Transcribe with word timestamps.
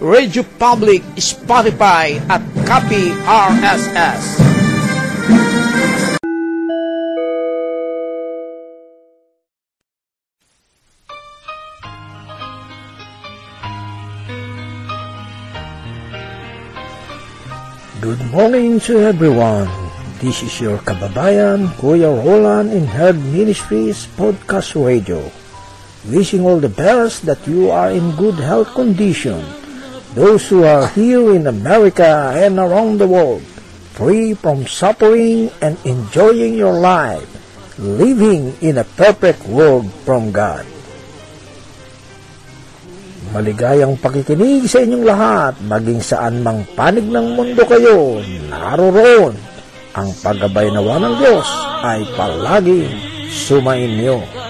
Radio 0.00 0.42
Public, 0.58 1.02
Spotify 1.22 2.18
at 2.26 2.42
Copy 2.66 3.14
RSS. 3.24 4.42
Good 18.02 18.20
morning 18.34 18.80
to 18.90 18.98
everyone. 19.00 19.70
This 20.20 20.42
is 20.42 20.58
your 20.60 20.76
kababayan, 20.82 21.70
Kuya 21.78 22.10
Roland 22.10 22.74
in 22.74 22.84
Herd 22.84 23.16
Ministries 23.32 24.10
Podcast 24.18 24.74
Radio. 24.76 25.22
Wishing 26.10 26.44
all 26.44 26.60
the 26.60 26.68
best 26.68 27.24
that 27.24 27.40
you 27.48 27.70
are 27.70 27.88
in 27.88 28.12
good 28.18 28.36
health 28.36 28.74
condition. 28.76 29.63
Those 30.14 30.46
who 30.46 30.62
are 30.62 30.86
here 30.94 31.34
in 31.34 31.50
America 31.50 32.30
and 32.38 32.54
around 32.62 33.02
the 33.02 33.10
world, 33.10 33.42
free 33.98 34.30
from 34.30 34.62
suffering 34.62 35.50
and 35.58 35.74
enjoying 35.82 36.54
your 36.54 36.78
life, 36.78 37.26
living 37.82 38.54
in 38.62 38.78
a 38.78 38.86
perfect 38.94 39.42
world 39.50 39.90
from 40.06 40.30
God. 40.30 40.62
Maligayang 43.34 43.98
pakikinig 43.98 44.70
sa 44.70 44.86
inyong 44.86 45.02
lahat, 45.02 45.58
maging 45.66 45.98
saan 45.98 46.46
mang 46.46 46.62
panig 46.78 47.10
ng 47.10 47.34
mundo 47.34 47.66
kayo, 47.66 48.22
naroroon. 48.46 49.34
Ang 49.98 50.14
paggabay 50.22 50.70
nawa 50.70 51.02
ng 51.02 51.14
Diyos 51.18 51.48
ay 51.82 52.06
palaging 52.14 52.94
sumainyo. 53.34 54.43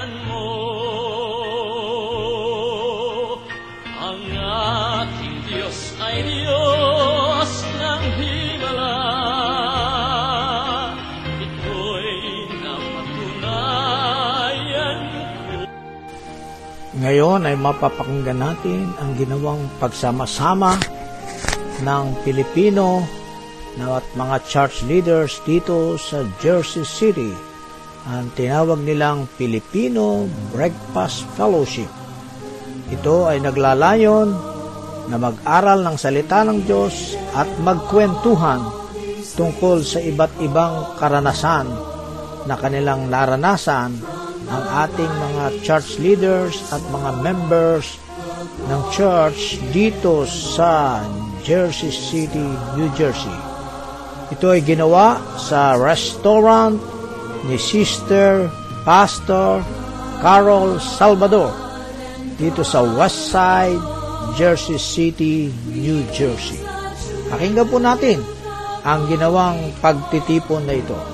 Ngayon 17.04 17.44
ay 17.44 17.60
mapapakinggan 17.60 18.40
natin 18.40 18.88
ang 18.96 19.12
ginawang 19.20 19.60
pagsama-sama 19.76 20.80
ng 21.84 22.04
Pilipino 22.24 23.04
at 23.76 24.08
mga 24.16 24.40
church 24.48 24.88
leaders 24.88 25.36
dito 25.44 26.00
sa 26.00 26.24
Jersey 26.40 26.88
City. 26.88 27.28
Ang 28.08 28.32
tinawag 28.32 28.80
nilang 28.80 29.28
Filipino 29.36 30.24
Breakfast 30.48 31.28
Fellowship. 31.36 31.92
Ito 32.88 33.28
ay 33.28 33.44
naglalayon 33.44 34.32
na 35.12 35.20
mag-aral 35.20 35.84
ng 35.84 36.00
salita 36.00 36.40
ng 36.40 36.64
Diyos 36.64 37.20
at 37.36 37.52
magkwentuhan 37.60 38.64
tungkol 39.36 39.84
sa 39.84 40.00
iba't 40.00 40.40
ibang 40.40 40.96
karanasan 40.96 41.68
na 42.48 42.56
kanilang 42.56 43.12
naranasan 43.12 43.92
ang 44.54 44.86
ating 44.86 45.10
mga 45.10 45.44
church 45.66 45.98
leaders 45.98 46.62
at 46.70 46.78
mga 46.94 47.10
members 47.26 47.98
ng 48.70 48.80
church 48.94 49.58
dito 49.74 50.22
sa 50.30 51.02
Jersey 51.42 51.90
City, 51.90 52.54
New 52.78 52.86
Jersey. 52.94 53.34
Ito 54.30 54.54
ay 54.54 54.62
ginawa 54.62 55.18
sa 55.36 55.74
restaurant 55.74 56.78
ni 57.50 57.58
Sister 57.58 58.46
Pastor 58.86 59.60
Carol 60.22 60.78
Salvador 60.78 61.50
dito 62.38 62.62
sa 62.62 62.80
West 62.80 63.34
Side, 63.34 63.82
Jersey 64.38 64.78
City, 64.78 65.50
New 65.74 66.06
Jersey. 66.14 66.62
Pakinggan 67.28 67.66
po 67.66 67.82
natin 67.82 68.22
ang 68.86 69.10
ginawang 69.10 69.74
pagtitipon 69.82 70.62
na 70.62 70.78
ito. 70.78 71.13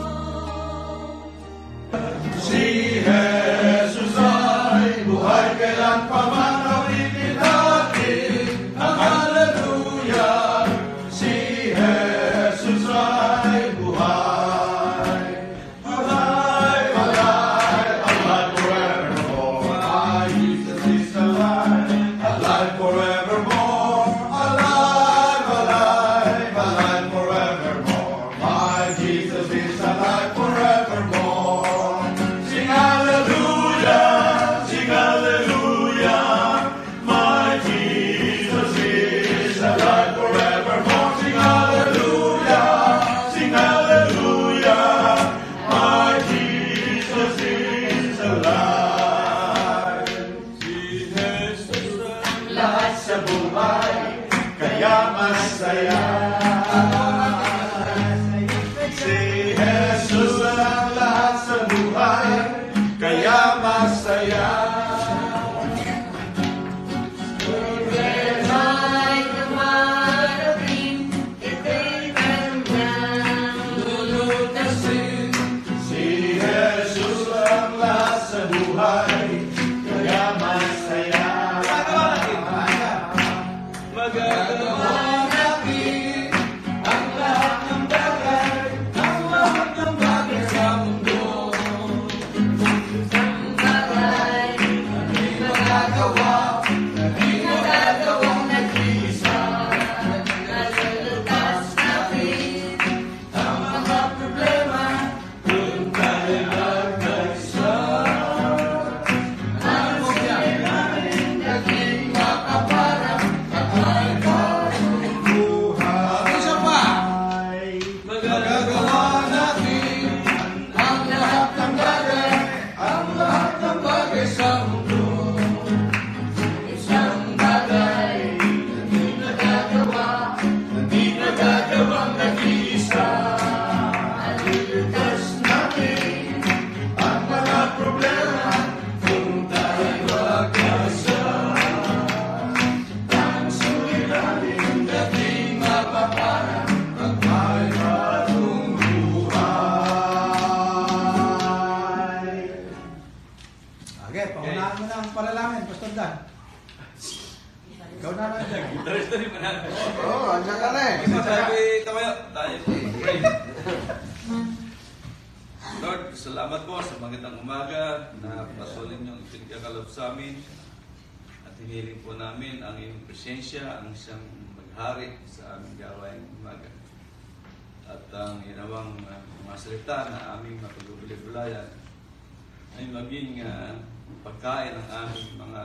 Pagkain 184.70 184.78
ng 184.78 184.90
aming 184.94 185.30
mga 185.38 185.62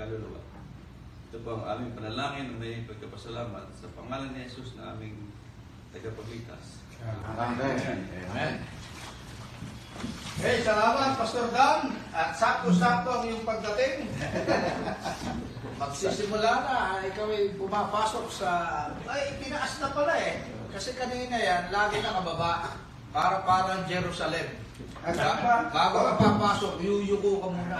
kaluluwa. 0.00 0.40
Ito 1.28 1.36
po 1.44 1.50
ang 1.60 1.64
aming 1.68 1.92
panalangin 1.92 2.46
na 2.48 2.56
may 2.56 2.88
pagkapasalamat 2.88 3.66
sa 3.76 3.86
pangalan 3.92 4.32
ni 4.32 4.48
Jesus 4.48 4.72
na 4.80 4.96
aming 4.96 5.28
tagapagligtas. 5.92 6.80
Amen. 7.36 8.08
Amen. 8.32 8.52
Hey, 10.38 10.62
salamat, 10.62 11.18
Pastor 11.18 11.50
Dan. 11.52 11.92
At 12.14 12.32
sakto-sakto 12.38 13.10
ang 13.10 13.24
iyong 13.28 13.44
pagdating. 13.44 14.08
Magsisimula 15.82 16.52
na, 16.64 16.76
ikaw 17.04 17.28
ay 17.28 17.54
pumapasok 17.58 18.26
sa... 18.32 18.50
Ay, 19.04 19.36
tinaas 19.42 19.82
na 19.82 19.90
pala 19.92 20.14
eh. 20.16 20.46
Kasi 20.70 20.94
kanina 20.94 21.36
yan, 21.36 21.74
lagi 21.74 21.98
nakababa. 22.00 22.78
Para 23.10 23.42
parang 23.42 23.82
Jerusalem. 23.90 24.67
Ba- 25.02 25.70
Bago 25.72 25.98
ka 26.04 26.12
papasok, 26.20 26.74
yuyuko 26.82 27.42
ka 27.42 27.48
muna. 27.50 27.78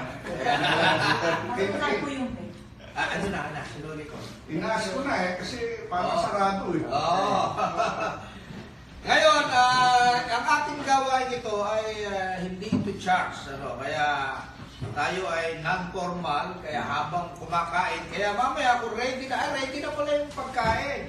Wala 1.55 1.87
po 2.03 2.07
yung 2.11 2.31
pay. 2.35 2.49
Ah, 2.99 3.15
ano 3.15 3.27
na, 3.31 3.41
ano, 3.47 3.61
sinuli 3.71 4.05
ko. 4.11 4.19
Inaas 4.51 4.91
ko 4.91 5.07
na 5.07 5.15
eh, 5.23 5.33
kasi 5.39 5.87
parang 5.87 6.19
sarado 6.19 6.75
eh. 6.75 6.83
Oo. 6.83 7.31
Ngayon, 9.07 9.45
ah, 9.55 10.19
ang 10.27 10.45
ating 10.59 10.83
gawain 10.83 11.31
ito 11.31 11.55
ay 11.63 11.87
ah, 12.11 12.35
hindi 12.43 12.67
ito 12.67 12.91
charge. 12.99 13.55
Ano? 13.55 13.79
Kaya 13.79 14.35
tayo 14.99 15.31
ay 15.31 15.63
non-formal, 15.63 16.59
kaya 16.59 16.83
habang 16.83 17.31
kumakain, 17.39 18.03
kaya 18.11 18.35
mamaya 18.35 18.83
kung 18.83 18.99
ready 18.99 19.31
na, 19.31 19.47
ay 19.47 19.51
ready 19.63 19.79
na 19.79 19.95
pala 19.95 20.11
yung 20.19 20.35
pagkain. 20.35 21.03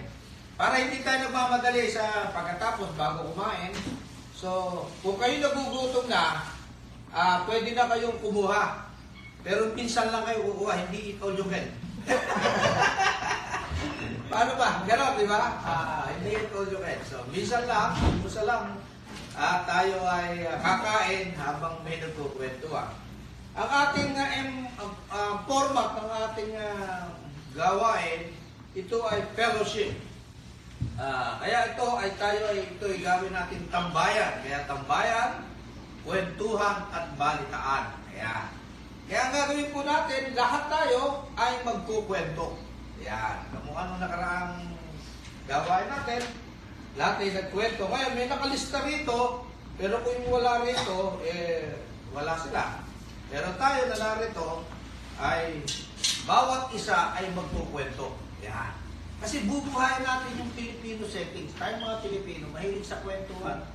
Para 0.53 0.75
hindi 0.77 1.01
tayo 1.01 1.25
nagmamadali 1.25 1.89
sa 1.89 2.30
pagkatapos 2.30 2.94
bago 2.94 3.33
kumain. 3.33 3.74
So, 4.39 4.88
kung 5.03 5.19
kayo 5.19 5.44
nagugutom 5.44 6.07
na, 6.07 6.47
ah, 7.12 7.44
pwede 7.44 7.75
na 7.75 7.91
kayong 7.91 8.24
kumuha. 8.24 8.88
Pero 9.44 9.75
minsan 9.75 10.15
lang 10.15 10.24
kayo 10.24 10.47
kukuha, 10.47 10.88
hindi 10.88 11.19
ito 11.19 11.27
yung 11.36 11.51
Paano 14.31 14.51
ba? 14.56 14.88
Ganon, 14.88 15.19
di 15.19 15.27
ba? 15.27 15.59
Ah, 15.59 16.07
hindi 16.15 16.39
ito 16.39 16.56
yung 16.71 16.88
So, 17.03 17.27
minsan 17.27 17.68
lang, 17.68 18.00
minsan 18.24 18.47
lang, 18.47 18.80
ah, 19.36 19.68
tayo 19.68 20.07
ay 20.07 20.47
kakain 20.47 21.35
habang 21.35 21.83
may 21.83 22.00
nagkukwentuhan. 22.00 22.95
Ang 23.59 23.68
ating 23.68 24.15
ah, 24.15 24.30
em- 24.39 24.71
ah, 24.80 24.95
ah, 25.12 25.33
format 25.44 26.00
ng 26.00 26.12
ating 26.31 26.56
ah, 26.56 27.12
gawain, 27.51 28.31
ito 28.71 29.03
ay 29.03 29.19
fellowship. 29.35 30.00
Ah, 31.00 31.40
kaya 31.40 31.72
ito 31.72 31.88
ay 31.96 32.12
tayo 32.20 32.42
ay 32.52 32.60
ito 32.76 32.86
ay 32.88 33.00
gawin 33.00 33.31
natin 33.31 33.62
tambayan. 33.72 34.34
Kaya 34.44 34.60
tambayan, 34.68 35.31
kwentuhan 36.04 36.78
at 36.92 37.06
balitaan. 37.16 37.86
Kaya 38.12 38.60
kaya 39.10 39.26
ang 39.26 39.34
gagawin 39.34 39.74
po 39.74 39.81
natin, 39.81 40.38
lahat 40.38 40.70
tayo 40.70 41.26
ay 41.34 41.66
magkukwento. 41.66 42.62
Yan. 43.02 43.42
Kamukha 43.50 43.90
nung 43.90 43.98
nakaraang 43.98 44.70
gawain 45.50 45.90
natin, 45.90 46.22
lahat 46.94 47.18
ay 47.26 47.34
nagkwento. 47.34 47.90
Ngayon, 47.90 48.14
may 48.14 48.30
nakalista 48.30 48.86
rito, 48.86 49.50
pero 49.81 49.98
kung 50.06 50.30
wala 50.30 50.62
rito, 50.62 51.18
eh, 51.26 51.74
wala 52.14 52.38
sila. 52.38 52.86
Pero 53.34 53.50
tayo 53.58 53.81
na 53.90 53.98
narito, 53.98 54.62
ay 55.18 55.66
bawat 56.30 56.70
isa 56.78 57.10
ay 57.18 57.34
magkukwento. 57.34 58.14
Yan. 58.46 58.79
Kasi 59.19 59.44
bubuhayin 59.44 60.07
natin 60.07 60.31
yung 60.39 60.51
Filipino 60.56 61.04
settings. 61.04 61.51
Tayo 61.60 61.75
mga 61.83 62.00
Pilipino, 62.07 62.48
mahilig 62.56 62.88
sa 62.88 63.04
kwentuhan. 63.04 63.68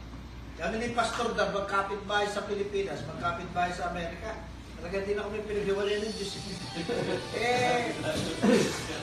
Kami 0.56 0.74
ni 0.80 0.96
Pastor 0.96 1.36
Dab, 1.36 1.52
magkapit 1.52 2.00
bahay 2.08 2.24
sa 2.30 2.48
Pilipinas, 2.48 3.04
magkapit 3.04 3.48
bahay 3.52 3.72
sa 3.76 3.92
Amerika. 3.92 4.40
Talaga 4.80 5.04
din 5.04 5.18
ako 5.20 5.28
may 5.34 5.44
pinaghiwalay 5.44 5.96
ng 6.00 6.14
Diyos. 6.16 6.32
eh, 7.44 7.92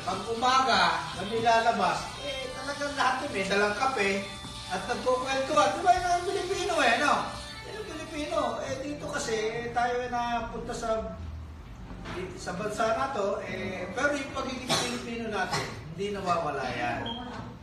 pag 0.01 0.21
umaga, 0.33 0.81
kami 1.21 1.45
lalabas, 1.45 2.09
eh, 2.25 2.49
talagang 2.57 2.93
lahat 2.97 3.15
yun, 3.25 3.31
may 3.35 3.45
dalang 3.45 3.75
kape, 3.77 4.25
at 4.71 4.81
nagkukwentuhan. 4.87 5.69
Di 5.77 5.81
ba 5.83 5.91
yun 5.93 6.07
ang 6.09 6.25
Pilipino 6.25 6.73
eh, 6.81 6.95
no? 7.03 7.13
Yan 7.69 7.73
ang 7.77 7.87
Pilipino. 7.91 8.39
Eh, 8.65 8.75
dito 8.81 9.05
kasi, 9.11 9.35
eh, 9.35 9.69
tayo 9.75 9.95
na 10.09 10.49
punta 10.49 10.73
sa 10.73 11.19
sa 12.35 12.51
bansa 12.57 12.85
na 12.97 13.13
to, 13.15 13.41
eh, 13.45 13.89
pero 13.93 14.13
yung 14.13 14.33
pagiging 14.33 14.69
Pilipino 14.69 15.25
natin, 15.29 15.65
hindi 15.93 16.15
nawawala 16.15 16.65
yan. 16.65 16.99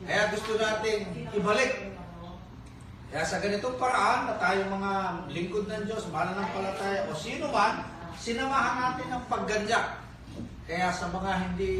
Kaya 0.04 0.22
gusto 0.32 0.56
nating 0.56 1.30
ibalik 1.36 1.88
kaya 3.08 3.24
sa 3.24 3.40
ganitong 3.40 3.80
paraan 3.80 4.28
na 4.28 4.36
tayo 4.36 4.68
mga 4.68 4.92
lingkod 5.32 5.64
ng 5.64 5.88
Diyos, 5.88 6.12
mananampalataya 6.12 7.08
o 7.08 7.16
sino 7.16 7.48
man, 7.48 7.80
sinamahan 8.20 8.76
natin 8.84 9.08
ng 9.16 9.24
pagganyak. 9.32 9.86
Kaya 10.68 10.92
sa 10.92 11.08
mga 11.08 11.32
hindi 11.48 11.74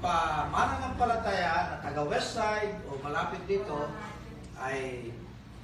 pa 0.00 0.48
mananampalataya 0.48 1.76
na 1.76 1.84
taga 1.84 2.00
West 2.08 2.32
Side 2.32 2.80
o 2.88 2.96
malapit 3.04 3.44
dito, 3.44 3.92
ay 4.56 5.12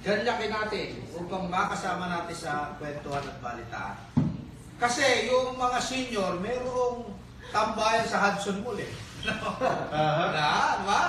ganyakin 0.04 0.52
natin 0.52 1.00
upang 1.16 1.48
makasama 1.48 2.04
natin 2.04 2.36
sa 2.36 2.76
kwentuhan 2.76 3.24
at 3.24 3.40
balitaan. 3.40 4.13
Kasi 4.78 5.30
yung 5.30 5.54
mga 5.54 5.78
senior, 5.78 6.32
mayroong 6.42 7.06
tambayan 7.54 8.06
sa 8.06 8.18
Hudson 8.30 8.62
Mall 8.66 8.78
eh. 8.82 8.90
Na, 10.34 10.76
di 10.76 10.84
ba? 10.84 11.00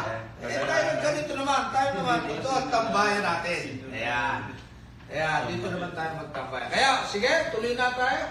Eh 0.45 0.61
tayo 0.63 0.89
ganito 1.03 1.33
naman, 1.35 1.61
tayo 1.73 1.89
naman, 1.99 2.19
ito 2.31 2.47
ang 2.47 2.69
tambayan 2.71 3.23
natin. 3.25 3.63
Ayan. 3.91 4.39
Kaya 5.05 5.29
dito 5.51 5.67
naman 5.67 5.91
tayo 5.91 6.11
magtambayan. 6.23 6.69
Kaya, 6.71 6.89
sige, 7.09 7.31
tuloy 7.51 7.73
na 7.75 7.91
tayo. 7.91 8.23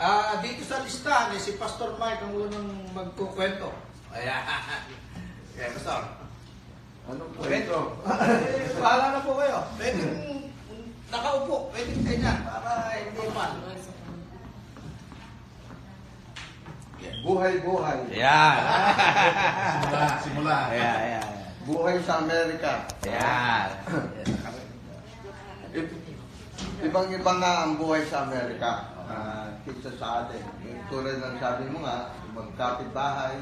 Ah, 0.00 0.40
dito 0.40 0.64
sa 0.64 0.82
listahan, 0.82 1.36
eh, 1.36 1.40
si 1.40 1.60
Pastor 1.60 1.94
Mike 2.00 2.24
ang 2.24 2.34
unang 2.34 2.68
magkukwento. 2.96 3.70
Ayan. 4.16 4.42
Kaya, 5.54 5.68
Pastor. 5.76 6.02
Ano 7.10 7.22
po 7.34 7.42
ito? 7.46 7.80
Bahala 8.80 9.06
na 9.14 9.20
po 9.26 9.34
kayo. 9.38 9.66
Pwede 9.76 10.04
nakaupo, 11.10 11.74
pwede 11.74 11.90
ganyan, 12.06 12.38
para 12.46 12.94
hindi 12.94 13.26
man. 13.34 13.52
Buhay-buhay. 17.20 17.98
Ayan. 18.12 18.56
Simula, 19.76 20.04
simula. 20.24 20.56
Ayan, 20.72 20.96
ayan. 20.98 21.26
Buhay 21.68 21.96
sa 22.00 22.24
Amerika. 22.24 22.72
Ayan. 23.04 23.68
I- 25.76 25.98
Ibang-iba 26.80 27.32
nga 27.36 27.52
ang 27.64 27.76
buhay 27.76 28.02
sa 28.08 28.24
Amerika. 28.24 28.88
Uh, 29.10 29.52
kaysa 29.66 29.90
sa 30.00 30.24
atin. 30.24 30.40
Tulad 30.88 31.18
ng 31.20 31.36
sabi 31.36 31.68
mo 31.68 31.84
nga, 31.84 32.14
magkapit 32.32 32.88
bahay, 32.94 33.36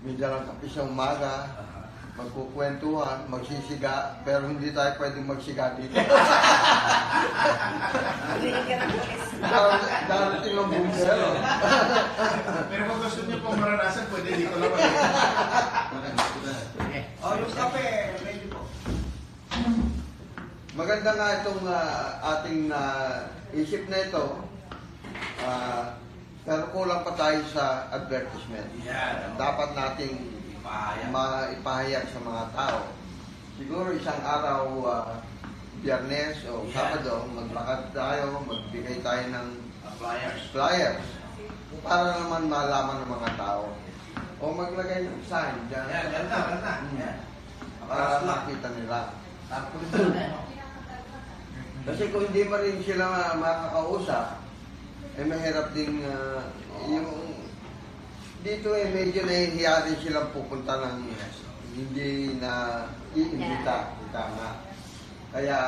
may 0.00 0.16
dalang 0.16 0.48
kape 0.48 0.66
sa 0.66 0.88
umaga, 0.88 1.44
magkukwentuhan, 2.20 3.24
magsisiga, 3.32 4.20
pero 4.28 4.44
hindi 4.44 4.68
tayo 4.76 4.92
pwedeng 5.00 5.24
magsiga 5.24 5.72
dito. 5.80 5.96
Dar- 9.40 9.80
Darating 10.04 10.54
ang 10.60 10.68
bumbero. 10.68 11.28
Pero 12.68 12.82
kung 12.84 13.00
gusto 13.00 13.20
niyo 13.24 13.38
pong 13.40 13.56
maranasan, 13.56 14.04
pwede 14.12 14.30
dito 14.36 14.56
lang. 14.60 14.72
Oh, 17.20 17.32
yung 17.36 17.52
kape, 17.56 17.84
ready 18.20 18.46
po. 18.52 18.60
Maganda 20.76 21.10
nga 21.16 21.28
itong 21.40 21.64
ah, 21.64 22.04
ating 22.36 22.68
ah, 22.68 23.32
isip 23.56 23.88
na 23.88 23.98
ito. 24.04 24.44
Ah, 25.40 25.96
pero 26.44 26.68
kulang 26.72 27.04
pa 27.04 27.12
tayo 27.16 27.40
sa 27.52 27.88
advertisement. 27.92 28.68
Yan. 28.84 29.36
Dapat 29.36 29.76
nating 29.76 30.39
Pahayag. 30.70 31.10
maipahayag 31.10 32.06
sa 32.14 32.20
mga 32.22 32.44
tao. 32.54 32.80
Siguro 33.58 33.90
isang 33.90 34.22
araw, 34.22 34.62
uh, 34.86 35.18
biyernes 35.82 36.46
o 36.46 36.62
Yeah. 36.62 36.94
sabado, 36.94 37.26
maglakad 37.34 37.90
tayo, 37.90 38.38
magbigay 38.46 39.02
tayo 39.02 39.22
ng 39.34 39.48
Flyers. 39.98 40.42
flyers 40.54 41.02
para 41.82 42.22
naman 42.22 42.46
malaman 42.46 43.02
ng 43.02 43.10
mga 43.10 43.30
tao. 43.34 43.74
O 44.38 44.54
maglagay 44.54 45.04
ng 45.04 45.20
sign 45.26 45.58
dyan. 45.66 45.86
Yan, 45.90 46.06
ganda, 46.08 46.38
ganda. 46.48 46.72
Hmm. 46.80 46.96
Yan. 47.02 47.16
Para 47.84 48.22
makita 48.22 48.68
nila. 48.78 49.00
Tapos? 49.50 49.82
Kasi 51.80 52.02
kung 52.12 52.24
hindi 52.30 52.42
pa 52.46 52.56
rin 52.62 52.78
sila 52.86 53.04
makakausap, 53.34 54.38
eh 55.18 55.26
mahirap 55.26 55.74
din 55.74 56.06
ah, 56.06 56.46
yung 56.86 57.29
dito 58.40 58.72
eh 58.72 58.88
medyo 58.88 59.20
nahihiya 59.28 59.84
din 59.84 60.00
silang 60.00 60.32
pupunta 60.32 60.80
ng 60.80 61.12
hindi 61.76 62.40
na 62.40 62.84
iimbita, 63.12 63.92
ika 64.08 64.22
nga. 64.32 64.50
Kaya 65.30 65.58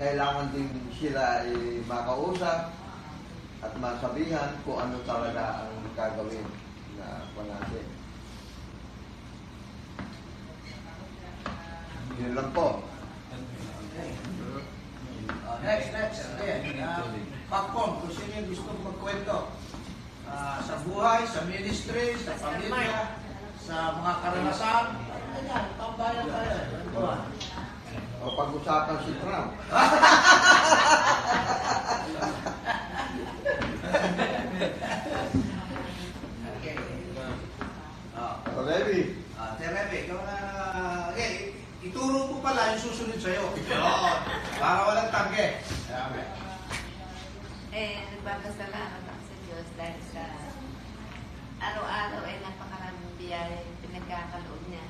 kailangan 0.00 0.48
din 0.56 0.72
sila 0.96 1.44
ay 1.44 1.84
makausap 1.84 2.72
at 3.60 3.72
masabihan 3.76 4.56
kung 4.64 4.78
ano 4.80 4.96
talaga 5.04 5.68
ang 5.68 5.84
gagawin 5.92 6.48
na 6.96 7.28
pa 7.36 7.42
natin. 7.44 7.86
Yun 12.18 12.34
lang 12.34 12.50
po. 12.56 12.82
Uh, 15.28 15.58
next, 15.60 15.92
next. 15.92 16.20
Ayan, 16.40 16.82
uh, 16.82 17.04
popcorn, 17.52 18.00
kung 18.00 18.12
sino 18.16 18.32
yung 18.32 18.48
gusto 18.48 18.70
magkwento. 18.80 19.38
Ah, 20.28 20.60
sa 20.60 20.74
buhay, 20.84 21.24
sa 21.24 21.40
ministry, 21.44 22.16
sa 22.16 22.32
pamilya, 22.36 23.16
sa 23.58 23.76
mga 23.96 24.12
karanasan. 24.22 24.84
Ayan, 25.34 25.64
tambayan 25.74 26.26
tayo. 26.26 26.56
Ano 26.74 27.00
ba? 27.00 27.14
O 28.18 28.34
pag-usapan 28.34 28.98
si 29.00 29.12
Trump. 29.22 29.50
Okay. 36.58 36.76
Ah, 38.16 38.42
O, 38.50 38.62
Levi, 38.64 39.14
Ah, 39.38 39.54
Terebe, 39.54 39.96
ikaw 40.02 40.18
na, 40.26 40.36
okay, 41.14 41.54
ituro 41.78 42.26
mo 42.26 42.42
pala 42.42 42.74
yung 42.74 42.82
susunod 42.82 43.22
sa'yo. 43.22 43.54
Oo, 43.54 44.10
para 44.58 44.80
walang 44.82 45.14
tangge. 45.14 45.62
Eh, 47.70 48.02
nagpapasalamat 48.10 48.90
ako 48.90 49.02
sa 49.06 49.07
Diyos 49.58 49.74
dahil 49.74 50.02
sa 50.14 50.22
araw-araw 51.58 52.22
ay 52.30 52.38
napakaraming 52.46 53.10
biyaya 53.18 53.58
yung 53.66 53.82
pinagkakaloob 53.82 54.62
niya. 54.70 54.86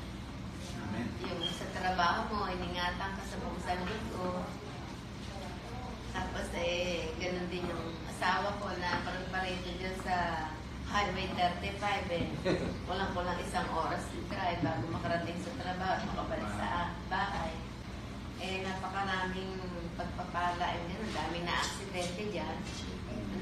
Amen. 0.84 1.08
Yung 1.25 1.40
sa 1.56 1.72
trabaho 1.72 2.28
mo, 2.28 2.52
iningatan 2.52 3.16
ka 3.16 3.25
sa 3.25 3.40
buong 3.40 3.56
linggo. 3.64 4.44
Tapos 6.12 6.52
eh, 6.60 7.16
ganun 7.16 7.48
din 7.48 7.64
yung 7.64 7.96
asawa 8.12 8.60
ko 8.60 8.68
na 8.76 9.00
parang 9.08 9.32
parito 9.32 9.72
dyan 9.72 9.96
sa 10.04 10.44
Highway 10.84 11.32
35 11.32 11.72
eh. 12.12 12.28
Walang-walang 12.92 13.40
isang 13.40 13.72
oras 13.72 14.04
yung 14.12 14.28
drive 14.28 14.60
bago 14.60 14.84
makarating 14.92 15.40
sa 15.40 15.64
trabaho 15.64 15.96
at 15.96 16.04
makabalik 16.12 16.52
sa 16.60 16.92
bahay. 17.08 17.56
Eh, 18.44 18.68
napakaraming 18.68 19.64
pagpapala 19.96 20.76
eh, 20.76 20.80
ganun. 20.92 21.16
Dami 21.16 21.40
na 21.48 21.56
aksidente 21.56 22.37
dyan. 22.37 22.60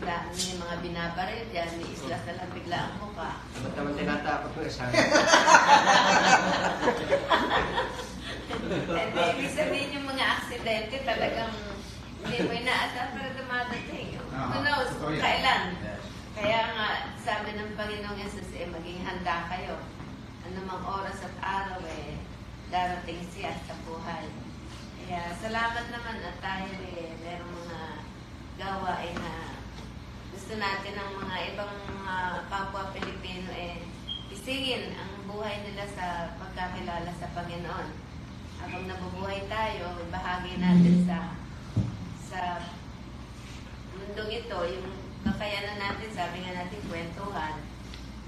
Dami 0.03 0.41
yung 0.53 0.61
mga 0.61 0.77
binabaril 0.85 1.45
dyan. 1.53 1.71
May 1.81 1.89
islas 1.95 2.23
na 2.29 2.37
lang 2.37 2.51
bigla 2.53 2.79
ang 2.91 2.97
mukha. 3.01 3.31
Ba't 3.41 3.73
naman 3.77 3.93
tinatakot 3.97 4.51
mo 4.53 4.61
sa 4.69 4.85
Hindi, 8.57 9.23
ibig 9.37 9.53
sabihin 9.55 9.97
yung 9.97 10.07
mga 10.11 10.25
aksidente 10.39 10.97
talagang 11.07 11.55
hindi 12.27 12.37
mo 12.43 12.53
inaasahan 12.53 13.11
pero 13.15 13.31
dumadating. 13.39 14.19
Who 14.19 14.59
knows 14.67 14.91
kailan? 15.01 15.63
Kaya 16.37 16.61
nga, 16.77 16.89
sabi 17.17 17.57
ng 17.57 17.81
Panginoong 17.81 18.21
Yesus, 18.21 18.45
eh, 18.53 18.69
maging 18.69 19.01
handa 19.01 19.49
kayo. 19.49 19.81
Anumang 20.45 20.85
oras 20.85 21.25
at 21.25 21.33
araw, 21.41 21.81
eh, 21.89 22.21
darating 22.69 23.25
siya 23.33 23.57
sa 23.65 23.73
buhay. 23.89 24.29
Kaya 25.01 25.33
salamat 25.41 25.89
naman 25.89 26.21
at 26.21 26.37
tayo, 26.45 26.69
eh, 26.85 27.17
merong 27.25 27.55
mga 27.65 27.81
gawain 28.61 29.17
na 29.17 29.56
gusto 30.47 30.63
natin 30.63 30.95
ng 30.95 31.13
mga 31.27 31.37
ibang 31.51 31.75
mga 31.91 32.47
kapwa 32.47 32.95
Pilipino, 32.95 33.51
eh, 33.51 33.83
isingin 34.31 34.95
ang 34.95 35.27
buhay 35.27 35.59
nila 35.67 35.83
sa 35.91 36.39
pagkakilala 36.39 37.11
sa 37.19 37.35
Panginoon. 37.35 37.91
Habang 38.63 38.87
nabubuhay 38.87 39.43
tayo, 39.51 40.07
bahagi 40.07 40.55
natin 40.63 41.03
sa 41.03 41.35
sa 42.31 42.63
mundong 43.99 44.47
ito, 44.47 44.59
yung 44.71 44.95
kakayanan 45.27 45.83
natin, 45.83 46.15
sabi 46.15 46.47
nga 46.47 46.63
natin, 46.63 46.79
kwentuhan. 46.87 47.67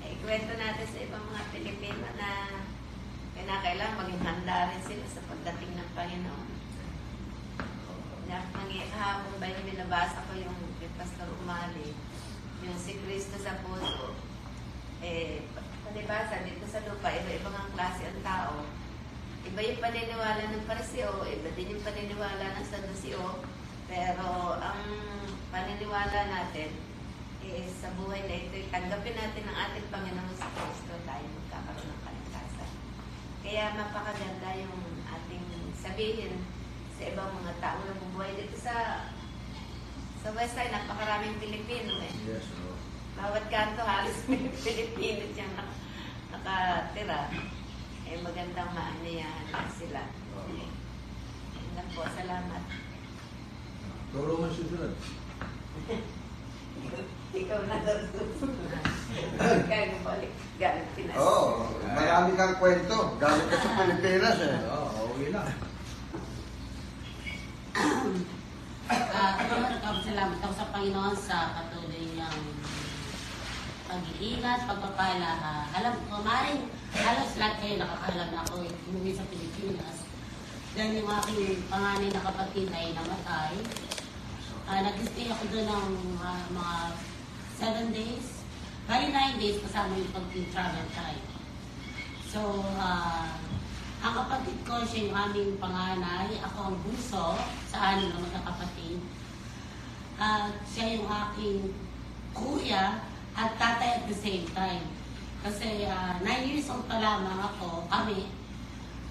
Eh, 0.03 0.19
kwento 0.19 0.59
natin 0.59 0.91
sa 0.91 0.99
ibang 0.99 1.23
mga 1.23 1.43
Pilipino 1.55 2.03
na 2.19 2.31
kinakailangan 3.39 3.95
maging 3.95 4.23
handa 4.27 4.75
rin 4.75 4.83
sila 4.83 5.07
sa 5.07 5.23
pagdating 5.23 5.71
ng 5.71 5.91
Panginoon. 5.95 6.59
Kahapon 8.99 9.39
ba 9.39 9.47
yung 9.47 9.63
binabasa 9.71 10.27
ko 10.27 10.35
yung 10.35 10.59
kay 10.83 10.91
Pastor 10.99 11.31
Umali, 11.39 11.95
yung 12.63 12.79
si 12.79 12.99
Kristo 13.03 13.39
sa 13.39 13.61
puso. 13.63 14.15
Eh, 14.99 15.47
palibasa, 15.87 16.43
dito 16.43 16.67
sa 16.67 16.83
lupa, 16.85 17.15
iba-ibang 17.15 17.55
ang 17.55 17.71
klase 17.75 18.03
ang 18.09 18.21
tao. 18.27 18.67
Iba 19.47 19.61
yung 19.63 19.81
paniniwala 19.81 20.43
ng 20.51 20.67
Pariseo, 20.67 21.25
iba 21.25 21.49
din 21.55 21.73
yung 21.79 21.85
paniniwala 21.87 22.59
ng 22.59 22.67
Saduseo. 22.67 23.41
Pero 23.89 24.29
ang 24.61 24.83
paniniwala 25.49 26.21
natin, 26.29 26.77
eh, 27.49 27.65
sa 27.73 27.89
buhay 27.97 28.21
na 28.29 28.37
ito, 28.37 28.69
tanggapin 28.69 29.17
natin 29.17 29.49
ang 29.49 29.59
ating 29.71 29.89
Panginoon 29.89 30.37
sa 30.37 30.53
Kristo 30.53 30.93
tayo 31.09 31.25
magkakaroon 31.25 31.89
ng 31.89 32.03
kaligtasan. 32.05 32.71
Kaya 33.41 33.65
mapakaganda 33.79 34.51
yung 34.61 34.77
ating 35.09 35.47
sabihin 35.73 36.45
sa 36.99 37.09
ibang 37.09 37.33
mga 37.41 37.55
tao 37.63 37.79
na 37.87 37.97
bubuhay 37.97 38.37
dito 38.37 38.59
sa 38.61 39.07
sa 40.19 40.29
West 40.35 40.55
Side, 40.55 40.73
napakaraming 40.73 41.39
Pilipino 41.39 41.95
eh. 42.03 42.13
Yes, 42.27 42.47
oo. 42.59 42.75
Bawat 43.15 43.45
kanto 43.49 43.83
halos 43.83 44.19
may 44.27 44.47
Pilipino 44.67 45.25
siyang 45.33 45.55
nak- 45.55 45.79
nakatira. 46.31 47.31
Eh 48.09 48.19
magandang 48.21 48.71
maanayahan 48.73 49.69
sila. 49.71 50.03
Yun 50.49 51.73
lang 51.75 51.89
po, 51.93 52.03
salamat. 52.09 52.63
Turo 54.09 54.33
mo 54.39 54.49
susunod. 54.49 54.93
Ikaw 57.29 57.61
na 57.69 57.77
daw 57.85 57.99
susunod. 58.09 58.85
Kaya 59.69 59.99
balik 60.01 60.33
galing 60.57 60.89
Pinas. 60.97 61.17
Oo, 61.17 61.69
oh, 61.69 61.77
marami 61.85 62.33
kang 62.35 62.57
kwento. 62.57 62.99
Galing 63.21 63.47
ka 63.47 63.57
sa 63.59 63.77
Pilipinas 63.77 64.39
eh. 64.41 64.57
Oo, 64.67 64.89
okay 65.13 65.29
lang. 65.31 65.47
Ah, 67.79 68.03
uh, 68.89 69.49
salamat 70.09 70.41
ako 70.41 70.55
sa 70.57 70.73
Panginoon 70.75 71.15
sa 71.15 71.53
patuloy 71.55 72.03
niyang 72.11 72.43
pag-iingat, 73.87 74.67
pagpapala. 74.67 75.33
Ah, 75.41 75.65
alam 75.79 75.95
ko, 76.09 76.25
maaaring 76.25 76.67
halos 76.97 77.37
lahat 77.37 77.61
kayo 77.61 77.79
nakakalam 77.79 78.29
na 78.33 78.41
ako 78.43 78.65
eh, 78.65 78.73
umuwi 78.89 79.13
sa 79.13 79.29
Pilipinas. 79.29 80.09
Dahil 80.73 81.01
yung 81.01 81.13
aking 81.13 81.65
panganay 81.69 82.11
na 82.11 82.25
kapatid 82.25 82.69
ay 82.73 82.97
namatay. 82.97 83.55
Ah, 84.67 84.81
nag-stay 84.85 85.29
ako 85.29 85.45
doon 85.53 85.69
ng 85.71 86.19
ah, 86.25 86.45
mga 86.51 86.77
seven 87.55 87.87
days. 87.93 88.45
Bali 88.89 89.13
nine 89.13 89.37
days 89.37 89.61
kasama 89.61 89.97
yung 89.97 90.13
pag-travel 90.13 90.89
time. 90.97 91.25
So, 92.29 92.65
ah, 92.81 93.39
ang 93.99 94.15
kapatid 94.15 94.59
ko, 94.63 94.79
siya 94.87 95.11
yung 95.11 95.17
aming 95.17 95.53
panganay. 95.59 96.31
Ako 96.47 96.71
ang 96.71 96.77
bunso 96.87 97.35
sa 97.67 97.79
anim 97.95 98.15
na 98.15 98.23
magkakapatid. 98.23 99.03
At 100.19 100.55
siya 100.71 100.99
yung 100.99 101.07
aking 101.11 101.75
kuya 102.31 103.03
at 103.35 103.51
tatay 103.59 104.03
at 104.03 104.05
the 104.07 104.15
same 104.15 104.47
time. 104.55 104.87
Kasi 105.43 105.87
ah, 105.87 106.19
nine 106.23 106.47
years 106.47 106.71
old 106.71 106.87
pa 106.87 106.99
lamang 106.99 107.39
ako, 107.39 107.87
kami, 107.91 108.31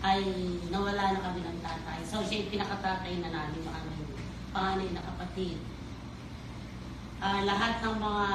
ay 0.03 0.23
nawala 0.71 1.15
na 1.15 1.23
kami 1.23 1.43
ng 1.43 1.59
tatay. 1.63 1.99
So 2.07 2.23
siya 2.23 2.47
yung 2.47 2.51
pinakatatay 2.55 3.23
na 3.23 3.31
namin 3.31 3.59
ng 3.63 3.73
aming 3.75 4.03
panganay 4.55 4.89
na 4.95 5.03
kapatid. 5.03 5.59
Ah, 7.19 7.43
lahat 7.43 7.83
ng 7.83 7.97
mga 7.97 8.27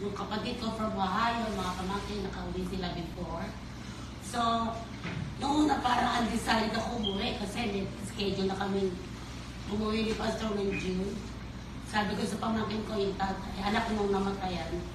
yung 0.00 0.16
kapatid 0.16 0.56
ko 0.56 0.72
from 0.72 0.96
Ohio, 0.96 1.44
mga 1.52 1.72
pamangkin, 1.76 2.24
nakauwi 2.24 2.64
sila 2.72 2.88
before. 2.96 3.44
So, 4.30 4.38
noong 5.42 5.66
una 5.66 5.82
parang 5.82 6.22
undecided 6.22 6.70
ako 6.70 7.02
umuwi 7.02 7.34
kasi 7.42 7.66
may 7.66 7.82
schedule 8.06 8.46
na 8.46 8.54
kami 8.54 8.94
umuwi 9.66 10.06
ni 10.06 10.14
Pastor 10.14 10.54
ng 10.54 10.70
June. 10.78 11.18
Sabi 11.90 12.14
ko 12.14 12.22
sa 12.22 12.38
pamangkin 12.38 12.86
ko 12.86 12.94
yung 12.94 13.18
tatay, 13.18 13.58
anak 13.58 13.90
nung 13.90 14.14
namatayan, 14.14 14.86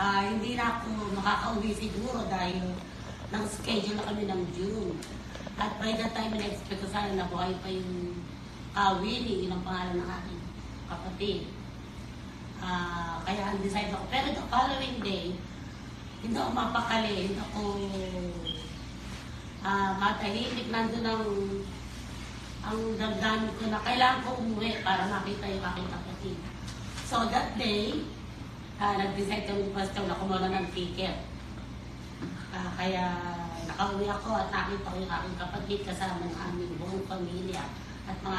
ah 0.00 0.24
hindi 0.24 0.56
na 0.56 0.80
ako 0.80 1.12
makakauwi 1.20 1.76
siguro 1.76 2.24
dahil 2.32 2.72
ng 3.36 3.44
schedule 3.44 4.00
na 4.00 4.08
kami 4.08 4.24
ng 4.24 4.42
June. 4.56 4.96
At 5.60 5.76
by 5.76 5.92
that 6.00 6.16
time, 6.16 6.40
na-expect 6.40 6.80
ko 6.80 6.88
sana 6.88 7.12
na 7.12 7.28
buhay 7.28 7.52
pa 7.60 7.68
yung 7.68 8.16
uh, 8.72 8.96
Willie, 8.96 9.44
yun 9.44 9.52
ang 9.52 9.60
pangalan 9.68 10.00
ng 10.00 10.08
aking 10.08 10.40
kapatid. 10.88 11.40
Ah, 12.64 13.20
kaya 13.28 13.52
undecided 13.52 13.92
ako. 13.92 14.08
Pero 14.08 14.32
the 14.32 14.44
following 14.48 14.96
day, 15.04 15.36
hindi 16.22 16.36
ako 16.36 16.50
mapakali, 16.50 17.30
hindi 17.30 17.40
ako 17.40 17.62
ah 19.62 19.90
matahimik. 19.98 20.70
Nandun 20.70 21.06
ang, 21.06 21.26
ang 22.62 22.78
damdamin 22.98 23.54
ko 23.58 23.64
na 23.70 23.80
kailangan 23.82 24.22
ko 24.26 24.38
umuwi 24.42 24.82
para 24.82 25.06
makita 25.10 25.50
yung 25.50 25.64
aking 25.64 25.90
kapatid. 25.90 26.38
So 27.08 27.26
that 27.30 27.56
day, 27.56 28.04
uh, 28.78 28.94
nag-decide 28.98 29.46
kami 29.48 29.70
Pastor 29.74 30.06
na 30.06 30.18
kumuha 30.18 30.46
ng 30.50 30.68
ticket. 30.74 31.26
Ah, 32.48 32.70
kaya 32.74 33.04
nakauwi 33.68 34.10
ako 34.10 34.34
at 34.34 34.48
nakita 34.50 34.90
ko 34.90 34.96
yung 34.98 35.12
aking 35.12 35.36
kapatid 35.38 35.80
kasama 35.86 36.26
ng 36.26 36.34
aming 36.50 36.72
buong 36.80 37.04
pamilya 37.06 37.62
at 38.08 38.16
mga 38.24 38.38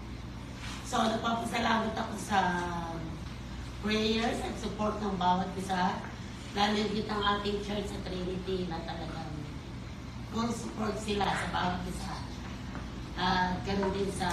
So, 0.91 0.99
nagpapasalamat 1.07 1.95
ako 1.95 2.19
sa 2.19 2.39
prayers 3.79 4.43
at 4.43 4.55
support 4.59 4.99
ng 4.99 5.15
bawat 5.15 5.47
isa. 5.55 5.95
Lalo 6.51 6.75
higit 6.75 7.07
ang 7.07 7.23
ating 7.39 7.63
church 7.63 7.87
sa 7.87 8.03
Trinity 8.03 8.67
na 8.67 8.83
talagang 8.83 9.31
full 10.35 10.51
support 10.51 10.99
sila 10.99 11.31
sa 11.31 11.47
bawat 11.47 11.87
isa. 11.87 12.11
At 13.15 13.63
ganoon 13.63 13.95
din 13.95 14.11
sa 14.11 14.27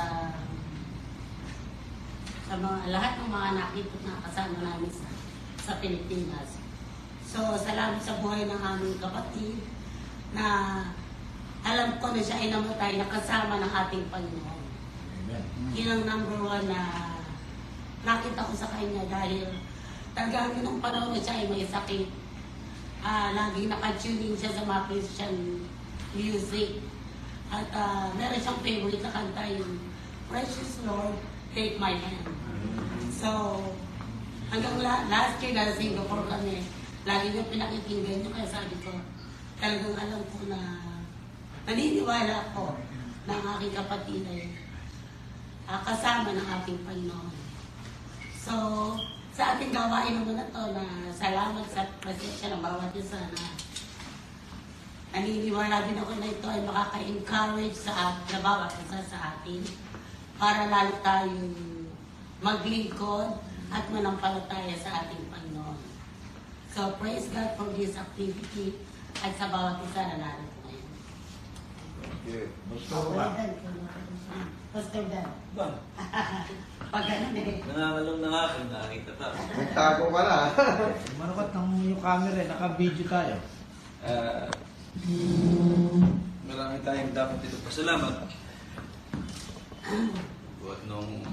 sa 2.50 2.55
mga 2.59 2.91
lahat 2.91 3.23
ng 3.23 3.31
mga 3.31 3.50
nakita 3.55 3.97
na 4.03 4.25
kasama 4.27 4.59
namin 4.59 4.91
sa 4.91 5.07
sa 5.62 5.73
Pilipinas. 5.79 6.59
So, 7.23 7.55
salamat 7.55 8.03
sa 8.03 8.19
buhay 8.19 8.50
ng 8.50 8.59
aming 8.59 8.99
kapatid 8.99 9.62
na 10.35 10.47
alam 11.62 12.03
ko 12.03 12.11
na 12.11 12.19
siya 12.19 12.43
ay 12.43 12.50
namatay 12.50 12.99
na 12.99 13.07
kasama 13.07 13.62
ng 13.62 13.73
ating 13.87 14.11
Panginoon. 14.11 14.57
Yun 15.76 15.89
ang 15.89 16.02
number 16.09 16.39
one 16.41 16.67
na 16.69 16.81
nakita 18.07 18.41
ko 18.41 18.52
sa 18.57 18.71
kanya 18.73 19.04
dahil 19.11 19.45
talagang 20.17 20.65
nung 20.65 20.81
panahon 20.81 21.13
na 21.13 21.21
siya 21.21 21.45
ay 21.45 21.47
may 21.50 21.65
sakit. 21.67 22.09
Ah, 23.04 23.31
lagi 23.37 23.69
nakatuning 23.69 24.35
siya 24.35 24.52
sa 24.52 24.65
mga 24.65 24.89
Christian 24.89 25.35
music. 26.17 26.81
At 27.52 27.69
ah, 27.73 28.09
meron 28.17 28.41
siyang 28.41 28.61
favorite 28.65 29.02
na 29.04 29.13
kanta 29.13 29.43
yung 29.54 29.76
Precious 30.28 30.85
Lord, 30.85 31.17
Take 31.57 31.81
My 31.81 31.97
Hand. 31.97 32.28
So, 33.09 33.61
hanggang 34.52 34.76
la- 34.85 35.09
last 35.09 35.41
year 35.41 35.57
na 35.57 35.73
Singapore 35.73 36.28
kami, 36.28 36.65
lagi 37.09 37.33
niya 37.33 37.49
pinakikinggan 37.49 38.21
niyo 38.21 38.31
kaya 38.37 38.45
sabi 38.45 38.76
ko, 38.85 38.93
talagang 39.57 39.97
alam 39.97 40.21
ko 40.28 40.45
na 40.52 40.61
naniniwala 41.65 42.52
ako 42.52 42.76
na 43.25 43.33
ang 43.37 43.47
aking 43.57 43.73
kapatid 43.76 44.23
ay 44.28 44.52
ah, 45.69 45.85
kasama 45.85 46.33
ng 46.33 46.49
ating 46.49 46.81
Panginoon. 46.89 47.37
So, 48.33 48.54
sa 49.37 49.54
ating 49.54 49.71
gawain 49.71 50.19
naman 50.19 50.41
na 50.41 50.49
to 50.49 50.73
na 50.73 50.83
salamat 51.13 51.63
sa 51.69 51.85
presensya 52.00 52.57
ng 52.57 52.65
bawat 52.65 52.91
isa 52.97 53.21
na 53.21 53.45
naniniwala 55.13 55.85
din 55.85 56.00
ako 56.00 56.13
na 56.17 56.33
ito 56.33 56.47
ay 56.49 56.65
makaka-encourage 56.65 57.76
sa 57.76 57.93
at 57.93 58.17
na 58.33 58.41
bawat 58.41 58.73
isa 58.83 58.99
sa 59.04 59.19
atin 59.37 59.61
para 60.41 60.73
lalo 60.73 60.97
tayong 61.04 61.54
maglingkod 62.41 63.28
at 63.69 63.85
manampalataya 63.93 64.75
sa 64.75 65.04
ating 65.04 65.28
Panginoon. 65.28 65.78
So, 66.73 66.97
praise 66.97 67.28
God 67.28 67.52
for 67.61 67.69
this 67.76 67.95
activity 67.95 68.81
at 69.21 69.37
sa 69.37 69.52
bawat 69.52 69.85
isa 69.85 70.00
na 70.02 70.17
narito 70.19 70.57
ngayon. 70.65 70.89
Okay. 72.25 72.49
Pastor 74.78 75.10
Dan. 75.10 75.26
Pastor 75.58 75.75
Dan. 75.75 76.54
Pag 76.95 77.02
ganun 77.10 77.34
eh. 77.34 77.67
Nangangalong 77.67 78.23
na 78.23 78.28
nga 78.30 78.43
ako, 78.47 78.56
nakakita 78.71 79.12
pa. 79.19 79.26
Nagtago 79.34 80.04
ka 80.14 80.23
na. 80.23 80.38
Manukat 81.19 81.49
ng 81.50 81.69
yung 81.91 81.99
camera, 81.99 82.38
eh, 82.38 82.47
naka-video 82.47 83.04
tayo. 83.10 83.34
Ah, 84.06 84.47
marami 86.47 86.78
tayong 86.86 87.10
dapat 87.10 87.43
dito 87.43 87.58
pasalamat. 87.67 88.23
Buat 90.62 90.80
nung 90.86 91.26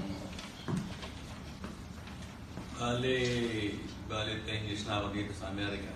bali, 2.74 3.20
bali 4.10 4.32
10 4.42 4.66
years 4.66 4.82
na 4.90 4.98
ako 4.98 5.06
dito 5.14 5.30
sa 5.38 5.54
Amerika. 5.54 5.94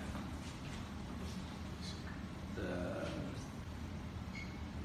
Sa 2.55 2.63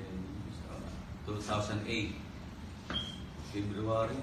in, 0.03 0.19
uh, 0.67 1.31
2008, 1.31 2.26
February. 3.57 4.21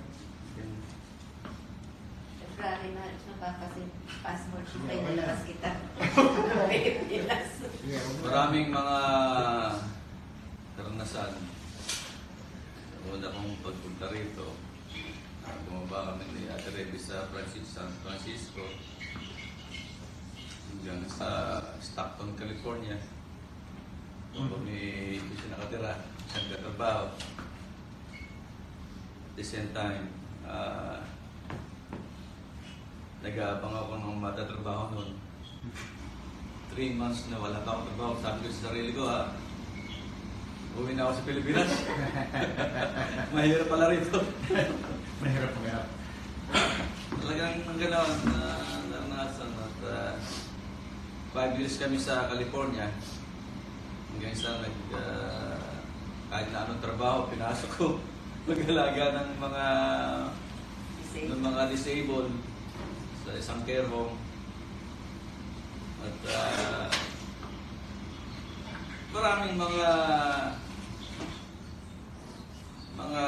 February, 2.37 2.89
March 2.93 3.21
na 3.25 3.35
ba 3.41 3.49
kasi 3.65 3.81
passport 4.21 4.61
ko 4.61 4.77
kayo 4.85 5.01
nalabas 5.09 5.41
kita. 5.49 5.73
Pilipinas. 6.69 7.49
Maraming 8.21 8.69
mga 8.69 8.97
karanasan. 10.77 11.33
Una 13.09 13.33
kong 13.33 13.57
pagpunta 13.65 14.13
rito, 14.13 14.53
ah, 15.49 15.57
bumaba 15.65 16.13
kami 16.13 16.29
ni 16.37 16.53
Ate 16.53 16.69
Rebe 16.69 17.01
sa 17.01 17.25
Francis, 17.33 17.73
San 17.73 17.89
Francisco 18.05 18.61
hanggang 20.69 21.09
sa 21.09 21.57
Stockton, 21.81 22.37
California. 22.37 23.01
Doon 24.29 24.61
kami 24.61 24.77
doon 25.17 25.37
siya 25.41 25.49
nakatira, 25.57 25.93
siyang 26.29 26.47
katrabaho. 26.53 27.09
The 29.33 29.41
same 29.41 29.73
time, 29.73 30.13
ah, 30.45 31.01
nag-aabang 33.25 33.73
ako 33.73 33.93
ng 33.97 34.21
matatrabaho 34.21 34.93
noon 34.93 35.17
three 36.73 36.93
months 36.93 37.25
na 37.33 37.41
wala 37.41 37.57
akong 37.65 37.85
trabaho. 37.89 38.13
Sabi 38.21 38.37
ko 38.45 38.47
sa 38.53 38.61
sarili 38.69 38.91
ko, 38.93 39.09
ha, 39.09 39.33
uwi 40.77 40.93
na 40.93 41.09
ako 41.09 41.11
sa 41.17 41.25
Pilipinas. 41.25 41.71
Mahirap 43.33 43.67
pala 43.69 43.89
rito. 43.89 44.21
Mahirap 45.21 45.53
mahirap. 45.61 45.87
Talagang 47.17 47.55
ang 47.65 47.79
ganaw 47.81 48.05
na 48.29 48.37
naranasan 48.89 49.49
at 49.49 49.77
uh, 49.81 50.13
five 51.33 51.57
years 51.57 51.81
kami 51.81 51.97
sa 51.97 52.29
California. 52.29 52.85
Hanggang 54.13 54.37
sa 54.37 54.61
nag, 54.61 54.77
uh, 54.93 55.73
kahit 56.29 56.49
na 56.53 56.69
anong 56.69 56.85
trabaho, 56.85 57.29
pinasok 57.33 57.71
ko. 57.81 57.87
Mag-alaga 58.43 59.23
ng 59.23 59.39
mga 59.39 59.67
ng 61.31 61.41
mga 61.47 61.61
disabled 61.71 62.27
sa 63.23 63.31
isang 63.39 63.63
care 63.63 63.87
home. 63.87 64.19
At 66.03 66.19
ah, 66.27 66.91
maraming 69.15 69.55
mga 69.55 69.89
mga 72.99 73.23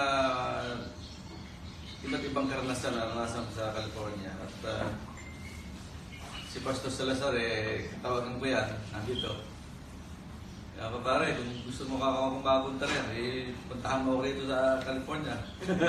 iba't 2.03 2.23
ibang 2.27 2.51
karanasan 2.51 2.99
na 2.99 3.07
naranasan 3.07 3.47
sa 3.55 3.71
California. 3.71 4.35
At 4.35 4.55
ah, 4.67 4.91
si 6.51 6.59
Pastor 6.59 6.91
Salazar, 6.91 7.39
eh, 7.39 7.87
katawagan 7.87 8.35
ko 8.35 8.51
yan, 8.51 8.67
nandito. 8.91 9.54
Kaya 10.75 10.91
pa 10.91 10.99
pare, 11.07 11.39
kung 11.39 11.55
gusto 11.63 11.87
mo 11.87 11.95
ka 12.03 12.35
kung 12.35 12.43
mapunta 12.43 12.83
rin, 12.83 13.07
eh, 13.15 13.47
puntahan 13.71 14.03
mo 14.03 14.19
ako 14.19 14.27
rito 14.27 14.43
sa 14.43 14.75
California. 14.83 15.39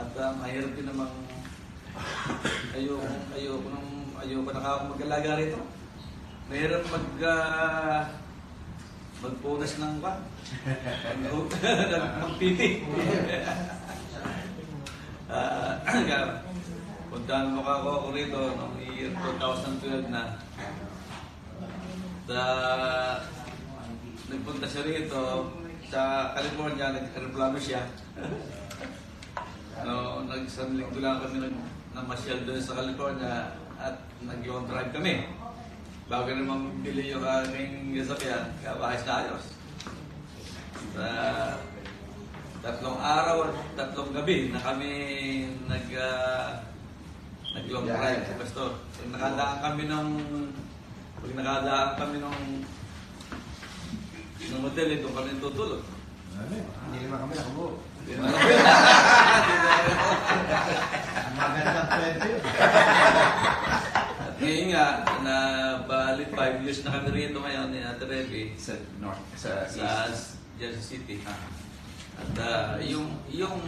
At 0.00 0.10
uh, 0.16 0.32
mahirap 0.40 0.72
din 0.72 0.88
namang 0.88 1.12
ayoko, 2.72 3.04
ayoko 3.36 3.68
nang 3.68 4.16
ayoko 4.24 4.48
na 4.48 4.64
ako 4.64 4.96
mag-alaga 4.96 5.36
rito. 5.36 5.60
mahirap 6.48 6.88
mag 6.88 7.06
uh, 7.20 8.00
magpunas 9.20 9.76
ng 9.76 10.00
ba? 10.00 10.12
Magpili. 12.24 12.80
Ah, 15.26 15.74
kaya, 15.90 16.38
puntahan 17.10 17.50
mo 17.50 17.66
ka 17.66 17.82
ako 17.82 18.14
rito 18.14 18.38
noong 18.54 18.78
year 18.94 19.10
2012 19.10 20.14
na. 20.14 20.38
Sa, 22.26 22.42
nagpunta 24.26 24.66
siya 24.66 24.82
rito 24.82 25.54
sa 25.86 26.34
California, 26.34 26.90
nag-reklamo 26.90 27.54
siya. 27.54 27.86
no, 29.86 30.26
nag-isang 30.26 30.74
linggo 30.74 30.98
lang 30.98 31.22
kami 31.22 31.46
nag 31.46 31.54
namasyal 31.94 32.42
doon 32.42 32.58
sa 32.58 32.82
California 32.82 33.54
at 33.78 33.94
nag-long 34.26 34.66
drive 34.66 34.90
kami. 34.90 35.30
Bago 36.10 36.34
naman 36.34 36.82
bili 36.82 37.14
yung 37.14 37.22
aking 37.22 37.94
sasakyan, 38.02 38.50
kaya 38.58 38.74
bahas 38.74 39.06
na 39.06 39.14
ayos. 39.22 39.46
Sa 40.98 41.06
tatlong 42.58 42.98
araw 42.98 43.46
at 43.46 43.54
tatlong 43.78 44.10
gabi 44.10 44.50
na 44.50 44.58
kami 44.58 44.92
nag 45.70 45.86
uh, 45.94 46.58
nag-long 47.54 47.86
drive 47.86 48.26
sa 48.26 48.34
Pastor. 48.34 48.70
Pag 48.98 49.08
nakadaan 49.14 49.58
kami 49.62 49.82
ng 49.86 50.08
pag 51.16 51.32
nakadaan 51.36 51.90
kami 51.96 52.16
ng 52.20 52.38
ng 54.46 54.62
hotel, 54.62 54.88
ito 54.94 55.08
kami 55.10 55.40
tutulog. 55.42 55.82
Hindi 56.36 56.98
naman 57.08 57.18
kami 57.26 57.32
nakabuo. 57.34 57.80
Magandang 61.36 61.88
kwento 61.90 62.26
yun. 62.30 62.42
At 64.16 64.34
ngayon 64.38 64.66
nga, 64.70 64.86
na 65.26 65.36
balik 65.88 66.30
5 66.30 66.62
years 66.62 66.84
na 66.84 66.94
kami 66.94 67.08
rito 67.10 67.40
ngayon 67.42 67.72
ni 67.72 67.80
Ate 67.82 68.04
Rebe 68.06 68.54
Sa 68.54 68.78
north, 69.02 69.18
sa 69.34 69.66
sa 69.66 70.06
east. 70.06 70.38
Jersey 70.60 71.00
City. 71.00 71.20
At 72.16 72.32
ah, 72.40 72.78
yung 72.80 73.18
yung 73.28 73.60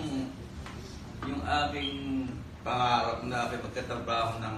yung 1.27 1.43
aking 1.43 2.31
pangarap 2.63 3.27
na 3.27 3.49
aking 3.49 3.65
pagkatrabaho 3.65 4.41
ng 4.41 4.57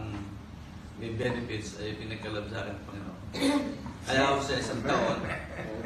may 1.01 1.17
benefits 1.17 1.81
ay 1.81 1.97
pinagkalab 1.97 2.45
sa 2.53 2.61
akin 2.61 2.77
ng 2.77 2.85
Panginoon. 2.85 3.19
Kaya 4.07 4.23
ako 4.29 4.39
sa 4.45 4.55
isang 4.57 4.81
taon, 4.85 5.17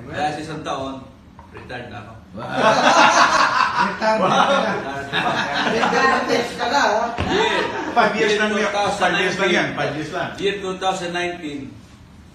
kaya 0.06 0.30
sa 0.32 0.40
isang 0.42 0.62
taon, 0.62 1.02
retired 1.50 1.90
na 1.90 1.98
ako. 2.02 2.14
Retired 5.74 6.24
Test 6.30 6.52
ka 6.54 6.66
na, 6.70 6.82
ha? 6.82 7.06
Year, 7.26 7.62
Five 7.94 8.14
years 8.14 8.38
lang 8.38 8.54
yan. 8.54 8.70
2019. 8.70 9.02
Five 9.02 9.18
years 9.18 9.36
lang 9.38 9.50
yan. 9.50 9.68
Five 9.74 9.92
years 9.98 10.10
lang. 10.14 10.30
Year 10.38 10.56
2019, 10.62 11.74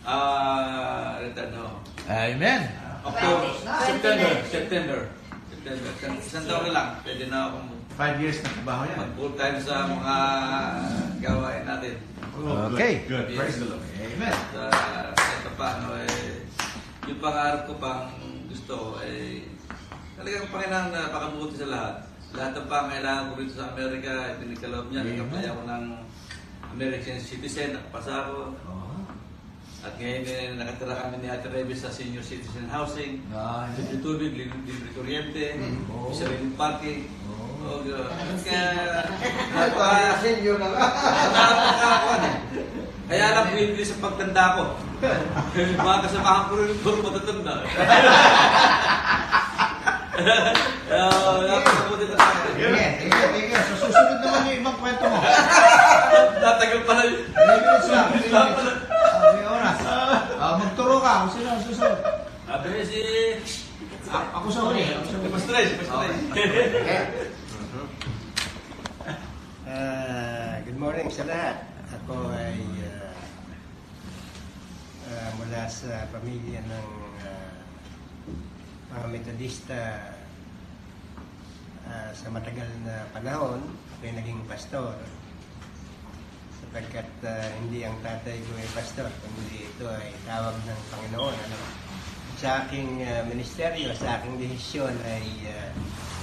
ah, 0.03 1.19
retired 1.23 1.51
na 1.55 1.59
ako. 1.63 1.77
Amen. 2.11 2.61
October, 2.99 3.49
September, 3.79 4.31
September, 4.51 4.99
September. 5.47 5.89
Isang 6.19 6.45
taon 6.47 6.63
na 6.67 6.71
lang, 6.75 6.87
pwede 7.07 7.23
na 7.31 7.39
akong 7.47 7.78
Five 7.99 8.15
years 8.23 8.39
na 8.39 8.49
trabaho 8.55 8.87
yan. 8.87 8.95
mag 8.95 9.11
full 9.19 9.33
time 9.35 9.59
sa 9.59 9.83
mga 9.83 10.15
gawain 11.19 11.63
natin. 11.67 11.95
Oh, 12.39 12.71
Okay. 12.71 13.03
Good. 13.03 13.35
Praise 13.35 13.59
the 13.59 13.67
Lord. 13.67 13.83
Amen. 13.99 14.31
At 14.31 14.51
uh, 14.55 15.11
kahit 15.11 15.39
pa 15.43 15.51
paano, 15.59 15.87
eh, 15.99 16.47
yung 17.11 17.19
pangarap 17.19 17.67
ko 17.67 17.75
pang 17.75 18.07
gusto 18.47 18.71
ko, 18.71 18.87
eh, 19.03 19.43
talagang 20.15 20.47
Panginoon 20.47 20.87
na 20.95 21.11
pakabuti 21.11 21.59
sa 21.59 21.67
lahat. 21.67 21.95
Lahat 22.31 22.51
ng 22.55 22.67
pangailangan 22.71 23.23
ko 23.27 23.33
rito 23.35 23.53
sa 23.59 23.75
Amerika, 23.75 24.11
pinagkaloob 24.39 24.85
niya, 24.87 25.01
Amen. 25.03 25.11
nagkapay 25.19 25.45
ako 25.51 25.61
ng 25.67 25.83
American 26.71 27.19
citizen, 27.19 27.75
nakapasa 27.75 28.13
ako. 28.23 28.55
At 29.79 29.95
ngayon, 29.95 30.23
eh, 30.23 30.55
nakatira 30.55 30.95
kami 30.95 31.15
ni 31.19 31.27
Ate 31.27 31.47
Rebe 31.47 31.75
sa 31.75 31.91
senior 31.91 32.23
citizen 32.23 32.67
housing. 32.67 33.23
Ah, 33.31 33.67
Libre 33.75 33.99
tubig, 33.99 34.31
libre 34.31 34.55
libre 34.63 34.87
kuryente, 34.95 35.59
isa 36.07 36.23
rin 36.27 36.47
yung 36.47 36.55
parking. 36.55 37.03
Oh, 37.59 37.79
God. 37.83 38.09
Kaya, 39.75 40.11
sa 40.15 40.27
inyo 40.27 40.53
na 40.55 40.67
nga. 40.69 40.79
Nakakakakuan 41.29 42.21
eh. 42.23 42.35
Kaya 43.09 43.25
lang 43.33 43.49
bumibili 43.49 43.81
sa 43.81 43.97
pagtanda 43.99 44.43
ko. 44.55 44.63
Mga 45.57 46.03
kasamahan 46.05 46.43
ko 46.47 46.53
rin 46.61 46.77
puro 46.79 46.97
matatanda. 47.01 47.53
Kaya 50.89 51.05
napakabuti 51.49 52.05
na 52.05 52.15
sa 52.15 52.27
akin. 52.29 52.51
Sige, 52.53 52.69
sige, 53.01 53.25
sige. 53.33 53.55
So, 53.59 53.73
susunod 53.81 54.19
naman 54.21 54.47
yung 54.47 54.57
ibang 54.61 54.77
kwento 54.77 55.05
mo. 55.09 55.19
Tatagal 56.39 56.81
pala 56.85 57.01
yun. 57.05 57.21
Minutes 57.33 57.87
lang. 57.89 58.07
Ah, 58.29 59.33
may 59.33 59.45
oras. 59.45 59.77
Ah, 60.37 60.53
magturo 60.55 60.97
ka 60.99 61.25
kung 61.25 61.31
sino 61.33 61.49
ang 61.49 61.63
susunod. 61.65 61.99
Sabi 62.45 62.67
si... 62.85 63.01
A- 64.09 64.29
ako 64.37 64.47
sa 64.49 64.65
huli. 64.65 64.85
Mas 65.29 65.45
tres, 65.45 65.69
mas 65.77 65.89
tres. 65.89 66.17
Ah, 69.69 70.57
morning 70.79 71.11
sa 71.11 71.27
lahat. 71.27 71.59
Ako 71.91 72.31
ay 72.31 72.63
ah, 72.87 73.11
ah, 75.11 75.29
mula 75.35 75.67
sa 75.67 76.07
pamilya 76.07 76.63
ng 76.63 76.89
ah, 77.19 77.51
mga 78.95 79.07
Metodista 79.11 80.15
ah, 81.83 82.15
sa 82.15 82.31
matagal 82.31 82.71
na 82.87 83.11
panahon. 83.11 83.59
Ako'y 83.99 84.15
naging 84.15 84.39
pastor 84.47 84.95
sapagkat 86.63 87.11
ah, 87.27 87.51
hindi 87.59 87.83
ang 87.83 87.99
tatay 87.99 88.39
ko 88.39 88.51
ay 88.55 88.69
pastor, 88.71 89.11
kundi 89.19 89.67
ito 89.67 89.83
ay 89.83 90.15
tawag 90.23 90.55
ng 90.63 90.79
Panginoon. 90.95 91.35
Ano? 91.43 91.59
Sa 92.39 92.63
aking 92.63 93.03
ah, 93.03 93.27
ministeryo, 93.27 93.91
sa 93.99 94.23
aking 94.23 94.39
desisyon 94.39 94.95
ay 95.03 95.27
ah, 95.51 95.75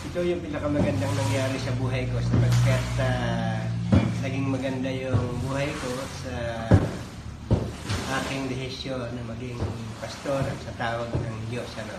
ito 0.09 0.25
yung 0.25 0.41
pinakamagandang 0.41 1.13
nangyari 1.13 1.61
sa 1.61 1.77
buhay 1.77 2.09
ko 2.09 2.17
sapagkat 2.25 2.85
ah, 3.05 3.76
naging 4.25 4.49
maganda 4.49 4.89
yung 4.89 5.29
buhay 5.45 5.69
ko 5.69 5.91
sa 6.25 6.35
aking 8.23 8.49
desisyon 8.49 9.03
na 9.13 9.23
maging 9.29 9.59
pastor 10.01 10.41
at 10.41 10.59
sa 10.63 10.73
tawag 10.79 11.11
ng 11.11 11.37
Diyos. 11.53 11.69
Ano? 11.77 11.99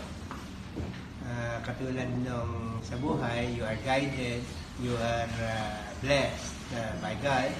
Ah, 1.27 1.59
katulad 1.61 2.07
nung 2.23 2.79
sa 2.81 2.95
buhay, 2.97 3.51
you 3.53 3.67
are 3.67 3.77
guided, 3.83 4.41
you 4.79 4.95
are 4.97 5.29
ah, 5.43 5.83
blessed 5.99 6.55
ah, 6.73 6.95
by 7.03 7.13
God, 7.19 7.51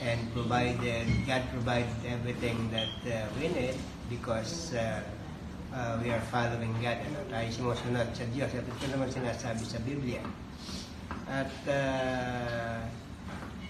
and 0.00 0.20
provided, 0.32 1.04
God 1.28 1.44
provided 1.52 1.94
everything 2.08 2.56
that 2.72 2.90
ah, 3.06 3.28
we 3.36 3.52
need 3.52 3.76
because 4.08 4.72
ah, 4.74 5.04
ah, 5.70 6.00
we 6.00 6.08
are 6.10 6.24
following 6.32 6.72
God. 6.80 6.98
Ano? 7.04 7.20
Tayo 7.28 7.48
sumusunod 7.52 8.08
sa 8.16 8.24
Diyos. 8.32 8.50
At 8.56 8.64
ito 8.64 8.86
naman 8.90 9.12
sinasabi 9.12 9.62
sa 9.62 9.78
Biblia. 9.84 10.24
At 11.28 11.52
ah, 11.68 12.88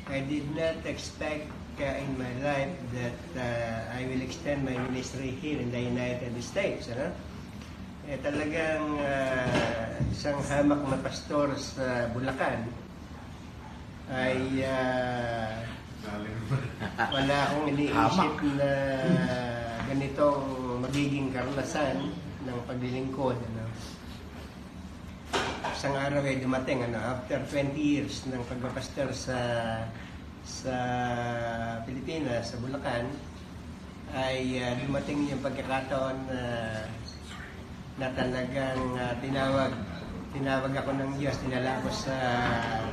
I 0.04 0.20
did 0.20 0.44
not 0.52 0.84
expect 0.84 1.48
uh, 1.80 1.96
in 1.96 2.12
my 2.20 2.28
life 2.44 2.76
that 2.92 3.20
uh, 3.40 3.96
I 3.96 4.04
will 4.04 4.20
extend 4.20 4.64
my 4.64 4.76
ministry 4.76 5.32
here 5.32 5.58
in 5.58 5.72
the 5.72 5.80
United 5.80 6.36
States. 6.44 6.92
Ano? 6.92 7.08
Eh, 8.04 8.20
talagang 8.20 9.00
uh, 9.00 9.96
isang 10.12 10.36
hamak 10.44 10.84
na 10.92 11.00
pastor 11.00 11.56
sa 11.56 12.12
Bulacan 12.12 12.68
ay 14.12 14.60
uh, 14.60 15.56
wala 17.08 17.36
akong 17.48 17.72
iniisip 17.72 18.34
na 18.60 18.70
ganitong 19.88 20.44
magiging 20.84 21.32
karanasan 21.32 22.12
ng 22.44 22.58
paglilingkod. 22.68 23.40
Ano? 23.40 23.63
Isang 25.64 25.96
araw 25.96 26.20
ay 26.28 26.44
dumating, 26.44 26.84
ano, 26.84 27.00
after 27.00 27.40
20 27.40 27.72
years 27.80 28.28
ng 28.28 28.36
pagpapastor 28.44 29.08
sa 29.16 29.38
sa 30.44 30.76
Pilipinas, 31.88 32.52
sa 32.52 32.60
Bulacan, 32.60 33.08
ay 34.12 34.60
ah, 34.60 34.76
dumating 34.76 35.24
yung 35.24 35.40
pagkakataon 35.40 36.28
na 36.28 36.40
na 37.96 38.08
talagang 38.12 38.92
ah, 39.00 39.16
tinawag 39.24 39.72
tinawag 40.36 40.72
ako 40.76 40.90
ng 41.00 41.10
Diyos, 41.16 41.40
tinala 41.40 41.80
ako 41.80 41.88
sa 41.96 42.16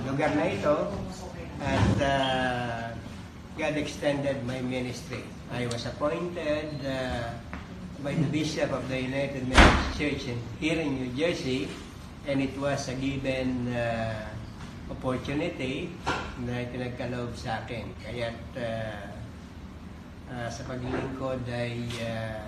lugar 0.08 0.32
na 0.32 0.48
ito 0.48 0.76
at 1.60 1.92
ah, 2.00 2.96
God 3.60 3.76
extended 3.76 4.48
my 4.48 4.64
ministry. 4.64 5.28
I 5.52 5.68
was 5.68 5.84
appointed 5.84 6.72
uh, 6.88 7.36
by 8.00 8.16
the 8.16 8.32
Bishop 8.32 8.72
of 8.72 8.88
the 8.88 8.96
United 8.96 9.44
Methodist 9.44 9.92
Church 10.00 10.24
in, 10.32 10.40
here 10.64 10.80
in 10.80 10.96
New 10.96 11.12
Jersey 11.20 11.68
and 12.28 12.42
it 12.42 12.54
was 12.58 12.90
a 12.90 12.96
given 12.98 13.72
uh, 13.74 14.30
opportunity 14.92 15.90
na 16.46 16.66
pinagkaloob 16.70 17.34
sa 17.34 17.64
akin. 17.64 17.90
Kaya 18.02 18.36
uh, 18.58 19.08
uh, 20.30 20.48
sa 20.52 20.62
paglilingkod 20.68 21.42
ay 21.50 21.88
uh, 22.04 22.46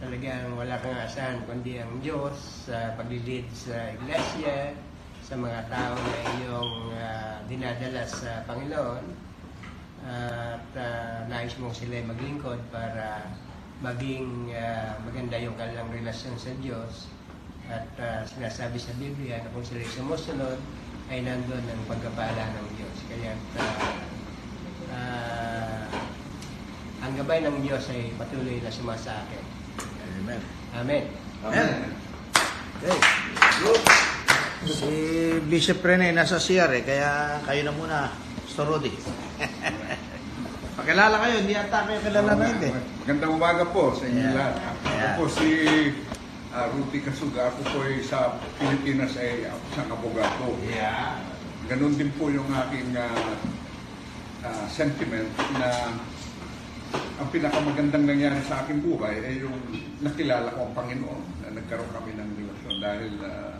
talagang 0.00 0.52
wala 0.54 0.76
kang 0.80 0.96
asahan 0.96 1.40
kundi 1.48 1.80
ang 1.80 2.00
Diyos 2.04 2.68
sa 2.68 2.94
paglilid 2.94 3.48
sa 3.52 3.96
iglesia, 3.96 4.76
sa 5.24 5.34
mga 5.34 5.66
tao 5.72 5.96
na 5.96 6.18
iyong 6.38 6.74
uh, 6.94 7.34
dinadala 7.48 8.04
sa 8.04 8.44
Panginoon 8.44 9.26
at 10.06 10.62
ah, 10.78 11.26
nais 11.26 11.50
mong 11.58 11.74
sila 11.74 11.98
maglingkod 12.06 12.62
para 12.70 13.26
maging 13.82 14.54
ah, 14.54 14.94
maganda 15.02 15.34
yung 15.40 15.58
kanilang 15.58 15.90
relasyon 15.90 16.34
sa 16.38 16.54
Diyos 16.62 17.10
at 17.66 17.86
ah, 17.98 18.22
sinasabi 18.24 18.78
sa 18.78 18.94
Biblia 18.94 19.42
na 19.42 19.50
kung 19.50 19.66
sila 19.66 19.82
sumusunod 19.90 20.58
ay 21.10 21.22
nandun 21.22 21.62
ang 21.62 21.82
pagkapala 21.86 22.44
ng 22.54 22.66
Diyos. 22.78 22.96
Kaya 23.10 23.32
ah, 23.58 23.90
ah, 24.94 25.82
ang 27.02 27.12
gabay 27.14 27.42
ng 27.42 27.62
Diyos 27.62 27.86
ay 27.90 28.14
patuloy 28.14 28.58
na 28.62 28.70
sumasakit. 28.70 29.44
Amen. 30.22 30.40
Amen. 30.74 31.04
Amen. 31.44 31.90
Okay. 32.82 32.98
Si 34.66 34.90
Bishop 35.46 35.78
Rene 35.84 36.10
nasa 36.10 36.42
CR 36.42 36.70
eh, 36.74 36.82
kaya 36.82 37.38
kayo 37.46 37.62
na 37.62 37.72
muna, 37.74 37.98
Pastor 38.42 38.66
Rudy. 38.66 38.90
Pakilala 40.78 41.16
kayo, 41.22 41.34
hindi 41.40 41.54
ata 41.54 41.86
kayo 41.86 41.98
kilala 42.02 42.34
na 42.34 42.46
hindi. 42.50 42.68
Magandang 43.02 43.32
umaga 43.32 43.64
po 43.64 43.94
sa 43.94 44.04
inyo 44.10 44.22
Yeah. 44.22 44.34
lahat. 44.34 44.54
Ako 44.60 44.90
Yeah. 44.96 45.14
po 45.16 45.24
si 45.30 45.48
uh, 46.56 46.66
Rudy 46.72 47.04
Kasuga. 47.04 47.52
Ako 47.52 47.60
po 47.68 47.78
ay 47.84 48.00
sa 48.00 48.40
Pilipinas 48.56 49.12
ay 49.20 49.44
isang 49.44 49.92
abogado. 49.92 50.56
Yeah. 50.64 51.20
Ganon 51.68 51.98
din 52.00 52.08
po 52.16 52.32
yung 52.32 52.48
aking 52.48 52.96
ah, 52.96 53.36
ah, 54.46 54.64
sentiment 54.70 55.28
na 55.60 55.92
ang 57.18 57.28
pinakamagandang 57.34 58.06
nangyari 58.06 58.40
sa 58.46 58.62
aking 58.64 58.80
buhay 58.80 59.20
ay 59.20 59.42
yung 59.42 59.58
nakilala 60.00 60.54
ko 60.54 60.70
ang 60.70 60.74
Panginoon 60.78 61.22
na 61.42 61.48
nagkaroon 61.58 61.90
kami 61.90 62.14
ng 62.14 62.30
relasyon 62.38 62.76
dahil 62.78 63.12
ah, 63.26 63.58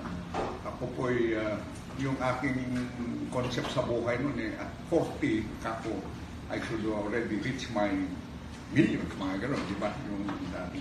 ako 0.71 0.85
po 0.95 1.01
ay 1.11 1.35
ah, 1.37 1.59
yung 1.99 2.15
aking 2.15 2.61
concept 3.33 3.73
sa 3.73 3.83
buhay 3.83 4.21
noon 4.23 4.39
eh 4.39 4.53
at 4.61 4.71
40 4.93 5.43
kako 5.65 5.97
I 6.47 6.63
should 6.63 6.85
already 6.87 7.43
reach 7.43 7.67
my 7.75 7.91
millions 8.71 9.11
mga 9.19 9.49
ganon 9.49 9.63
di 9.67 9.77
ba 9.83 9.91
yung 10.07 10.31
dati 10.55 10.81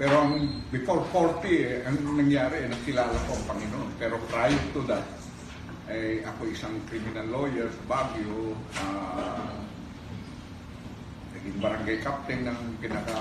pero 0.00 0.24
ang 0.24 0.64
before 0.72 1.04
40 1.12 1.44
eh, 1.44 1.84
ang 1.84 2.00
nangyari 2.16 2.64
eh, 2.64 2.72
nakilala 2.72 3.12
ko 3.28 3.36
ang 3.36 3.44
Panginoon 3.52 3.90
pero 4.00 4.16
prior 4.32 4.56
to 4.72 4.80
that 4.88 5.04
eh, 5.92 6.24
ako 6.24 6.48
isang 6.48 6.72
criminal 6.88 7.28
lawyer 7.28 7.68
sa 7.68 7.82
Baguio 7.84 8.56
ah, 8.80 9.60
naging 11.36 11.60
barangay 11.60 12.00
captain 12.00 12.48
ng 12.48 12.80
pinaka 12.80 13.16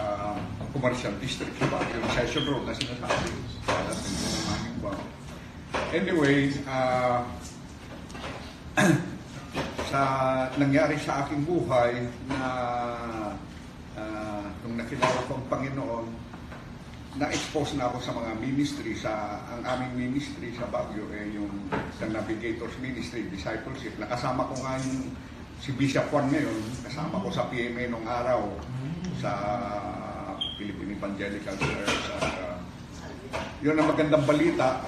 commercial 0.71 1.11
district 1.19 1.51
sa 1.59 1.67
Baguio, 1.67 1.99
Session 2.15 2.47
Road 2.47 2.63
na 2.63 2.75
sinasabi. 2.75 3.31
Anyway, 5.89 6.53
ah, 6.69 7.25
sa 9.91 10.01
nangyari 10.55 10.95
sa 11.01 11.25
aking 11.25 11.43
buhay 11.43 12.07
na 12.29 12.41
ah, 13.97 14.45
nung 14.63 14.79
nakilala 14.79 15.27
ko 15.27 15.35
ang 15.35 15.47
Panginoon, 15.49 16.28
na-expose 17.17 17.73
na 17.73 17.89
ako 17.89 17.97
sa 18.05 18.13
mga 18.13 18.31
ministry 18.37 18.93
sa 18.93 19.41
ang 19.49 19.65
aming 19.65 20.13
ministry 20.13 20.53
sa 20.53 20.69
Baguio 20.69 21.09
eh 21.09 21.33
yung 21.33 21.49
sa 21.97 22.05
Navigators 22.05 22.77
Ministry 22.77 23.25
Discipleship. 23.33 23.97
Nakasama 23.97 24.45
ko 24.45 24.53
nga 24.61 24.77
yung 24.77 25.09
si 25.57 25.73
Bishop 25.73 26.05
Juan 26.13 26.29
ngayon 26.29 26.61
kasama 26.85 27.17
ko 27.17 27.33
sa 27.33 27.49
PMA 27.49 27.89
nung 27.89 28.05
araw 28.05 28.45
sa 29.17 29.31
Philippine 30.59 30.93
Evangelical 30.93 31.55
Church. 31.57 32.03
At 32.19 32.35
uh, 32.45 32.55
yun 33.59 33.75
ang 33.75 33.89
magandang 33.89 34.23
balita. 34.23 34.83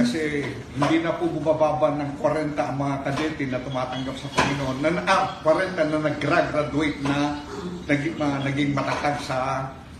Kasi 0.00 0.44
hindi 0.76 0.96
na 1.00 1.16
po 1.16 1.28
bumababa 1.28 1.96
ng 1.96 2.18
40 2.18 2.56
ang 2.56 2.76
mga 2.76 2.96
kadete 3.08 3.44
na 3.48 3.62
tumatanggap 3.62 4.16
sa 4.16 4.28
Panginoon. 4.32 4.76
Na 4.84 4.90
ah, 5.08 5.24
40 5.44 5.76
na 5.76 5.98
nag-graduate 6.08 6.98
na 7.04 7.40
naging, 7.88 8.16
mga, 8.16 8.36
naging 8.44 8.70
matatag 8.76 9.16
sa 9.24 9.36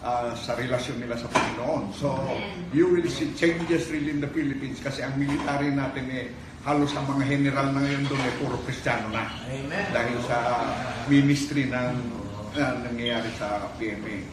ah, 0.01 0.33
sa 0.37 0.57
relasyon 0.57 1.01
nila 1.01 1.17
sa 1.17 1.29
Panginoon. 1.29 1.93
So, 1.97 2.17
you 2.73 2.89
will 2.89 3.07
see 3.09 3.33
changes 3.37 3.89
really 3.93 4.17
in 4.17 4.21
the 4.21 4.31
Philippines 4.31 4.81
kasi 4.81 5.05
ang 5.05 5.17
military 5.21 5.73
natin 5.73 6.07
eh 6.09 6.27
halos 6.61 6.93
ang 6.93 7.09
mga 7.09 7.25
general 7.41 7.73
na 7.73 7.81
ngayon 7.81 8.05
doon 8.05 8.21
eh 8.21 8.35
puro 8.37 8.57
Kristiyano 8.69 9.09
na. 9.09 9.33
Amen. 9.49 9.87
Dahil 9.97 10.17
sa 10.29 10.37
ministry 11.09 11.73
ng 11.73 12.21
na 12.51 12.83
nangyayari 12.83 13.31
sa 13.39 13.71
PMA. 13.79 14.27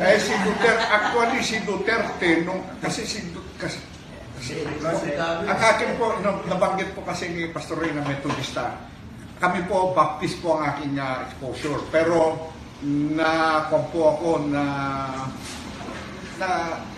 Eh 0.00 0.18
si 0.18 0.32
Duterte, 0.40 0.84
actually 0.88 1.40
si 1.44 1.56
Duterte, 1.62 2.30
nung, 2.42 2.64
kasi 2.80 3.04
si 3.04 3.20
Du- 3.30 3.44
kasi, 3.60 3.76
kasi 4.80 5.16
ang 5.20 5.60
akin 5.60 5.90
po, 6.00 6.16
no, 6.24 6.40
nabanggit 6.48 6.92
po 6.96 7.04
kasi 7.04 7.28
ni 7.32 7.48
Pastor 7.52 7.84
Ray 7.84 7.92
na 7.92 8.04
Metodista, 8.04 8.80
kami 9.36 9.68
po, 9.68 9.92
Baptist 9.92 10.40
po 10.40 10.56
ang 10.56 10.72
aking 10.72 10.96
ah, 10.96 11.28
exposure. 11.28 11.80
Pero, 11.92 12.48
na 12.84 13.64
po 13.72 14.00
ako 14.12 14.52
na 14.52 14.64
na 16.36 16.48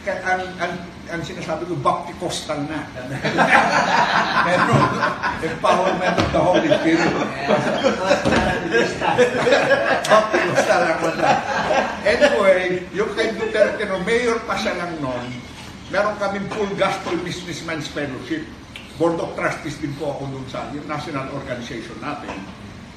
ang, 0.02 0.42
ang, 0.58 0.74
ang 1.14 1.22
sinasabi 1.22 1.70
ko, 1.70 1.78
Bapticostal 1.78 2.58
na. 2.66 2.82
Pero, 4.46 4.74
empowerment 5.46 6.16
of 6.18 6.28
the 6.34 6.42
Holy 6.42 6.70
Spirit. 6.82 7.12
Bapticostal 10.10 10.82
ako 10.98 11.06
na. 11.22 11.30
Anyway, 12.02 12.82
yung 12.90 13.14
kay 13.14 13.30
Duterte, 13.38 13.86
no, 13.86 14.02
mayor 14.02 14.42
pa 14.42 14.58
siya 14.58 14.74
lang 14.74 14.98
noon, 14.98 15.26
meron 15.94 16.18
kaming 16.18 16.50
full 16.50 16.70
gospel 16.74 17.14
businessman's 17.22 17.86
fellowship. 17.86 18.42
Board 18.98 19.22
of 19.22 19.30
Trustees 19.38 19.78
din 19.78 19.94
po 19.94 20.18
ako 20.18 20.26
dun 20.34 20.46
sa 20.50 20.66
yung 20.74 20.90
national 20.90 21.30
organization 21.30 21.94
natin. 22.02 22.34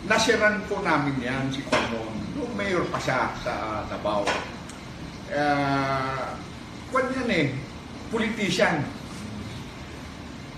Nasiran 0.02 0.66
po 0.66 0.82
namin 0.82 1.14
yan 1.22 1.46
si 1.54 1.62
Conon. 1.66 2.10
Noong 2.34 2.54
mayor 2.58 2.82
pa 2.90 2.98
siya 2.98 3.30
sa 3.46 3.86
Davao. 3.86 4.26
Uh, 5.32 6.36
kwan 6.90 7.06
yan 7.14 7.30
eh, 7.30 7.46
politician. 8.10 8.82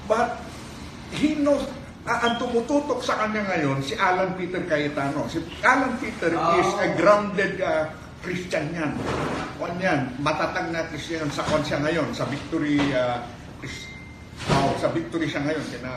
But 0.03 0.39
he 1.13 1.37
knows, 1.37 1.63
ah, 2.03 2.23
ang 2.23 2.35
tumututok 2.39 2.99
sa 2.99 3.19
kanya 3.19 3.43
ngayon, 3.47 3.83
si 3.83 3.93
Alan 3.95 4.35
Peter 4.35 4.63
Cayetano. 4.63 5.27
Si 5.27 5.39
Alan 5.61 5.95
Peter 5.99 6.31
is 6.31 6.69
a 6.79 6.87
grounded 6.95 7.59
ah, 7.59 7.91
Christian 8.23 8.71
yan. 8.71 8.95
Kwan 9.59 9.75
yan, 9.77 10.15
matatag 10.19 10.71
na 10.71 10.87
Christian 10.87 11.27
sa 11.29 11.43
kwan 11.45 11.61
siya 11.61 11.83
ngayon, 11.83 12.15
sa 12.15 12.23
Victory 12.25 12.79
ah, 12.95 13.23
Chris- 13.59 13.91
Oh, 14.43 14.75
sa 14.75 14.91
victory 14.91 15.23
siya 15.23 15.39
ngayon 15.39 15.63
kina 15.71 15.87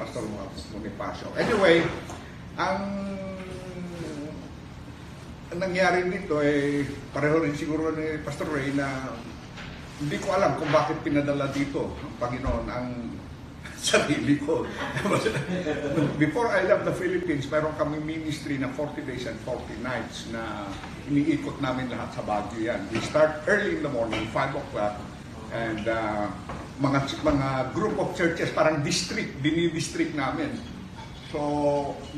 Pastor 0.00 0.24
Bonifacio. 0.72 1.28
Anyway, 1.36 1.84
ang 2.56 2.80
ang 5.50 5.58
nangyari 5.58 6.06
dito 6.06 6.38
eh 6.38 6.86
pareho 7.10 7.42
rin 7.42 7.58
siguro 7.58 7.90
ni 7.90 8.22
Pastor 8.22 8.46
Ray 8.54 8.70
na 8.70 9.10
hindi 10.00 10.16
ko 10.22 10.32
alam 10.32 10.56
kung 10.56 10.70
bakit 10.70 11.02
pinadala 11.02 11.50
dito 11.50 11.92
ng 12.00 12.14
Panginoon 12.16 12.66
ang 12.70 12.88
sarili 13.80 14.36
ko. 14.36 14.68
Before 16.22 16.52
I 16.52 16.68
left 16.68 16.84
the 16.84 16.92
Philippines, 16.92 17.48
meron 17.48 17.72
kami 17.80 18.00
ministry 18.00 18.60
na 18.60 18.68
40 18.72 19.08
days 19.08 19.24
and 19.24 19.36
40 19.44 19.80
nights 19.80 20.28
na 20.32 20.68
iniikot 21.08 21.60
namin 21.64 21.88
lahat 21.88 22.12
sa 22.12 22.22
Baguio 22.24 22.68
yan. 22.68 22.80
We 22.92 23.00
start 23.00 23.44
early 23.48 23.80
in 23.80 23.82
the 23.84 23.92
morning, 23.92 24.28
5 24.32 24.60
o'clock, 24.60 25.00
and 25.52 25.84
uh, 25.88 26.28
mga 26.80 27.08
mga 27.24 27.48
group 27.72 27.96
of 28.00 28.12
churches, 28.16 28.52
parang 28.52 28.84
district, 28.84 29.40
dini-district 29.40 30.12
namin. 30.16 30.56
So, 31.30 31.40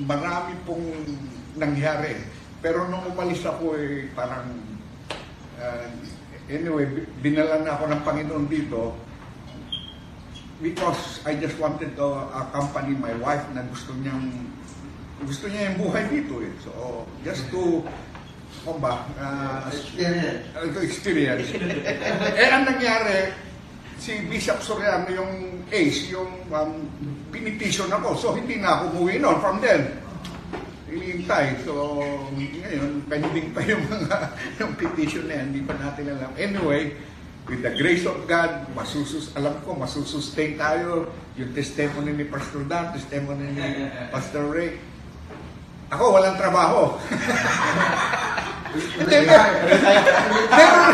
marami 0.01 0.57
pong 0.64 0.85
nangyari. 1.61 2.16
Pero 2.64 2.88
nung 2.88 3.05
umalis 3.12 3.44
ako 3.44 3.77
eh, 3.77 4.09
parang, 4.16 4.48
uh, 5.61 5.88
anyway, 6.48 6.88
binala 7.20 7.61
na 7.61 7.77
ako 7.77 7.85
ng 7.92 8.03
Panginoon 8.03 8.46
dito 8.48 8.96
because 10.62 11.20
I 11.27 11.37
just 11.37 11.59
wanted 11.59 11.98
to 11.98 12.07
accompany 12.33 12.94
my 12.94 13.12
wife 13.18 13.42
na 13.51 13.66
gusto 13.66 13.92
niyang 13.98 14.46
gusto 15.27 15.51
niya 15.51 15.75
yung 15.75 15.79
buhay 15.87 16.07
dito 16.09 16.38
eh. 16.40 16.53
So, 16.62 17.05
just 17.27 17.51
to 17.51 17.83
ano 18.62 18.79
ba, 18.79 19.03
uh, 19.18 19.66
Experience. 19.66 20.46
uh, 20.55 20.70
to 20.70 20.81
experience. 20.87 21.48
eh, 22.38 22.46
ang 22.46 22.62
nangyari, 22.62 23.35
si 24.03 24.19
Bishop 24.27 24.59
Soriano 24.59 25.07
yung 25.15 25.62
ace, 25.71 26.11
yung 26.11 26.27
um, 26.51 26.73
pinitition 27.31 27.87
ako. 27.87 28.19
So, 28.19 28.27
hindi 28.35 28.59
na 28.59 28.83
ako 28.83 28.99
umuwi 28.99 29.23
noon 29.23 29.38
from 29.38 29.62
then. 29.62 29.95
Ilintay. 30.91 31.62
So, 31.62 32.03
ngayon, 32.35 33.07
pending 33.07 33.55
pa 33.55 33.62
yung 33.62 33.87
mga 33.87 34.17
yung 34.59 34.75
petition 34.75 35.31
na 35.31 35.38
yan. 35.38 35.55
Hindi 35.55 35.62
pa 35.62 35.79
natin 35.79 36.19
alam. 36.19 36.35
Anyway, 36.35 36.99
with 37.47 37.62
the 37.62 37.71
grace 37.79 38.03
of 38.03 38.19
God, 38.27 38.67
masusus, 38.75 39.31
alam 39.38 39.55
ko, 39.62 39.79
masusustain 39.79 40.59
tayo. 40.59 41.07
Yung 41.38 41.55
testimony 41.55 42.11
ni 42.11 42.27
Pastor 42.27 42.67
Dan, 42.67 42.91
testimony 42.91 43.55
ni 43.55 43.87
Pastor 44.11 44.51
Ray. 44.51 44.83
Ako, 45.95 46.19
walang 46.19 46.35
trabaho. 46.35 46.99
Hindi, 48.73 49.17
mer- 49.29 49.62
meron, 50.49 50.88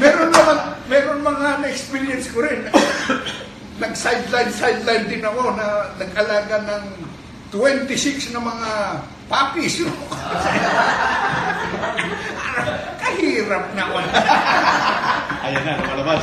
meron 0.00 0.30
naman, 0.32 0.77
meron 0.88 1.20
mga 1.20 1.62
na-experience 1.62 2.32
ko 2.32 2.42
rin. 2.42 2.64
Nag-sideline, 3.82 4.50
sideline 4.50 5.06
din 5.06 5.22
ako 5.22 5.54
na 5.54 5.94
nag-alaga 6.00 6.56
ng 6.66 6.84
26 7.54 8.34
na 8.34 8.42
mga 8.42 8.70
puppies. 9.30 9.84
Kahirap 13.04 13.64
na 13.76 13.82
ako. 13.86 13.96
Ayan 15.46 15.62
na, 15.62 15.72
lumalabas. 15.78 16.22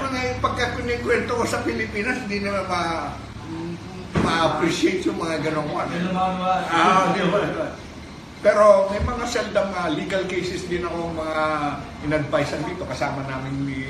Mga, 0.00 0.20
pagka 0.40 0.64
kunikwento 0.78 1.32
ko 1.36 1.44
sa 1.44 1.60
Pilipinas, 1.66 2.22
hindi 2.24 2.40
naman 2.44 2.64
ma 2.70 2.82
ma-appreciate 4.20 5.06
yung 5.08 5.16
mga 5.16 5.48
ganong 5.48 5.70
one. 5.72 5.90
Ah, 6.70 7.10
di 7.16 7.24
ba? 7.24 7.40
Pero 8.40 8.88
may 8.88 9.04
mga 9.04 9.24
seldom 9.28 9.68
uh, 9.68 9.92
legal 9.92 10.24
cases 10.24 10.64
din 10.64 10.80
ako 10.80 11.12
mga 11.12 11.40
in-advisean 12.08 12.64
dito. 12.64 12.88
Kasama 12.88 13.20
namin 13.28 13.68
ni 13.68 13.84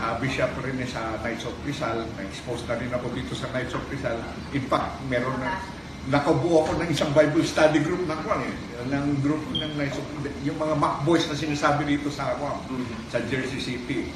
ah, 0.00 0.16
Bishop 0.16 0.56
Rene 0.64 0.88
sa 0.88 1.20
Knights 1.20 1.44
of 1.44 1.52
Rizal. 1.68 2.08
Na-expose 2.16 2.64
na 2.64 2.80
rin 2.80 2.88
ako 2.88 3.12
dito 3.12 3.36
sa 3.36 3.52
Knights 3.52 3.76
of 3.76 3.84
Rizal. 3.92 4.16
In 4.56 4.64
fact, 4.72 5.04
meron 5.12 5.36
na 5.36 5.60
nakabuo 6.08 6.64
ako 6.64 6.80
ng 6.80 6.88
isang 6.88 7.12
Bible 7.12 7.44
study 7.44 7.84
group 7.84 8.08
ng 8.08 8.20
kwan 8.24 8.40
eh. 8.40 8.56
Ng 8.88 9.20
group 9.20 9.44
ng 9.52 9.72
Knights 9.76 10.00
of 10.00 10.08
Yung 10.48 10.56
mga 10.56 10.80
Mac 10.80 11.04
Boys 11.04 11.28
na 11.28 11.36
sinasabi 11.36 11.84
dito 11.84 12.08
sa 12.08 12.40
kwan, 12.40 12.64
sa 13.12 13.20
Jersey 13.28 13.60
City. 13.60 14.08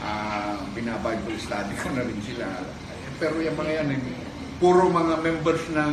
Ah, 0.00 0.56
bina-Bible 0.72 1.36
study 1.36 1.76
ko 1.76 1.92
na 1.92 2.08
rin 2.08 2.20
sila. 2.24 2.48
Pero 3.20 3.36
yung 3.36 3.56
mga 3.56 3.84
yan, 3.84 4.00
eh, 4.00 4.00
puro 4.56 4.88
mga 4.88 5.20
members 5.20 5.64
ng 5.76 5.92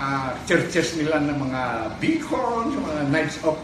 ah, 0.00 0.32
churches 0.48 0.96
nila 0.96 1.20
ng 1.20 1.36
mga 1.36 1.62
beacons, 2.00 2.72
mga 2.72 3.02
Knights 3.12 3.36
of 3.44 3.60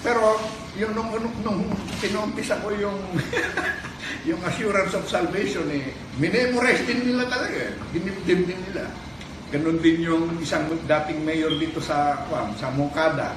pero 0.00 0.38
yung 0.78 0.94
nung, 0.94 1.10
nung, 1.10 1.36
nung 1.42 1.60
pinumpisa 1.98 2.62
ko 2.62 2.70
yung 2.72 2.94
yung 4.28 4.38
assurance 4.46 4.94
of 4.94 5.06
salvation 5.06 5.66
eh, 5.70 5.90
minemorize 6.18 6.82
din 6.86 7.10
nila 7.10 7.26
talaga 7.26 7.70
eh. 7.70 7.74
Dinibdim 7.94 8.46
din 8.46 8.60
nila. 8.70 8.90
Ganon 9.50 9.78
din 9.78 10.02
yung 10.02 10.38
isang 10.42 10.66
dating 10.66 11.22
mayor 11.22 11.54
dito 11.54 11.78
sa 11.78 12.26
Kwam, 12.26 12.50
sa 12.58 12.70
Mokada, 12.74 13.34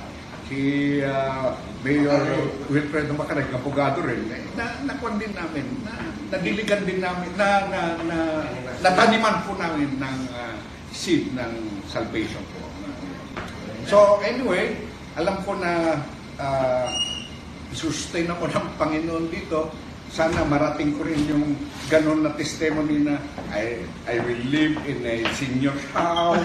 si 0.49 0.97
ah, 1.05 1.53
Mayor 1.85 2.21
Wilfredo 2.69 3.13
Macarag, 3.13 3.53
abogado 3.53 4.01
rin, 4.01 4.25
eh, 4.33 4.41
na, 4.57 4.81
nakuan 4.83 5.21
din 5.21 5.31
namin, 5.31 5.65
na, 5.85 5.93
nadiligan 6.33 6.81
din 6.83 6.99
namin, 6.99 7.31
na, 7.37 7.49
na, 7.69 7.81
na, 8.03 8.17
nataniman 8.81 9.45
po 9.45 9.53
namin 9.57 9.89
ng 10.01 10.17
ah, 10.33 10.57
seed 10.93 11.33
ng 11.33 11.83
salvation 11.89 12.41
po. 12.53 12.59
So 13.89 14.21
anyway, 14.21 14.77
alam 15.17 15.41
ko 15.41 15.57
na 15.57 15.97
uh, 16.37 16.87
sustain 17.73 18.29
ako 18.29 18.49
ng 18.49 18.67
Panginoon 18.77 19.25
dito. 19.33 19.69
Sana 20.09 20.41
marating 20.41 20.97
ko 20.97 21.05
rin 21.05 21.21
yung 21.29 21.53
ganon 21.85 22.25
na 22.25 22.33
testimony 22.33 23.05
na 23.05 23.21
I, 23.53 23.85
I 24.09 24.17
will 24.25 24.41
live 24.49 24.73
in 24.89 25.05
a 25.05 25.21
senior's 25.37 25.85
house. 25.93 26.41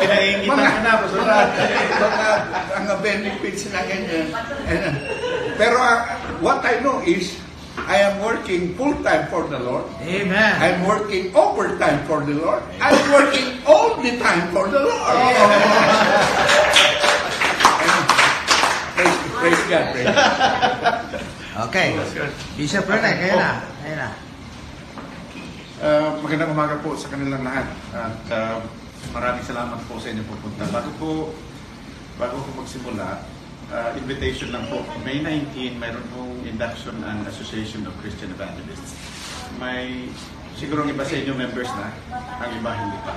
Pinaingitan 0.00 0.56
mga, 0.56 0.64
ka 0.64 0.80
na, 0.80 0.92
Pastor. 0.96 1.20
mga, 1.20 2.28
mga, 2.72 2.94
benefits 3.04 3.62
na 3.68 3.80
ganyan. 3.84 4.32
Pero 5.60 5.76
uh, 5.76 5.98
what 6.40 6.64
I 6.64 6.80
know 6.80 7.04
is, 7.04 7.36
I 7.86 7.96
am 8.02 8.18
working 8.24 8.74
full-time 8.74 9.28
for 9.30 9.46
the 9.46 9.58
Lord. 9.62 9.86
Amen. 10.02 10.52
I'm 10.58 10.88
working 10.88 11.30
overtime 11.36 12.02
for 12.08 12.24
the 12.24 12.34
Lord. 12.34 12.62
I'm 12.80 12.98
working 13.12 13.62
all 13.68 13.94
the 14.00 14.18
time 14.18 14.50
for 14.50 14.66
the 14.66 14.82
Lord. 14.82 15.14
praise, 18.98 19.18
praise 19.38 19.62
God. 19.70 19.84
Praise 19.94 20.10
God. 20.10 21.22
Okay. 21.70 21.94
Bishop 22.54 22.86
Rene, 22.86 23.10
kayo 23.18 23.34
na. 23.34 23.62
Kayo 23.82 23.96
na. 23.98 24.08
Uh, 25.78 26.18
magandang 26.22 26.50
umaga 26.54 26.74
po 26.82 26.98
sa 26.98 27.10
kanilang 27.10 27.46
lahat. 27.46 27.66
At 27.94 28.22
uh, 28.34 28.58
maraming 29.14 29.46
salamat 29.46 29.78
po 29.86 29.98
sa 30.02 30.10
inyo 30.10 30.26
pupunta. 30.26 30.66
Bago 30.74 30.90
po, 30.98 31.10
bago 32.18 32.42
po 32.42 32.50
magsimula, 32.62 33.22
uh, 33.72 33.92
invitation 33.96 34.52
lang 34.52 34.64
po. 34.68 34.84
May 35.04 35.20
19, 35.20 35.76
mayroon 35.76 36.06
pong 36.12 36.32
induction 36.44 36.96
and 37.04 37.26
Association 37.26 37.86
of 37.86 37.92
Christian 38.00 38.30
Evangelists. 38.32 38.94
May, 39.56 40.08
siguro 40.56 40.84
ang 40.84 40.90
iba 40.92 41.04
sa 41.04 41.16
inyo 41.16 41.34
members 41.34 41.68
na, 41.76 41.92
ang 42.40 42.50
iba 42.54 42.70
hindi 42.72 42.98
pa. 43.04 43.14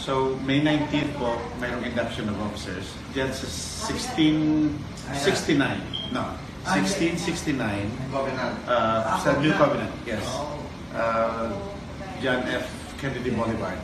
So, 0.00 0.36
May 0.42 0.64
19 0.64 1.20
po, 1.20 1.36
mayroong 1.60 1.84
induction 1.84 2.28
of 2.28 2.36
officers. 2.40 2.88
Diyan 3.12 3.32
sa 3.32 3.46
1669, 3.92 6.16
no, 6.16 6.24
1669, 6.64 7.88
Covenant. 8.08 8.56
uh, 8.64 9.20
sa 9.20 9.36
New 9.40 9.52
Covenant, 9.56 9.92
yes. 10.04 10.24
Uh, 10.92 11.52
John 12.20 12.44
F. 12.48 12.68
Kennedy 13.00 13.32
Boulevard. 13.32 13.80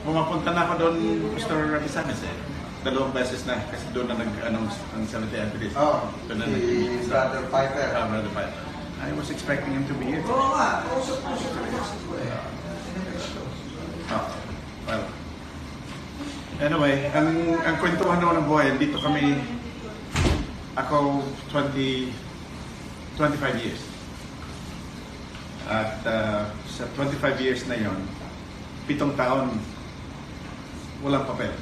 Pumapunta 0.00 0.56
na 0.56 0.64
ako 0.64 0.72
doon, 0.80 0.96
Pastor 1.36 1.68
Rapisanes 1.68 2.24
eh. 2.24 2.32
Dalawang 2.80 3.12
beses 3.12 3.44
na 3.44 3.60
kasi 3.68 3.84
doon 3.92 4.08
na 4.08 4.16
nag-announce 4.16 4.80
ang 4.96 5.04
Seventh 5.04 5.36
Adventist. 5.36 5.76
Oh, 5.76 6.08
Doon 6.24 6.40
na 6.40 6.48
si 6.48 6.52
nag-meet 6.56 7.04
sa 7.04 7.28
Brother 7.28 7.44
Piper. 7.52 7.86
Ah, 7.92 8.08
Brother 8.08 8.32
Piper. 8.32 8.62
I 9.04 9.12
was 9.12 9.28
expecting 9.28 9.76
him 9.76 9.84
to 9.84 9.92
be 10.00 10.16
here. 10.16 10.24
Oo 10.24 10.56
nga, 10.56 10.84
rin 10.88 11.68
ko 11.76 12.12
eh. 12.16 12.32
Oh, 14.16 14.26
well. 14.88 15.04
Anyway, 16.60 17.08
ang, 17.12 17.28
ang 17.64 17.76
kwentuhan 17.80 18.16
daw 18.20 18.32
ng 18.36 18.48
buhay, 18.48 18.72
dito 18.80 18.96
kami, 18.96 19.40
ako 20.76 21.24
20, 21.52 22.12
25 23.20 23.64
years. 23.64 23.80
At 25.68 26.00
uh, 26.08 26.48
sa 26.64 26.88
25 26.96 27.44
years 27.44 27.60
na 27.68 27.76
yon, 27.76 27.96
pitong 28.88 29.12
taon, 29.20 29.52
walang 31.04 31.28
papel. 31.28 31.52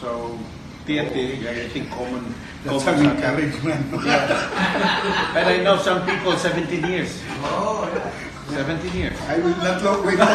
So, 0.00 0.38
TNT, 0.86 1.42
I 1.46 1.68
think 1.68 1.90
common, 1.90 2.34
That's 2.62 2.84
common 2.84 3.06
an 3.06 3.16
encouragement. 3.16 3.84
And 5.36 5.46
I 5.48 5.58
know 5.64 5.78
some 5.78 6.06
people 6.06 6.36
17 6.36 6.86
years. 6.86 7.18
Oo, 7.42 7.90
17 8.54 8.94
years. 8.94 9.18
I 9.26 9.42
will 9.42 9.56
not 9.58 9.82
look 9.82 10.06
with 10.06 10.20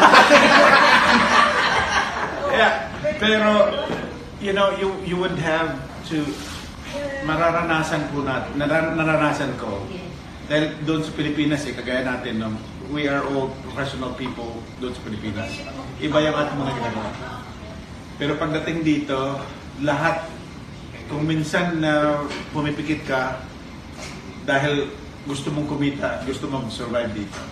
Yeah, 2.52 2.84
pero 3.16 3.72
you 4.44 4.52
know, 4.52 4.76
you 4.76 4.92
you 5.08 5.16
would 5.16 5.40
have 5.40 5.80
to 6.12 6.20
mararanasan 7.24 8.12
po 8.12 8.20
natin, 8.20 8.60
narar- 8.60 8.92
naranasan 8.92 9.56
ko 9.56 9.88
dahil 10.52 10.76
doon 10.84 11.00
sa 11.00 11.16
Pilipinas 11.16 11.64
eh, 11.64 11.72
kagaya 11.72 12.04
natin, 12.04 12.44
no, 12.44 12.52
we 12.92 13.08
are 13.08 13.24
all 13.24 13.48
professional 13.64 14.12
people 14.20 14.60
doon 14.84 14.92
sa 14.92 15.00
Pilipinas. 15.00 15.48
Iba 15.96 16.20
yung 16.20 16.36
ating 16.36 16.58
mga 16.60 16.72
ginagawa. 16.76 17.41
Pero 18.22 18.38
pagdating 18.38 18.86
dito, 18.86 19.18
lahat, 19.82 20.30
kung 21.10 21.26
minsan 21.26 21.82
na 21.82 22.22
pumipikit 22.54 23.02
ka 23.02 23.42
dahil 24.46 24.94
gusto 25.26 25.50
mong 25.50 25.66
kumita, 25.66 26.22
gusto 26.22 26.46
mong 26.46 26.70
survive 26.70 27.10
dito. 27.18 27.42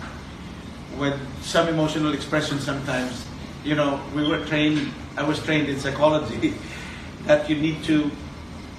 With 0.95 1.19
some 1.43 1.67
emotional 1.67 2.15
expression 2.15 2.63
sometimes, 2.63 3.27
you 3.67 3.75
know, 3.75 3.99
we 4.15 4.23
were 4.23 4.47
trained, 4.47 4.95
I 5.19 5.27
was 5.27 5.43
trained 5.43 5.67
in 5.67 5.75
psychology, 5.75 6.55
that 7.27 7.51
you 7.51 7.59
need 7.59 7.83
to 7.91 8.07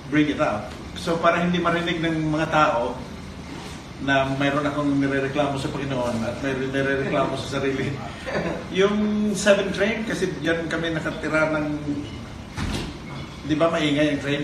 bring 0.08 0.32
it 0.32 0.40
out. 0.40 0.72
So 0.96 1.20
para 1.20 1.44
hindi 1.44 1.60
marinig 1.60 2.00
ng 2.00 2.32
mga 2.32 2.56
tao 2.56 2.96
na 4.02 4.26
mayroon 4.34 4.66
akong 4.66 4.98
nirereklamo 4.98 5.54
sa 5.58 5.70
Panginoon 5.70 6.26
at 6.26 6.36
may 6.42 6.58
nirereklamo 6.58 7.38
sa 7.38 7.58
sarili. 7.58 7.94
Yung 8.74 9.30
seven 9.38 9.70
train, 9.70 10.02
kasi 10.02 10.30
yan 10.42 10.66
kami 10.66 10.90
nakatira 10.90 11.54
ng, 11.54 11.66
di 13.46 13.54
ba 13.54 13.70
maingay 13.70 14.18
ang 14.18 14.20
train? 14.22 14.42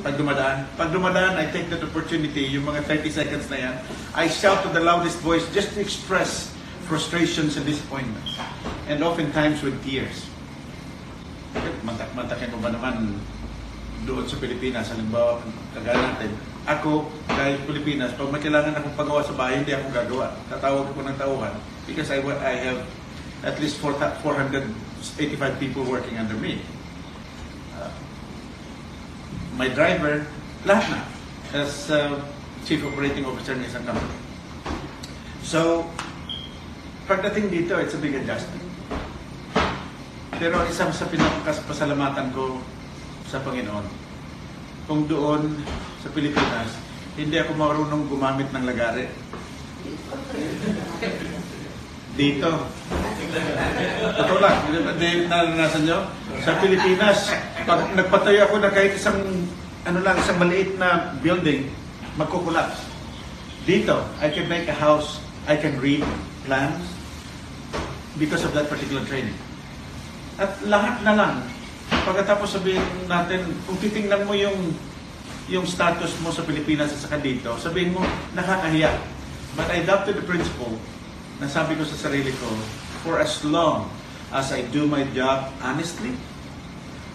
Pag 0.00 0.16
dumadaan. 0.16 0.64
Pag 0.80 0.96
dumadaan, 0.96 1.36
I 1.36 1.52
take 1.52 1.68
that 1.68 1.84
opportunity, 1.84 2.48
yung 2.48 2.64
mga 2.64 2.88
30 2.88 3.12
seconds 3.12 3.46
na 3.52 3.58
yan, 3.60 3.74
I 4.16 4.32
shout 4.32 4.64
to 4.64 4.72
the 4.72 4.80
loudest 4.80 5.20
voice 5.20 5.44
just 5.52 5.76
to 5.76 5.80
express 5.84 6.56
frustrations 6.88 7.60
and 7.60 7.68
disappointments. 7.68 8.40
And 8.88 9.04
oftentimes 9.04 9.60
with 9.60 9.76
tears. 9.84 10.24
Mantak-mantakin 11.84 12.48
mo 12.56 12.64
ba 12.64 12.72
naman 12.72 13.20
doon 14.08 14.24
sa 14.24 14.40
Pilipinas, 14.40 14.88
halimbawa, 14.88 15.44
kagaya 15.76 16.00
natin, 16.00 16.32
ako, 16.68 17.08
dahil 17.24 17.56
Pilipinas, 17.64 18.12
pag 18.12 18.28
may 18.28 18.42
kailangan 18.42 18.76
akong 18.76 18.96
pagawa 18.96 19.24
sa 19.24 19.32
bahay, 19.32 19.64
hindi 19.64 19.72
ako 19.72 19.86
gagawa. 19.92 20.26
Tatawag 20.52 20.92
ako 20.92 21.00
ng 21.08 21.16
tauhan 21.16 21.54
because 21.88 22.12
I, 22.12 22.20
I 22.20 22.54
have 22.68 22.80
at 23.44 23.56
least 23.56 23.80
4, 23.80 23.96
485 23.96 25.56
people 25.56 25.84
working 25.88 26.20
under 26.20 26.36
me. 26.36 26.60
Uh, 27.76 27.88
my 29.56 29.72
driver, 29.72 30.28
lahat 30.68 30.84
na, 30.92 31.00
as 31.56 31.88
uh, 31.88 32.20
chief 32.68 32.84
operating 32.84 33.24
officer 33.24 33.56
ng 33.56 33.64
isang 33.64 33.84
company. 33.88 34.16
So, 35.40 35.88
pagdating 37.08 37.48
dito, 37.48 37.80
it's 37.80 37.96
a 37.96 38.00
big 38.00 38.14
adjustment. 38.14 38.62
Pero 40.36 40.60
isang 40.68 40.92
sa 40.92 41.04
pinakapasalamatan 41.08 42.32
ko 42.32 42.60
sa 43.28 43.40
Panginoon, 43.44 43.99
kung 44.90 45.06
doon 45.06 45.54
sa 46.02 46.10
Pilipinas, 46.10 46.74
hindi 47.14 47.38
ako 47.38 47.54
marunong 47.54 48.10
gumamit 48.10 48.50
ng 48.50 48.66
lagari. 48.66 49.06
Dito. 52.18 52.50
Totoo 54.18 54.38
lang, 54.42 54.66
naranasan 55.30 55.86
nyo? 55.86 56.10
Sa 56.42 56.58
Pilipinas, 56.58 57.30
pag 57.62 57.86
nagpatayo 57.94 58.50
ako 58.50 58.58
na 58.58 58.74
kahit 58.74 58.98
isang, 58.98 59.46
ano 59.86 60.02
lang, 60.02 60.18
isang 60.18 60.42
maliit 60.42 60.74
na 60.74 61.14
building, 61.22 61.70
magkukulaps. 62.18 62.82
Dito, 63.62 64.02
I 64.18 64.26
can 64.34 64.50
make 64.50 64.66
a 64.66 64.74
house, 64.74 65.22
I 65.46 65.54
can 65.54 65.78
read 65.78 66.02
plans 66.42 66.82
because 68.18 68.42
of 68.42 68.50
that 68.58 68.66
particular 68.66 69.06
training. 69.06 69.38
At 70.34 70.58
lahat 70.66 70.98
na 71.06 71.14
lang, 71.14 71.34
pagkatapos 72.04 72.48
sabihin 72.60 72.82
natin, 73.06 73.44
kung 73.64 73.78
titingnan 73.80 74.24
mo 74.24 74.34
yung 74.36 74.56
yung 75.50 75.66
status 75.66 76.14
mo 76.22 76.30
sa 76.30 76.46
Pilipinas 76.46 76.94
at 76.94 77.00
saka 77.02 77.18
dito, 77.18 77.50
sabihin 77.58 77.90
mo, 77.90 78.06
nakakahiya. 78.38 78.94
But 79.58 79.66
I 79.74 79.82
adopted 79.82 80.14
the 80.14 80.22
principle 80.22 80.78
na 81.42 81.50
sabi 81.50 81.74
ko 81.74 81.82
sa 81.82 82.06
sarili 82.06 82.30
ko, 82.38 82.46
for 83.02 83.18
as 83.18 83.42
long 83.42 83.90
as 84.30 84.54
I 84.54 84.62
do 84.70 84.86
my 84.86 85.02
job 85.10 85.50
honestly, 85.58 86.14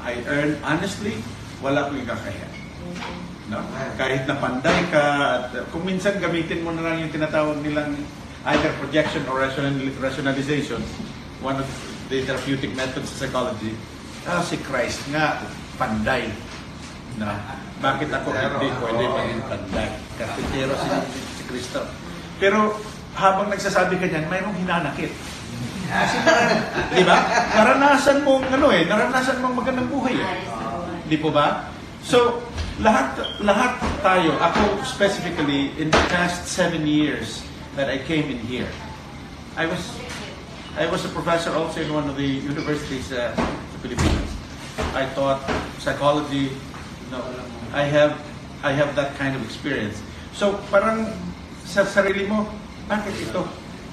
I 0.04 0.20
earn 0.28 0.60
honestly, 0.68 1.16
wala 1.64 1.88
akong 1.88 2.04
ikakahiya. 2.04 2.50
No? 3.48 3.64
Kahit 3.96 4.28
na 4.28 4.36
panday 4.36 4.80
ka, 4.92 5.04
at 5.40 5.48
uh, 5.56 5.64
kung 5.72 5.88
minsan 5.88 6.20
gamitin 6.20 6.66
mo 6.66 6.76
na 6.76 6.84
lang 6.92 7.08
yung 7.08 7.14
tinatawag 7.14 7.62
nilang 7.64 7.96
either 8.52 8.72
projection 8.84 9.24
or 9.32 9.40
rational- 9.42 9.96
rationalization, 10.02 10.84
one 11.40 11.56
of 11.56 11.70
the 12.12 12.22
therapeutic 12.28 12.76
methods 12.76 13.10
sa 13.16 13.26
psychology, 13.26 13.74
ah, 14.28 14.42
si 14.42 14.58
Christ 14.62 15.06
nga, 15.10 15.42
panday. 15.78 16.30
No? 17.16 17.30
Bakit 17.80 18.10
ako 18.12 18.28
hindi 18.32 18.68
pwede 18.82 19.04
maging 19.06 19.44
panday? 19.46 19.90
Karpintero 20.16 20.74
si, 20.80 20.88
si 21.40 21.44
Kristo. 21.46 21.80
Pero 22.40 22.76
habang 23.16 23.48
nagsasabi 23.48 23.96
ka 24.00 24.06
niyan, 24.08 24.28
mayroong 24.28 24.58
hinanakit. 24.60 25.12
Kasi 25.86 26.18
naran- 26.26 26.66
di 26.92 27.04
ba? 27.06 27.18
Naranasan 27.54 28.26
mong 28.26 28.44
ano 28.50 28.68
eh, 28.74 28.84
naranasan 28.90 29.38
mong 29.40 29.56
magandang 29.64 29.88
buhay 29.88 30.18
eh. 30.18 30.30
Di 31.06 31.16
po 31.22 31.30
ba? 31.30 31.70
So, 32.02 32.42
lahat 32.82 33.18
lahat 33.40 33.78
tayo, 34.02 34.36
ako 34.42 34.82
specifically, 34.84 35.72
in 35.80 35.94
the 35.94 36.04
past 36.12 36.50
seven 36.50 36.84
years 36.84 37.46
that 37.78 37.88
I 37.88 38.02
came 38.04 38.28
in 38.28 38.42
here, 38.44 38.68
I 39.56 39.70
was 39.70 39.80
I 40.76 40.90
was 40.92 41.08
a 41.08 41.12
professor 41.16 41.56
also 41.56 41.80
in 41.80 41.88
one 41.94 42.10
of 42.12 42.20
the 42.20 42.28
universities 42.28 43.14
uh, 43.16 43.32
sa 43.86 43.94
Pilipinas. 43.94 44.30
I 44.98 45.04
taught 45.14 45.42
psychology. 45.78 46.58
No, 47.14 47.22
I 47.70 47.86
have 47.86 48.18
I 48.66 48.74
have 48.74 48.98
that 48.98 49.14
kind 49.22 49.38
of 49.38 49.46
experience. 49.46 50.02
So, 50.34 50.58
parang 50.74 51.06
sa 51.70 51.86
sarili 51.86 52.26
mo, 52.26 52.50
bakit 52.90 53.14
ito? 53.22 53.46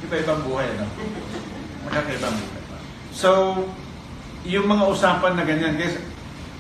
Iba-ibang 0.09 0.49
buhay, 0.49 0.67
no? 0.81 0.89
Magkakaibang 1.87 2.33
buhay. 2.33 2.61
So, 3.13 3.31
yung 4.49 4.67
mga 4.67 4.89
usapan 4.89 5.37
na 5.37 5.45
ganyan, 5.45 5.77
guys, 5.77 6.01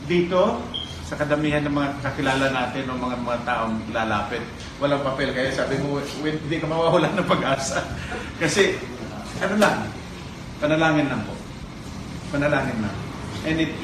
dito, 0.04 0.60
sa 1.08 1.16
kadamihan 1.16 1.64
ng 1.64 1.72
mga 1.72 1.88
kakilala 2.04 2.46
natin 2.52 2.88
o 2.92 3.00
mga 3.00 3.16
mga 3.16 3.40
taong 3.48 3.76
lalapit, 3.96 4.44
walang 4.76 5.00
papel. 5.00 5.32
Kaya 5.32 5.48
sabi 5.52 5.80
mo, 5.80 5.98
"Wait, 6.20 6.36
hindi 6.36 6.56
ka 6.60 6.68
mawawalan 6.68 7.16
ng 7.16 7.28
pag-asa. 7.28 7.80
Kasi, 8.36 8.76
ano 9.40 9.56
lang, 9.56 9.88
panalangin 10.60 11.08
lang 11.08 11.22
po. 11.24 11.34
Panalangin 12.28 12.76
lang. 12.80 13.01
And 13.42 13.58
it, 13.58 13.74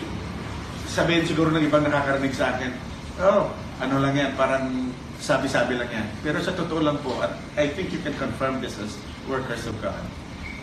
sabihin 0.86 1.26
siguro 1.26 1.50
ng 1.50 1.66
ibang 1.66 1.82
nakakarinig 1.82 2.34
sa 2.34 2.54
akin, 2.54 2.70
oh, 3.18 3.50
ano 3.82 3.94
lang 3.98 4.14
yan, 4.14 4.30
parang 4.38 4.94
sabi-sabi 5.18 5.78
lang 5.78 5.90
yan. 5.90 6.06
Pero 6.22 6.38
sa 6.38 6.54
totoo 6.54 6.78
lang 6.78 6.98
po, 7.02 7.18
at 7.22 7.34
I 7.58 7.70
think 7.70 7.90
you 7.90 7.98
can 8.02 8.14
confirm 8.18 8.62
this 8.62 8.78
as 8.78 8.94
workers 9.26 9.66
of 9.66 9.74
God, 9.82 9.98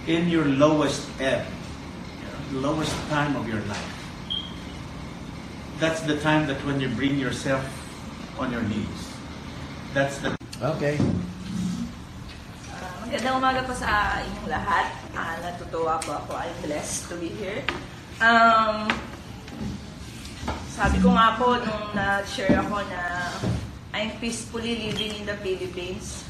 in 0.08 0.32
your 0.32 0.48
lowest 0.48 1.04
ebb, 1.20 1.44
lowest 2.56 2.96
time 3.12 3.36
of 3.36 3.48
your 3.52 3.62
life, 3.68 3.94
that's 5.80 6.00
the 6.08 6.16
time 6.24 6.48
that 6.48 6.60
when 6.64 6.80
you 6.80 6.88
bring 6.96 7.20
yourself 7.20 7.64
on 8.40 8.52
your 8.52 8.64
knees. 8.64 9.12
That's 9.92 10.20
the 10.20 10.36
Okay. 10.56 10.96
Ah, 12.72 12.96
magandang 13.04 13.36
umaga 13.44 13.60
po 13.68 13.76
sa 13.76 14.24
inyong 14.24 14.48
lahat. 14.48 14.88
Ah, 15.12 15.36
natutuwa 15.44 16.00
po 16.00 16.16
ako. 16.16 16.32
I'm 16.40 16.56
blessed 16.64 17.12
to 17.12 17.20
be 17.20 17.28
here. 17.28 17.60
Um, 18.16 18.88
sabi 20.72 21.04
ko 21.04 21.12
nga 21.12 21.36
po 21.36 21.60
nung 21.60 21.92
na-share 21.92 22.56
ako 22.64 22.80
na 22.88 23.02
I'm 23.92 24.16
peacefully 24.24 24.88
living 24.88 25.20
in 25.20 25.26
the 25.28 25.36
Philippines. 25.40 26.24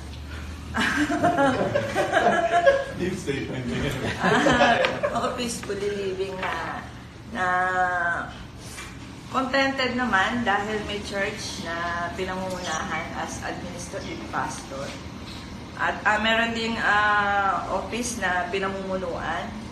deep 3.00 3.16
statement. 3.16 3.66
ako 5.16 5.38
peacefully 5.38 5.90
living 5.94 6.34
na 6.42 6.82
na 7.34 7.46
contented 9.30 9.94
naman 9.94 10.42
dahil 10.42 10.82
may 10.90 11.02
church 11.06 11.66
na 11.66 12.10
pinangungunahan 12.18 13.06
as 13.22 13.46
administrative 13.46 14.22
pastor. 14.34 14.90
At 15.78 16.02
ah, 16.02 16.18
meron 16.18 16.58
ding 16.58 16.78
ah, 16.82 17.70
office 17.78 18.18
na 18.18 18.50
pinamumunuan. 18.50 19.65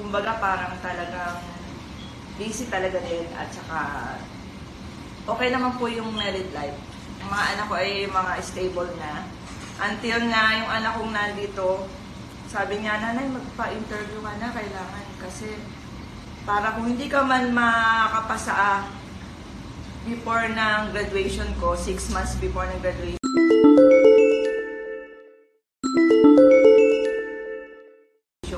Kumbaga 0.00 0.38
parang 0.40 0.74
talagang 0.80 1.40
busy 2.40 2.66
talaga 2.72 2.96
din 3.04 3.28
at 3.36 3.48
saka 3.52 3.78
okay 5.28 5.48
naman 5.52 5.76
po 5.76 5.86
yung 5.86 6.10
married 6.16 6.50
life. 6.56 6.78
Yung 7.22 7.30
mga 7.30 7.46
anak 7.54 7.66
ko 7.70 7.74
ay 7.78 8.08
mga 8.10 8.32
stable 8.42 8.90
na. 8.98 9.26
Until 9.82 10.20
na 10.26 10.42
yung 10.62 10.70
anak 10.70 10.92
kong 10.98 11.12
nandito, 11.14 11.86
sabi 12.50 12.82
niya, 12.82 13.00
nanay, 13.00 13.26
magpa-interview 13.30 14.20
ka 14.20 14.32
na, 14.36 14.48
kailangan. 14.52 15.06
Kasi 15.22 15.56
para 16.42 16.74
kung 16.74 16.90
hindi 16.90 17.06
ka 17.06 17.22
man 17.22 17.54
makapasa 17.54 18.52
ah, 18.52 18.80
before 20.02 20.50
ng 20.50 20.90
graduation 20.90 21.48
ko, 21.62 21.78
six 21.78 22.10
months 22.10 22.34
before 22.42 22.66
ng 22.66 22.82
graduation, 22.82 23.21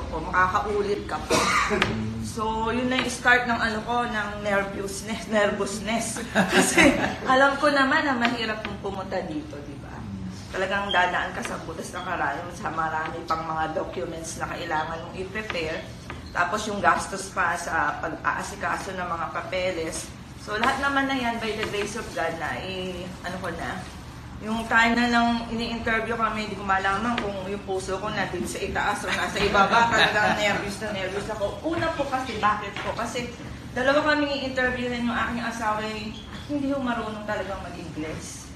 ko, 0.09 0.23
makakaulit 0.23 1.03
ka 1.05 1.17
pa. 1.27 1.39
So, 2.35 2.67
yun 2.67 2.91
na 2.91 2.99
yung 2.99 3.07
start 3.07 3.47
ng 3.47 3.55
ano 3.55 3.79
ko, 3.87 4.03
ng 4.03 4.43
nervousness, 4.43 5.31
nervousness. 5.31 6.19
Kasi 6.57 6.91
alam 7.23 7.55
ko 7.63 7.71
naman 7.71 8.03
na 8.03 8.11
mahirap 8.11 8.59
kung 8.59 8.75
pumunta 8.91 9.23
dito, 9.23 9.55
di 9.63 9.71
ba? 9.79 9.95
Talagang 10.51 10.91
dadaan 10.91 11.31
ka 11.31 11.39
sa 11.39 11.55
butas 11.63 11.95
ng 11.95 12.03
karayom 12.03 12.51
sa 12.51 12.75
marami 12.75 13.23
pang 13.23 13.39
mga 13.47 13.79
documents 13.79 14.35
na 14.35 14.51
kailangan 14.51 14.99
mong 15.07 15.15
i-prepare. 15.15 15.79
Tapos 16.35 16.67
yung 16.67 16.83
gastos 16.83 17.31
pa 17.31 17.55
sa 17.55 18.03
pag-aasikaso 18.03 18.91
ng 18.99 19.07
mga 19.07 19.25
papeles. 19.31 20.11
So, 20.43 20.59
lahat 20.59 20.83
naman 20.83 21.07
na 21.07 21.15
yan, 21.15 21.39
by 21.39 21.55
the 21.55 21.71
grace 21.71 21.95
of 21.95 22.03
God, 22.11 22.35
na 22.35 22.59
i, 22.59 23.07
ano 23.23 23.37
ko 23.39 23.47
na, 23.55 23.79
yung 24.43 24.67
time 24.67 24.93
na 24.99 25.07
lang 25.07 25.47
ini-interview 25.47 26.19
kami, 26.19 26.49
hindi 26.49 26.59
ko 26.59 26.67
malaman 26.67 27.15
kung 27.23 27.47
yung 27.47 27.63
puso 27.63 27.95
ko 28.03 28.11
natin 28.11 28.43
sa 28.43 28.59
itaas 28.59 29.07
o 29.07 29.07
nasa 29.07 29.39
ibaba, 29.39 29.87
talagang 29.87 30.35
nervous 30.35 30.75
na 30.83 30.91
nervous 30.91 31.27
ako. 31.31 31.45
Una 31.63 31.87
po 31.95 32.03
kasi, 32.11 32.35
bakit 32.43 32.75
po? 32.83 32.91
Kasi 32.99 33.31
dalawa 33.71 34.15
kami 34.15 34.27
i-interviewin 34.43 35.07
yung 35.07 35.15
aking 35.15 35.43
asawa, 35.43 35.79
eh, 35.87 36.11
hindi 36.51 36.67
yung 36.75 36.83
marunong 36.83 37.23
talagang 37.23 37.63
mag-English. 37.63 38.51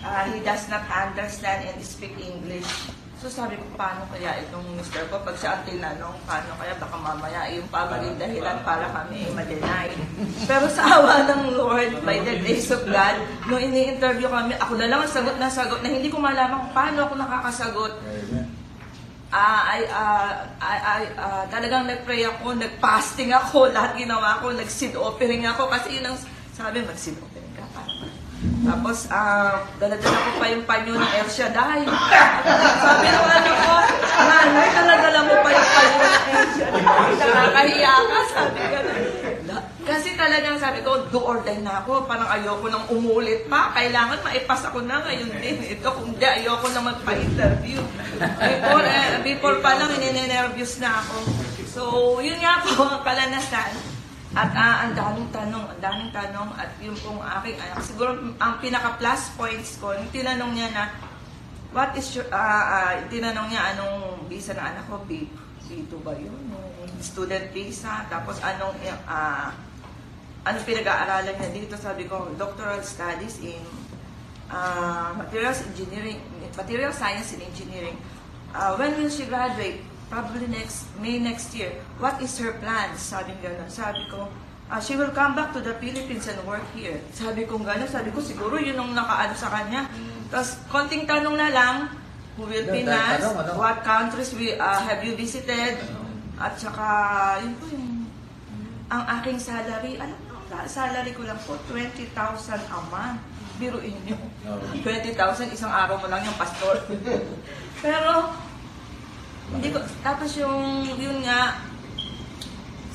Ah, 0.00 0.24
he 0.30 0.40
does 0.40 0.70
not 0.72 0.86
understand 0.88 1.66
and 1.68 1.78
speak 1.84 2.14
English. 2.16 2.96
So 3.18 3.26
sabi 3.26 3.58
ko, 3.58 3.66
paano 3.74 4.06
kaya 4.14 4.38
itong 4.46 4.78
mister 4.78 5.02
ko? 5.10 5.18
Pag 5.26 5.34
siya 5.34 5.58
ang 5.58 5.66
tinanong, 5.66 6.14
paano 6.22 6.54
kaya? 6.54 6.70
Baka 6.78 6.94
mamaya 6.94 7.50
yung 7.50 7.66
pa 7.66 7.90
maging 7.90 8.14
dahilan 8.14 8.62
para 8.62 8.86
kami 8.94 9.26
ma-deny. 9.34 9.90
Pero 10.46 10.70
sa 10.70 10.86
awa 10.86 11.26
ng 11.26 11.58
Lord, 11.58 11.98
by 12.06 12.22
the 12.22 12.38
grace 12.38 12.70
of 12.70 12.86
God, 12.86 13.18
nung 13.50 13.58
ini-interview 13.58 14.30
kami, 14.30 14.54
ako 14.62 14.78
na 14.78 14.86
lang 14.86 15.02
ang 15.02 15.10
sagot 15.10 15.34
na 15.34 15.50
sagot 15.50 15.82
na 15.82 15.90
hindi 15.90 16.14
ko 16.14 16.22
malaman 16.22 16.62
kung 16.62 16.74
paano 16.78 17.10
ako 17.10 17.14
nakakasagot. 17.18 17.92
Ah, 19.34 19.76
ay, 19.76 19.82
ah, 19.90 20.30
ay, 20.62 20.78
ay, 20.78 21.04
ah, 21.18 21.44
talagang 21.50 21.90
nag-pray 21.90 22.22
ako, 22.22 22.54
nag-fasting 22.54 23.34
ako, 23.34 23.68
lahat 23.74 23.98
ginawa 23.98 24.38
ko, 24.38 24.54
nag-seed 24.54 24.94
offering 24.94 25.42
ako, 25.42 25.66
kasi 25.66 25.98
yun 25.98 26.06
ang 26.06 26.16
sabi, 26.54 26.86
mag-seed 26.86 27.18
offering 27.18 27.37
tapos, 28.68 29.08
ah, 29.08 29.64
daladala 29.80 30.18
ko 30.20 30.30
pa 30.36 30.46
yung 30.52 30.64
panyo 30.68 30.92
ng 31.00 31.12
El 31.16 31.28
Shaddai. 31.32 31.82
Sabi 32.84 33.06
ng 33.08 33.28
ano 33.32 33.52
ko, 33.64 33.74
nanay, 34.28 34.68
daladala 34.76 35.20
mo 35.24 35.34
pa 35.40 35.48
yung 35.48 35.70
panyo 35.72 35.96
ng 35.96 36.24
El 36.28 36.48
Shaddai. 36.52 37.10
Nakakahiya 37.16 37.94
ka, 37.96 38.20
sabi 38.28 38.60
ka 38.60 38.78
Kasi 39.88 40.08
talagang 40.20 40.60
sabi 40.60 40.84
ko, 40.84 41.08
do 41.08 41.16
or 41.24 41.40
die 41.40 41.64
na 41.64 41.80
ako. 41.80 42.04
Parang 42.04 42.28
ayoko 42.28 42.68
nang 42.68 42.84
umulit 42.92 43.48
pa. 43.48 43.72
Kailangan 43.72 44.20
maipasa 44.20 44.68
ko 44.68 44.84
na 44.84 45.00
ngayon 45.00 45.32
din. 45.40 45.64
Ito 45.64 45.88
kung 45.88 46.12
di, 46.12 46.28
ayoko 46.28 46.68
na 46.76 46.92
magpa-interview. 46.92 47.80
Before, 48.20 48.84
eh, 48.84 49.16
before 49.24 49.56
pa 49.64 49.80
lang, 49.80 49.96
ininervyos 49.96 50.76
na 50.84 51.00
ako. 51.00 51.16
So, 51.72 51.82
yun 52.20 52.36
nga 52.36 52.60
po 52.60 52.84
ang 52.84 53.00
kalanasan. 53.00 53.87
At 54.38 54.54
ah, 54.54 54.86
ang 54.86 54.94
daming 54.94 55.34
tanong, 55.34 55.66
ang 55.66 55.80
daming 55.82 56.14
tanong 56.14 56.54
at 56.54 56.70
yung 56.78 56.94
pong 57.02 57.18
aking 57.18 57.58
anak. 57.58 57.82
Siguro 57.82 58.14
ang 58.38 58.62
pinaka 58.62 58.94
plus 58.94 59.34
points 59.34 59.74
ko, 59.82 59.90
yung 59.90 60.06
tinanong 60.14 60.54
niya 60.54 60.70
na, 60.70 60.94
what 61.74 61.90
is 61.98 62.06
your, 62.14 62.22
ah, 62.30 62.94
ah, 62.94 62.94
tinanong 63.10 63.50
niya 63.50 63.74
anong 63.74 64.30
visa 64.30 64.54
ng 64.54 64.62
anak 64.62 64.86
ko, 64.86 65.02
B, 65.10 65.26
B2 65.66 65.90
ba 66.06 66.14
yun? 66.14 66.38
Student 67.02 67.50
visa, 67.50 68.06
tapos 68.06 68.38
anong, 68.38 68.78
ah, 69.10 69.50
anong 70.46 70.62
pinag-aaralan 70.62 71.34
niya 71.34 71.50
dito? 71.50 71.74
Sabi 71.74 72.06
ko, 72.06 72.30
doctoral 72.38 72.86
studies 72.86 73.42
in 73.42 73.58
ah, 74.54 75.18
materials 75.18 75.66
engineering, 75.66 76.22
material 76.54 76.94
science 76.94 77.34
and 77.34 77.42
engineering. 77.42 77.98
Ah, 78.54 78.78
when 78.78 78.94
will 78.94 79.10
she 79.10 79.26
graduate? 79.26 79.82
Probably 80.08 80.48
next, 80.48 80.88
May 80.96 81.20
next 81.20 81.52
year. 81.52 81.76
What 82.00 82.16
is 82.24 82.32
her 82.40 82.56
plan? 82.56 82.96
Sabi 82.96 83.36
gano'n. 83.44 83.68
Sabi 83.68 84.08
ko, 84.08 84.24
ah, 84.72 84.80
she 84.80 84.96
will 84.96 85.12
come 85.12 85.36
back 85.36 85.52
to 85.52 85.60
the 85.60 85.76
Philippines 85.76 86.24
and 86.32 86.40
work 86.48 86.64
here. 86.72 86.96
Sabi 87.12 87.44
ko 87.44 87.60
gano'n. 87.60 87.88
Sabi 87.88 88.08
ko, 88.16 88.24
siguro 88.24 88.56
yun 88.56 88.80
ang 88.80 88.96
nakaano 88.96 89.36
sa 89.36 89.52
kanya. 89.52 89.84
Tapos, 90.32 90.56
konting 90.72 91.04
tanong 91.04 91.36
na 91.36 91.52
lang, 91.52 91.76
who 92.40 92.48
will 92.48 92.64
Tanong, 92.64 92.88
Pinas, 92.88 93.20
tanong, 93.20 93.36
ano? 93.36 93.50
what 93.60 93.84
countries 93.84 94.32
we, 94.32 94.56
ah, 94.56 94.80
have 94.80 95.04
you 95.04 95.12
visited, 95.12 95.76
at 96.40 96.56
saka, 96.56 96.86
yun 97.44 97.52
po 97.60 97.68
yung, 97.68 98.08
ang 98.88 99.04
aking 99.20 99.36
salary, 99.36 100.00
alam 100.00 100.16
mo, 100.24 100.40
salary 100.64 101.12
ko 101.12 101.28
lang 101.28 101.36
po, 101.44 101.60
20,000 101.68 102.08
a 102.56 102.80
month. 102.88 103.20
Biruin 103.60 103.92
niyo. 104.08 104.16
20,000, 104.80 105.52
isang 105.52 105.68
araw 105.68 106.00
mo 106.00 106.08
lang 106.08 106.24
yung 106.24 106.38
pastor. 106.40 106.80
Pero, 107.84 108.32
hindi 109.54 109.68
ko, 109.72 109.78
tapos 110.04 110.36
yung, 110.36 110.84
yun 110.96 111.24
nga, 111.24 111.56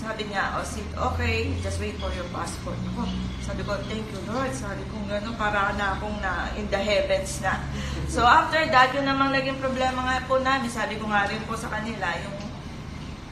sabi 0.04 0.28
niya, 0.28 0.60
oh, 0.60 0.66
sit, 0.68 0.84
okay, 1.00 1.56
just 1.64 1.80
wait 1.80 1.96
for 1.96 2.12
your 2.12 2.28
passport. 2.36 2.76
Ako, 2.92 3.08
sabi 3.40 3.64
ko, 3.64 3.80
thank 3.88 4.04
you 4.12 4.20
Lord. 4.28 4.52
Sabi 4.52 4.84
ko, 4.92 5.00
gano'n, 5.08 5.36
para 5.40 5.72
na 5.80 5.96
akong 5.96 6.20
na 6.20 6.52
in 6.60 6.68
the 6.68 6.76
heavens 6.76 7.40
na. 7.40 7.64
So 8.12 8.28
after 8.28 8.68
that, 8.68 8.92
yun 8.92 9.08
namang 9.08 9.32
naging 9.32 9.64
problema 9.64 10.04
nga 10.04 10.28
po 10.28 10.44
namin. 10.44 10.68
Sabi 10.68 11.00
ko 11.00 11.08
nga 11.08 11.24
rin 11.32 11.40
po 11.48 11.56
sa 11.56 11.72
kanila, 11.72 12.12
yung 12.20 12.36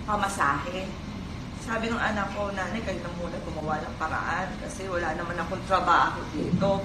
pamasahe. 0.07 0.87
Sabi 1.59 1.91
ng 1.91 1.99
anak 1.99 2.31
ko, 2.39 2.49
nanay, 2.55 2.79
kayo 2.81 3.03
na 3.03 3.11
muna 3.19 3.37
gumawa 3.43 3.75
ng 3.83 3.95
paraan 3.99 4.47
kasi 4.63 4.87
wala 4.87 5.11
naman 5.13 5.35
akong 5.37 5.61
trabaho 5.67 6.23
dito. 6.31 6.81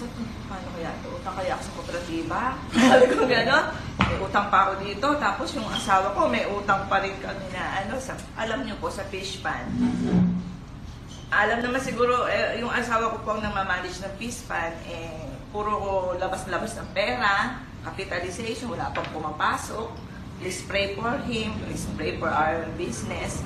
So, 0.00 0.08
paano 0.52 0.68
kaya 0.76 0.90
ito? 0.92 1.08
Utang 1.16 1.34
kaya 1.40 1.50
ako 1.56 1.62
sa 1.64 1.72
kooperatiba? 1.80 2.42
Sabi 2.92 3.04
ko 3.08 3.24
gano'n. 3.24 3.64
May 3.96 4.18
utang 4.20 4.46
pa 4.52 4.58
ako 4.68 4.72
dito. 4.84 5.08
Tapos 5.16 5.48
yung 5.56 5.68
asawa 5.72 6.12
ko, 6.12 6.28
may 6.28 6.44
utang 6.44 6.84
pa 6.92 7.00
rin 7.00 7.16
kami 7.24 7.46
na, 7.56 7.64
ano, 7.80 7.96
sa, 7.96 8.12
alam 8.36 8.60
niyo 8.68 8.76
po, 8.76 8.92
sa 8.92 9.00
fish 9.08 9.40
pan. 9.40 9.64
Alam 11.32 11.64
naman 11.64 11.80
siguro, 11.80 12.28
eh, 12.28 12.60
yung 12.60 12.68
asawa 12.68 13.16
ko 13.16 13.24
po 13.24 13.28
ang 13.32 13.40
namamanage 13.40 13.96
ng 14.04 14.14
fish 14.20 14.44
pan, 14.44 14.76
eh, 14.84 15.32
puro 15.48 16.12
labas-labas 16.20 16.76
ng 16.76 16.88
pera, 16.92 17.56
capitalization, 17.88 18.68
wala 18.68 18.92
pang 18.92 19.08
pumapasok. 19.16 19.88
Please 20.44 20.60
pray 20.68 20.92
for 20.92 21.16
him, 21.24 21.56
please 21.64 21.88
pray 21.96 22.20
for 22.20 22.28
our 22.28 22.68
business. 22.76 23.40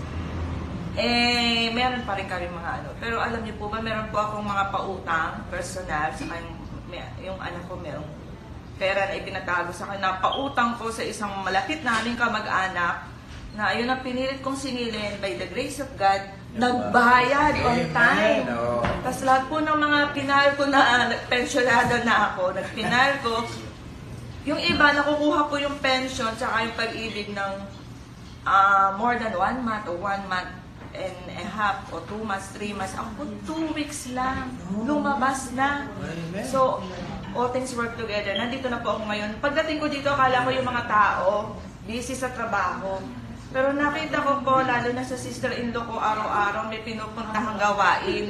Eh, 0.97 1.69
meron 1.77 2.09
pa 2.09 2.17
rin 2.17 2.25
kami 2.25 2.49
mga 2.49 2.71
ano. 2.83 2.89
Pero 2.97 3.21
alam 3.21 3.45
niyo 3.45 3.53
po 3.61 3.69
ba, 3.69 3.85
meron 3.85 4.09
po 4.09 4.17
akong 4.17 4.49
mga 4.49 4.65
pautang 4.73 5.45
personal 5.53 6.09
sa 6.17 6.25
yung, 6.25 6.56
may- 6.91 7.15
yung 7.23 7.39
anak 7.39 7.63
ko 7.67 7.79
merong 7.79 8.07
pera 8.77 9.09
na 9.09 9.17
ipinatago 9.17 9.73
sa 9.73 9.89
kanya. 9.89 10.21
Pautang 10.21 10.77
ko 10.77 10.93
sa 10.93 11.01
isang 11.01 11.33
malapit 11.41 11.81
naming 11.81 12.17
kamag-anak 12.17 13.09
na 13.57 13.73
ayun 13.73 13.89
ang 13.89 14.05
pinilit 14.05 14.45
kong 14.45 14.57
sinilin 14.57 15.17
by 15.17 15.33
the 15.41 15.49
grace 15.49 15.81
of 15.81 15.89
God, 15.97 16.21
nagbayad 16.61 17.57
on 17.65 17.81
time. 17.97 18.45
Oh. 18.53 18.85
Tapos 19.01 19.25
lahat 19.25 19.45
po 19.49 19.65
ng 19.65 19.79
mga 19.81 19.99
pinal 20.13 20.47
ko 20.61 20.69
na 20.69 21.09
pensionado 21.25 22.05
na 22.05 22.33
ako, 22.33 22.53
nagpinal 22.53 23.11
ko, 23.25 23.35
yung 24.45 24.61
iba, 24.61 24.93
nakukuha 24.93 25.49
po 25.49 25.57
yung 25.57 25.81
pension 25.81 26.31
tsaka 26.37 26.69
yung 26.69 26.77
pag-ibig 26.77 27.33
ng 27.33 27.53
ah, 28.45 28.93
more 29.01 29.17
than 29.17 29.33
one 29.35 29.59
month 29.65 29.89
or 29.89 29.99
one 29.99 30.23
month 30.29 30.66
and 30.97 31.17
a 31.37 31.47
half 31.47 31.87
or 31.93 32.01
two 32.09 32.21
months, 32.25 32.51
three 32.57 32.73
months. 32.73 32.97
Ako 32.97 33.09
po, 33.15 33.23
two 33.45 33.65
weeks 33.77 34.09
lang. 34.17 34.51
Lumabas 34.73 35.53
na. 35.53 35.87
So, 36.49 36.81
all 37.37 37.53
things 37.53 37.77
work 37.77 37.95
together. 38.01 38.33
Nandito 38.35 38.73
na 38.73 38.81
po 38.81 38.97
ako 38.97 39.09
ngayon. 39.13 39.37
Pagdating 39.45 39.79
ko 39.79 39.87
dito, 39.93 40.09
akala 40.09 40.43
ko 40.43 40.51
yung 40.51 40.67
mga 40.67 40.85
tao, 40.89 41.55
busy 41.85 42.17
sa 42.17 42.33
trabaho. 42.33 42.99
Pero 43.55 43.73
nakita 43.73 44.21
ko 44.21 44.43
po, 44.43 44.61
lalo 44.61 44.91
na 44.93 45.07
sa 45.07 45.17
sister-in-law 45.17 45.85
ko, 45.87 45.97
araw-araw 45.97 46.67
may 46.69 46.83
pinupuntahang 46.83 47.57
gawain. 47.57 48.25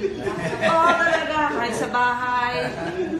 Oo, 0.60 0.88
talaga. 0.92 1.38
Kahit 1.56 1.74
sa 1.74 1.88
bahay, 1.88 2.70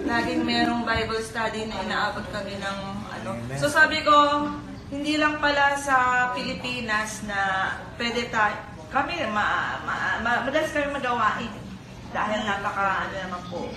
laging 0.04 0.44
merong 0.44 0.84
Bible 0.84 1.22
study 1.24 1.66
na 1.66 1.82
inaabot 1.82 2.22
kami 2.30 2.60
ng 2.62 2.78
ano. 3.10 3.30
So 3.58 3.66
sabi 3.66 4.06
ko, 4.06 4.12
hindi 4.86 5.18
lang 5.18 5.42
pala 5.42 5.74
sa 5.74 6.30
Pilipinas 6.30 7.26
na 7.26 7.74
pwede 7.98 8.30
tayo, 8.30 8.54
kami, 8.92 9.14
ma, 9.30 9.78
ma, 9.82 9.94
ma, 10.22 10.30
madalas 10.46 10.72
kami 10.72 10.94
magawain. 10.94 11.52
Dahil 12.14 12.40
napaka, 12.46 13.10
ano 13.10 13.14
naman 13.18 13.42
po, 13.50 13.68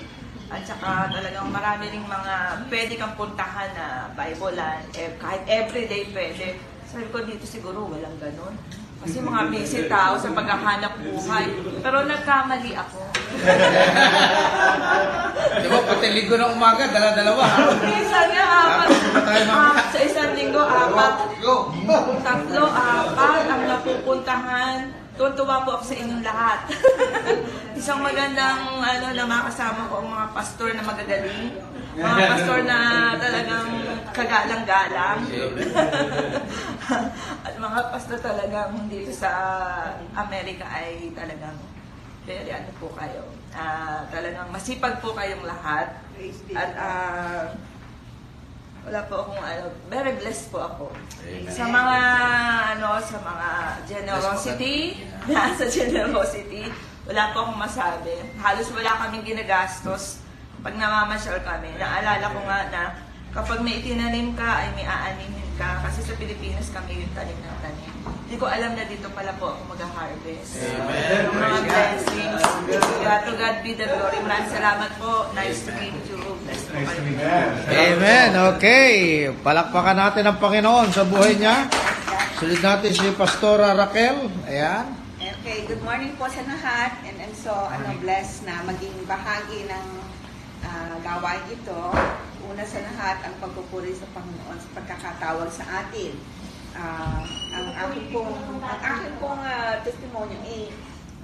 at 0.49 0.65
saka 0.65 1.13
talagang 1.13 1.53
marami 1.53 1.93
ring 1.93 2.05
mga 2.09 2.65
pwede 2.73 2.93
kang 2.97 3.13
puntahan 3.13 3.69
na 3.77 4.09
Bible 4.17 4.57
land, 4.57 4.85
eh, 4.97 5.13
kahit 5.21 5.45
everyday 5.45 6.09
pwede. 6.09 6.57
Sabi 6.89 7.05
ko 7.13 7.21
dito 7.21 7.45
siguro 7.45 7.85
walang 7.85 8.17
ganun. 8.17 8.57
Kasi 8.99 9.23
mga 9.23 9.47
busy 9.47 9.87
tao 9.87 10.19
sa 10.19 10.27
paghahanap 10.35 10.99
buhay. 10.99 11.47
Pero 11.79 12.03
nagkamali 12.03 12.75
ako. 12.75 12.99
Di 15.55 15.67
ba, 15.71 15.79
pati 15.87 16.07
linggo 16.11 16.35
ng 16.35 16.51
umaga, 16.51 16.83
dala-dalawa. 16.91 17.45
Minsan 17.79 18.27
nga, 18.35 18.43
apat. 18.43 18.89
Ah, 19.47 19.79
sa 19.87 19.99
isang 20.03 20.35
linggo, 20.35 20.59
apat. 20.59 21.31
Tatlo, 22.25 22.65
apat 22.67 23.43
ang 23.47 23.63
napupuntahan. 23.71 24.98
Tuwan-tuwa 25.19 25.67
po 25.67 25.75
ako 25.75 25.83
sa 25.83 25.99
inyong 25.99 26.23
lahat. 26.23 26.59
Isang 27.79 27.99
magandang 27.99 28.79
ano, 28.79 29.07
na 29.11 29.27
makasama 29.27 29.91
ko 29.91 29.99
ang 29.99 30.15
mga 30.15 30.27
pastor 30.31 30.71
na 30.71 30.79
magagaling. 30.79 31.59
Mga 31.99 32.19
pastor 32.31 32.59
na 32.63 32.79
talagang 33.19 33.67
kagalang-galang. 34.15 35.19
At 37.51 37.53
mga 37.59 37.79
pastor 37.91 38.17
talagang 38.23 38.87
dito 38.87 39.11
sa 39.11 39.31
Amerika 40.15 40.63
ay 40.71 41.11
talagang 41.11 41.59
very 42.23 42.55
ano 42.55 42.71
po 42.79 42.87
kayo. 42.95 43.27
Ah, 43.51 44.07
talagang 44.07 44.47
masipag 44.55 45.03
po 45.03 45.11
kayong 45.11 45.43
lahat. 45.43 45.99
At 46.55 46.71
ah, 46.79 47.43
wala 48.89 49.05
po 49.05 49.21
akong 49.21 49.37
ano, 49.45 49.69
very 49.85 50.17
blessed 50.17 50.49
po 50.49 50.65
ako. 50.65 50.89
Sa 51.45 51.69
mga 51.69 51.97
ano, 52.73 52.97
sa 52.97 53.17
mga 53.21 53.49
generosity, 53.85 54.97
sa 55.61 55.65
generosity, 55.69 56.65
wala 57.05 57.29
po 57.29 57.45
akong 57.45 57.61
masabi. 57.61 58.17
Halos 58.41 58.65
wala 58.73 58.97
kaming 59.05 59.29
ginagastos 59.29 60.25
pag 60.65 60.73
namamasyal 60.73 61.37
kami. 61.45 61.69
Naalala 61.77 62.33
ko 62.33 62.39
nga 62.49 62.59
na 62.73 62.81
kapag 63.29 63.61
may 63.61 63.77
itinanim 63.77 64.33
ka, 64.33 64.65
ay 64.65 64.73
may 64.73 64.89
aanihin 64.89 65.53
ka. 65.53 65.85
Kasi 65.85 66.09
sa 66.09 66.17
Pilipinas 66.17 66.73
kami 66.73 67.05
yung 67.05 67.13
tanim 67.13 67.37
ng 67.37 67.57
tanim. 67.61 67.93
Hindi 68.25 68.35
ko 68.41 68.49
alam 68.49 68.73
na 68.73 68.89
dito 68.89 69.05
pala 69.13 69.37
po 69.37 69.53
ako 69.53 69.69
mag-harvest. 69.69 70.65
Amen. 70.65 71.29
Yung 71.29 71.37
mga 71.37 71.59
blessings. 71.61 72.41
God 73.05 73.21
to 73.21 73.33
God 73.37 73.55
be 73.61 73.77
the 73.77 73.85
glory. 73.85 74.17
Maraming 74.25 74.49
salamat 74.49 74.91
po. 74.97 75.29
Nice 75.37 75.61
to 75.69 75.77
meet 75.77 75.93
you. 76.09 76.28
Po 76.39 76.79
kayo. 76.79 77.95
Amen. 77.95 78.29
Okay. 78.55 79.27
Palakpakan 79.43 79.97
natin 79.97 80.23
ang 80.23 80.37
Panginoon 80.39 80.87
sa 80.95 81.03
buhay 81.03 81.35
niya. 81.35 81.67
Sulit 82.39 82.63
natin 82.63 82.95
si 82.95 83.11
Pastora 83.19 83.75
Raquel. 83.75 84.31
Ayan. 84.47 84.95
Okay, 85.19 85.67
good 85.67 85.83
morning 85.83 86.15
po 86.15 86.27
sa 86.31 86.43
lahat 86.47 86.99
and 87.03 87.19
I'm 87.19 87.35
so 87.35 87.51
ano, 87.51 87.91
blessed 87.99 88.47
na 88.47 88.63
maging 88.63 88.95
bahagi 89.03 89.67
ng 89.67 89.87
ah, 90.63 90.95
gawain 91.03 91.43
ito. 91.51 91.81
Una 92.47 92.63
sa 92.63 92.79
lahat, 92.83 93.23
ang 93.27 93.35
pagpupuri 93.43 93.91
sa 93.91 94.07
Panginoon 94.15 94.57
sa 94.59 94.69
pagkakatawag 94.79 95.49
sa 95.51 95.65
atin. 95.83 96.15
Ah, 96.75 97.23
ang 97.55 97.67
aking 97.87 98.15
pong, 98.15 98.35
ang 98.63 98.79
aking 98.79 99.15
pong 99.19 99.41
ah, 99.43 99.79
testimony 99.83 100.37
eh, 100.47 100.65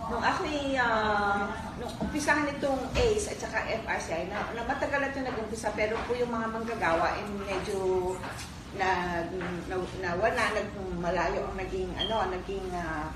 nung 0.09 0.21
ako'y, 0.21 0.77
uh, 0.77 1.49
nung 1.81 1.93
umpisahan 1.97 2.49
itong 2.57 2.81
ACE 2.93 3.33
at 3.33 3.39
saka 3.41 3.65
FRCI, 3.85 4.29
na, 4.29 4.45
na 4.53 4.61
matagal 4.65 5.01
na 5.01 5.09
ito 5.09 5.21
nag-umpisa, 5.25 5.73
pero 5.73 5.97
po 6.05 6.13
yung 6.13 6.29
mga 6.29 6.47
manggagawa, 6.53 7.17
eh, 7.17 7.25
medyo 7.45 8.13
na, 8.77 9.21
na, 9.65 9.75
na 10.03 10.09
wala, 10.19 10.43
nag, 10.53 10.69
malayo 10.99 11.47
ang 11.49 11.57
naging, 11.57 11.89
ano, 11.95 12.29
naging 12.29 12.67
ah, 12.75 13.09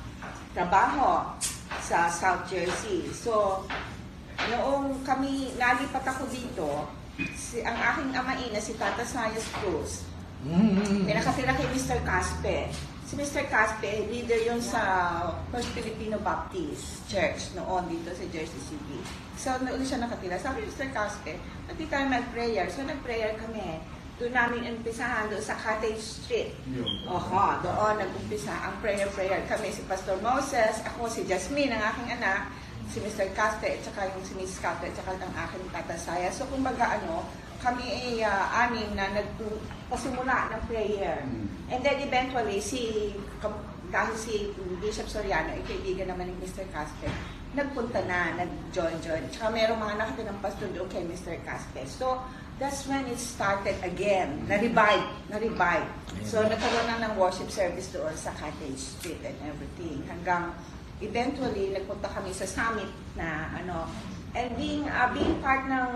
trabaho 0.55 1.29
sa 1.83 2.09
South 2.09 2.49
Jersey. 2.49 3.05
So, 3.13 3.63
noong 4.49 5.05
kami, 5.05 5.53
nalipat 5.59 6.05
ako 6.09 6.25
dito, 6.31 6.87
si, 7.35 7.61
ang 7.61 7.75
aking 7.75 8.15
amain 8.15 8.49
na 8.49 8.61
si 8.63 8.73
Tata 8.79 9.03
Sayas 9.03 9.45
Cruz, 9.59 10.07
pinakatira 11.05 11.51
kay 11.53 11.67
Mr. 11.75 11.99
Caspe. 12.07 12.71
Si 13.09 13.17
Mr. 13.17 13.49
Caspe, 13.49 14.05
leader 14.05 14.37
yun 14.37 14.61
sa 14.61 15.25
First 15.49 15.73
Filipino 15.73 16.21
Baptist 16.21 17.09
Church 17.09 17.57
noon 17.57 17.89
dito 17.89 18.13
sa 18.13 18.21
Jersey 18.29 18.61
City. 18.61 19.01
So, 19.33 19.57
noon 19.65 19.81
siya 19.81 20.05
nakatira. 20.05 20.37
Sabi 20.37 20.61
ni 20.61 20.69
Mr. 20.69 20.93
Caspe, 20.93 21.41
pati 21.65 21.89
tayo 21.89 22.05
mag-prayer. 22.05 22.69
So, 22.69 22.85
nag-prayer 22.85 23.33
kami. 23.41 23.81
doon 24.19 24.35
namin 24.35 24.77
umpisahan 24.77 25.31
doon 25.31 25.39
sa 25.39 25.55
Cottage 25.55 26.03
Street. 26.03 26.51
Oho, 27.07 27.45
doon 27.63 28.03
nag-umpisa 28.03 28.51
ang 28.51 28.75
prayer-prayer. 28.83 29.47
Kami 29.47 29.71
si 29.71 29.79
Pastor 29.87 30.19
Moses, 30.19 30.83
ako 30.83 31.07
si 31.07 31.23
Jasmine, 31.23 31.71
ang 31.71 31.83
aking 31.95 32.19
anak, 32.19 32.51
si 32.91 32.99
Mr. 32.99 33.31
Caste, 33.31 33.79
at 33.79 33.81
saka 33.81 34.11
yung 34.11 34.21
si 34.27 34.35
Miss 34.35 34.59
Caste, 34.59 34.91
at 34.91 34.93
saka 34.93 35.15
ang 35.15 35.33
aking 35.33 35.65
tatasaya. 35.71 36.27
So, 36.35 36.43
kumbaga 36.51 36.99
ano, 36.99 37.23
kami 37.59 37.85
ay 37.85 38.23
ah, 38.23 38.67
anim 38.67 38.89
na 38.95 39.11
nagpasimula 39.11 40.55
ng 40.55 40.61
prayer. 40.71 41.19
And 41.69 41.79
then 41.85 42.01
eventually, 42.01 42.63
si, 42.63 43.13
dahil 43.93 44.15
si 44.17 44.55
Bishop 44.81 45.05
Soriano, 45.05 45.53
ay 45.53 45.61
kaibigan 45.67 46.09
naman 46.09 46.33
ni 46.33 46.35
Mr. 46.41 46.65
Caste, 46.73 47.05
nagpunta 47.53 48.01
na, 48.07 48.33
nag-join-join. 48.39 49.29
Tsaka 49.33 49.53
merong 49.53 49.77
mga 49.77 49.95
nakatinang 50.01 50.39
pastor 50.41 50.69
doon 50.73 50.89
kay 50.89 51.03
Mr. 51.05 51.37
Caste. 51.45 51.85
So, 51.85 52.21
that's 52.57 52.85
when 52.87 53.05
it 53.05 53.19
started 53.19 53.77
again. 53.85 54.45
Na-revive. 54.49 55.05
Na-revive. 55.29 55.87
So, 56.25 56.41
nagkaroon 56.41 56.85
na 56.89 57.09
ng 57.09 57.13
worship 57.19 57.51
service 57.53 57.91
doon 57.93 58.13
sa 58.15 58.33
Cottage 58.39 58.81
Street 58.99 59.21
and 59.25 59.37
everything. 59.45 60.01
Hanggang 60.09 60.53
eventually, 61.03 61.75
nagpunta 61.75 62.07
kami 62.09 62.31
sa 62.33 62.47
summit 62.47 62.89
na 63.13 63.51
ano, 63.57 63.89
and 64.35 64.49
being, 64.57 64.85
uh, 64.85 65.09
being 65.13 65.37
part 65.41 65.65
ng 65.65 65.89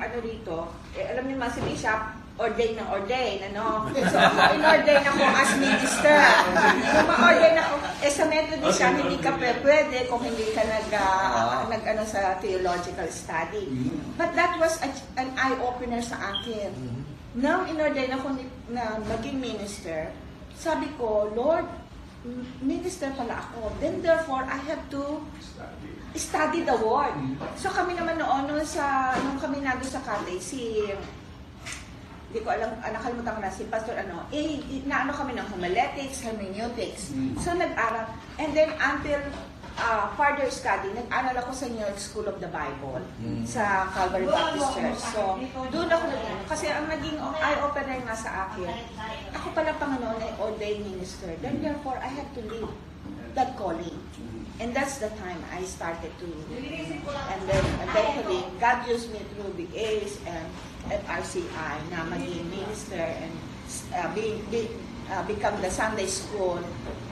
ano 0.00 0.16
rito, 0.24 0.70
eh, 0.96 1.10
alam 1.14 1.28
niyo 1.28 1.36
naman 1.38 1.50
si 1.52 1.60
Bishop, 1.62 2.00
ordain 2.40 2.72
ng 2.72 2.88
ordain, 2.88 3.38
ano? 3.52 3.92
So, 3.92 4.16
ako 4.32 4.38
in-ordain 4.56 5.04
ako 5.04 5.22
as 5.28 5.52
minister. 5.60 6.16
Kung 6.96 7.06
ma-ordain 7.06 7.56
ako, 7.60 7.74
eh 8.00 8.12
sa 8.12 8.24
Methodist 8.24 8.76
siya, 8.80 8.96
hindi 8.96 9.18
ka 9.20 9.36
pwede 9.36 10.08
kung 10.08 10.24
hindi 10.24 10.48
ka 10.56 10.64
nag, 10.64 10.88
uh, 10.88 11.68
nag 11.68 11.82
ano, 11.84 12.02
sa 12.08 12.40
theological 12.40 13.08
study. 13.12 13.68
But 14.16 14.32
that 14.40 14.56
was 14.56 14.80
a, 14.80 14.88
an 15.20 15.36
eye-opener 15.36 16.00
sa 16.00 16.16
akin. 16.32 16.72
Nang 17.36 17.68
in-ordain 17.68 18.16
ako 18.16 18.32
ni, 18.32 18.48
na 18.72 18.96
maging 19.04 19.36
minister, 19.36 20.08
sabi 20.56 20.88
ko, 20.96 21.28
Lord, 21.36 21.68
minister 22.64 23.12
pala 23.16 23.36
ako. 23.36 23.68
Then 23.80 24.00
therefore, 24.00 24.44
I 24.44 24.60
have 24.68 24.84
to 24.92 25.24
study 26.14 26.66
the 26.66 26.76
word. 26.78 27.14
So 27.54 27.70
kami 27.70 27.94
naman 27.94 28.18
noon, 28.18 28.50
nung, 28.50 28.64
sa, 28.66 29.14
nung 29.22 29.38
kami 29.38 29.62
nandun 29.62 29.86
sa 29.86 30.02
Cathay, 30.02 30.42
si 30.42 30.90
hindi 32.30 32.46
ko 32.46 32.54
alam, 32.54 32.70
ah, 32.78 32.94
nakalimutan 32.94 33.34
ko 33.34 33.40
na 33.42 33.50
si 33.50 33.66
Pastor 33.66 33.98
ano, 33.98 34.22
eh, 34.30 34.62
naano 34.86 35.10
kami 35.10 35.34
ng 35.34 35.46
homiletics, 35.50 36.22
hermeneutics. 36.22 37.10
So 37.42 37.58
nag-aral. 37.58 38.06
And 38.38 38.54
then 38.54 38.70
until 38.78 39.18
uh, 39.82 40.14
further 40.14 40.46
study, 40.46 40.94
nag-aral 40.94 41.34
ako 41.42 41.50
sa 41.50 41.66
New 41.66 41.82
York 41.82 41.98
School 41.98 42.30
of 42.30 42.38
the 42.38 42.46
Bible 42.46 43.02
sa 43.42 43.90
Calvary 43.90 44.30
Baptist 44.30 44.70
Church. 44.78 45.02
So 45.10 45.42
doon 45.74 45.90
ako 45.90 46.04
nag 46.06 46.22
Kasi 46.46 46.70
ang 46.70 46.86
naging 46.86 47.18
eye-opener 47.18 47.98
nga 48.06 48.14
sa 48.14 48.30
akin, 48.46 48.78
ako 49.34 49.46
pala 49.50 49.74
Panginoon 49.74 50.18
ay 50.22 50.32
ordained 50.38 50.86
minister. 50.86 51.34
Then 51.42 51.58
therefore, 51.58 51.98
I 51.98 52.14
have 52.14 52.30
to 52.38 52.42
live 52.46 52.70
that 53.34 53.56
calling. 53.56 53.96
And 54.60 54.76
that's 54.76 54.98
the 54.98 55.08
time 55.16 55.40
I 55.56 55.64
started 55.64 56.12
to, 56.20 56.28
and 56.52 57.40
then 57.48 57.64
eventually, 57.80 58.44
God 58.60 58.84
used 58.84 59.08
me 59.08 59.24
through 59.32 59.56
the 59.56 59.64
A's 59.72 60.20
and 60.28 60.44
FRCI 60.84 61.80
na 61.88 62.04
maging 62.12 62.44
minister 62.52 63.00
and 63.00 63.32
uh, 63.96 64.12
being, 64.12 64.44
be, 64.52 64.68
uh, 65.08 65.24
become 65.24 65.56
the 65.64 65.72
Sunday 65.72 66.04
school 66.04 66.60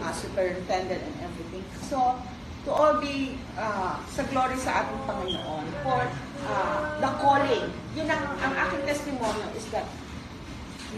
uh, 0.04 0.12
superintendent 0.12 1.00
and 1.00 1.16
everything. 1.24 1.64
So, 1.88 2.20
to 2.68 2.70
all 2.76 3.00
be 3.00 3.40
uh, 3.56 3.96
sa 4.12 4.22
glory 4.28 4.60
sa 4.60 4.84
ating 4.84 5.00
Panginoon 5.08 5.64
for 5.80 6.04
uh, 6.52 7.00
the 7.00 7.10
calling. 7.16 7.72
Yun 7.96 8.12
ang, 8.12 8.24
ang 8.44 8.52
aking 8.68 8.84
testimony 8.84 9.40
is 9.56 9.64
that 9.72 9.88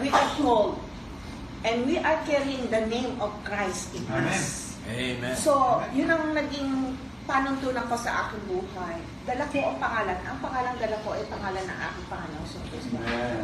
we 0.02 0.10
are 0.10 0.28
called 0.34 0.82
and 1.62 1.86
we 1.86 1.94
are 2.02 2.18
carrying 2.26 2.66
the 2.74 2.82
name 2.90 3.14
of 3.22 3.30
Christ 3.46 3.94
in 3.94 4.02
us. 4.10 4.69
Amen. 4.90 5.34
So, 5.38 5.82
yun 5.94 6.10
ang 6.10 6.34
naging 6.34 6.98
panuntunan 7.30 7.86
ko 7.86 7.94
sa 7.94 8.26
aking 8.26 8.42
buhay. 8.50 8.98
Dala 9.22 9.46
ko 9.46 9.58
ang 9.62 9.78
pangalan. 9.78 10.18
Ang 10.26 10.38
pangalan 10.42 10.74
dala 10.82 10.96
ko 11.06 11.08
ay 11.14 11.22
pangalan 11.30 11.64
ng 11.64 11.78
aking 11.78 12.06
Panginoon 12.10 12.48
sa 12.48 12.58
Kristo. 12.66 12.96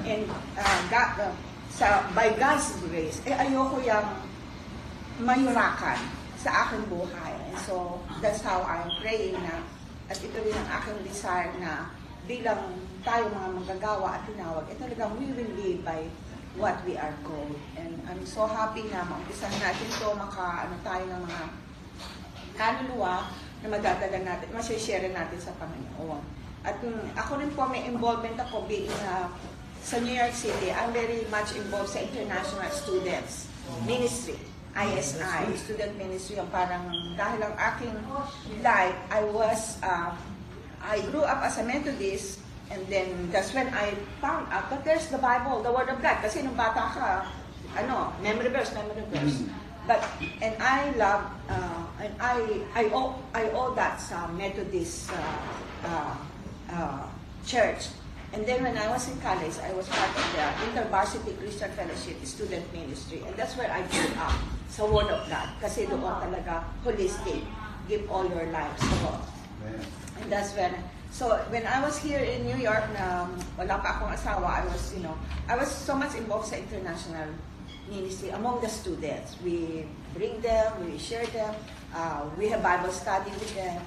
And 0.02 0.24
uh, 0.58 0.80
God, 0.90 1.10
uh, 1.22 1.32
sa, 1.70 2.02
by 2.10 2.34
God's 2.34 2.66
grace, 2.90 3.22
eh 3.28 3.34
ayoko 3.36 3.78
yung 3.86 4.08
mayurakan 5.22 6.02
sa 6.40 6.66
aking 6.66 6.82
buhay. 6.90 7.34
And 7.52 7.58
so, 7.62 8.02
that's 8.18 8.42
how 8.42 8.66
I'm 8.66 8.90
praying 8.98 9.38
na 9.38 9.62
at 10.06 10.18
ito 10.22 10.38
rin 10.38 10.54
ang 10.54 10.68
aking 10.82 11.02
desire 11.02 11.50
na 11.58 11.90
bilang 12.26 12.78
tayo 13.02 13.30
mga 13.30 13.50
manggagawa 13.54 14.18
at 14.18 14.22
tinawag, 14.26 14.66
eh 14.70 14.76
talagang 14.78 15.14
we 15.18 15.30
will 15.30 15.52
live 15.58 15.80
by 15.86 16.06
what 16.56 16.76
we 16.84 16.96
are 16.96 17.14
called. 17.24 17.56
And 17.76 17.92
I'm 18.08 18.24
so 18.24 18.48
happy 18.48 18.88
na 18.88 19.04
maumpisahan 19.04 19.60
natin 19.60 19.88
to, 20.00 20.08
maka, 20.16 20.68
ano 20.68 20.74
tayo 20.80 21.04
ng 21.04 21.22
mga 21.24 21.42
kaluluwa 22.56 23.28
na 23.60 23.66
madadala 23.68 24.18
natin, 24.24 24.48
masishare 24.52 25.08
natin 25.12 25.38
sa 25.40 25.52
Panginoon. 25.60 26.20
At 26.66 26.80
yung, 26.82 26.98
ako 27.14 27.38
rin 27.38 27.52
po 27.52 27.68
may 27.68 27.84
involvement 27.86 28.36
ako 28.40 28.64
being 28.66 28.90
uh, 29.06 29.28
sa 29.84 30.02
New 30.02 30.16
York 30.16 30.34
City, 30.34 30.72
I'm 30.72 30.90
very 30.90 31.22
much 31.30 31.54
involved 31.54 31.94
sa 31.94 32.02
international 32.02 32.72
students 32.74 33.46
ministry, 33.86 34.38
ISI, 34.76 35.56
student 35.58 35.94
ministry, 35.98 36.38
yung 36.38 36.50
parang 36.54 36.86
dahil 37.18 37.40
ang 37.42 37.54
aking 37.74 37.94
life, 38.62 38.96
I 39.10 39.22
was, 39.30 39.80
uh, 39.82 40.14
I 40.82 41.02
grew 41.10 41.26
up 41.26 41.42
as 41.42 41.58
a 41.58 41.64
Methodist, 41.66 42.45
and 42.70 42.82
then 42.88 43.30
that's 43.30 43.54
when 43.54 43.68
I 43.74 43.94
found 44.20 44.50
out 44.50 44.70
that 44.70 44.84
there's 44.84 45.06
the 45.08 45.18
Bible, 45.18 45.62
the 45.62 45.72
Word 45.72 45.88
of 45.88 46.02
God. 46.02 46.18
Kasi 46.22 46.42
nung 46.42 46.58
bata 46.58 46.82
ka, 46.90 47.08
ano, 47.78 48.12
memory 48.22 48.50
verse, 48.50 48.74
memory 48.74 49.04
verse. 49.12 49.46
But 49.86 50.02
and 50.42 50.58
I 50.58 50.90
love 50.98 51.30
uh, 51.46 51.86
and 52.02 52.10
I 52.18 52.42
I 52.74 52.84
owe 52.90 53.14
I 53.30 53.46
owe 53.54 53.70
that 53.78 54.02
sa 54.02 54.26
Methodist 54.34 55.14
uh, 55.14 55.38
uh, 55.86 56.14
uh, 56.74 57.06
church. 57.46 57.94
And 58.34 58.42
then 58.42 58.66
when 58.66 58.74
I 58.74 58.90
was 58.90 59.06
in 59.06 59.14
college, 59.22 59.54
I 59.62 59.70
was 59.72 59.86
part 59.86 60.10
of 60.10 60.26
the 60.34 60.44
InterVarsity 60.66 61.38
Christian 61.38 61.70
Fellowship 61.78 62.18
Student 62.26 62.66
Ministry. 62.74 63.22
And 63.22 63.32
that's 63.38 63.54
where 63.54 63.70
I 63.70 63.86
grew 63.86 64.10
up 64.18 64.34
sa 64.66 64.82
Word 64.90 65.06
of 65.06 65.22
God. 65.30 65.54
Kasi 65.62 65.86
doon 65.86 66.02
talaga 66.02 66.66
holistic. 66.82 67.46
Give 67.86 68.02
all 68.10 68.26
your 68.26 68.50
life 68.50 68.74
to 68.82 68.90
God. 69.06 69.22
And 70.18 70.26
that's 70.26 70.50
when, 70.58 70.74
so 71.10 71.36
when 71.50 71.66
I 71.66 71.82
was 71.82 71.98
here 71.98 72.20
in 72.20 72.46
New 72.46 72.58
York 72.58 72.84
na 72.94 73.26
wala 73.58 73.78
pa 73.80 73.98
akong 73.98 74.12
asawa, 74.12 74.60
I 74.60 74.62
was, 74.66 74.94
you 74.94 75.02
know, 75.02 75.16
I 75.48 75.56
was 75.56 75.68
so 75.68 75.94
much 75.94 76.14
involved 76.14 76.50
sa 76.50 76.56
international 76.56 77.30
ministry 77.90 78.30
among 78.34 78.60
the 78.60 78.70
students. 78.70 79.38
We 79.42 79.86
bring 80.14 80.42
them, 80.42 80.72
we 80.82 80.98
share 80.98 81.26
them, 81.30 81.54
uh, 81.94 82.26
we 82.34 82.50
have 82.50 82.62
Bible 82.62 82.90
study 82.90 83.30
with 83.30 83.54
them. 83.54 83.78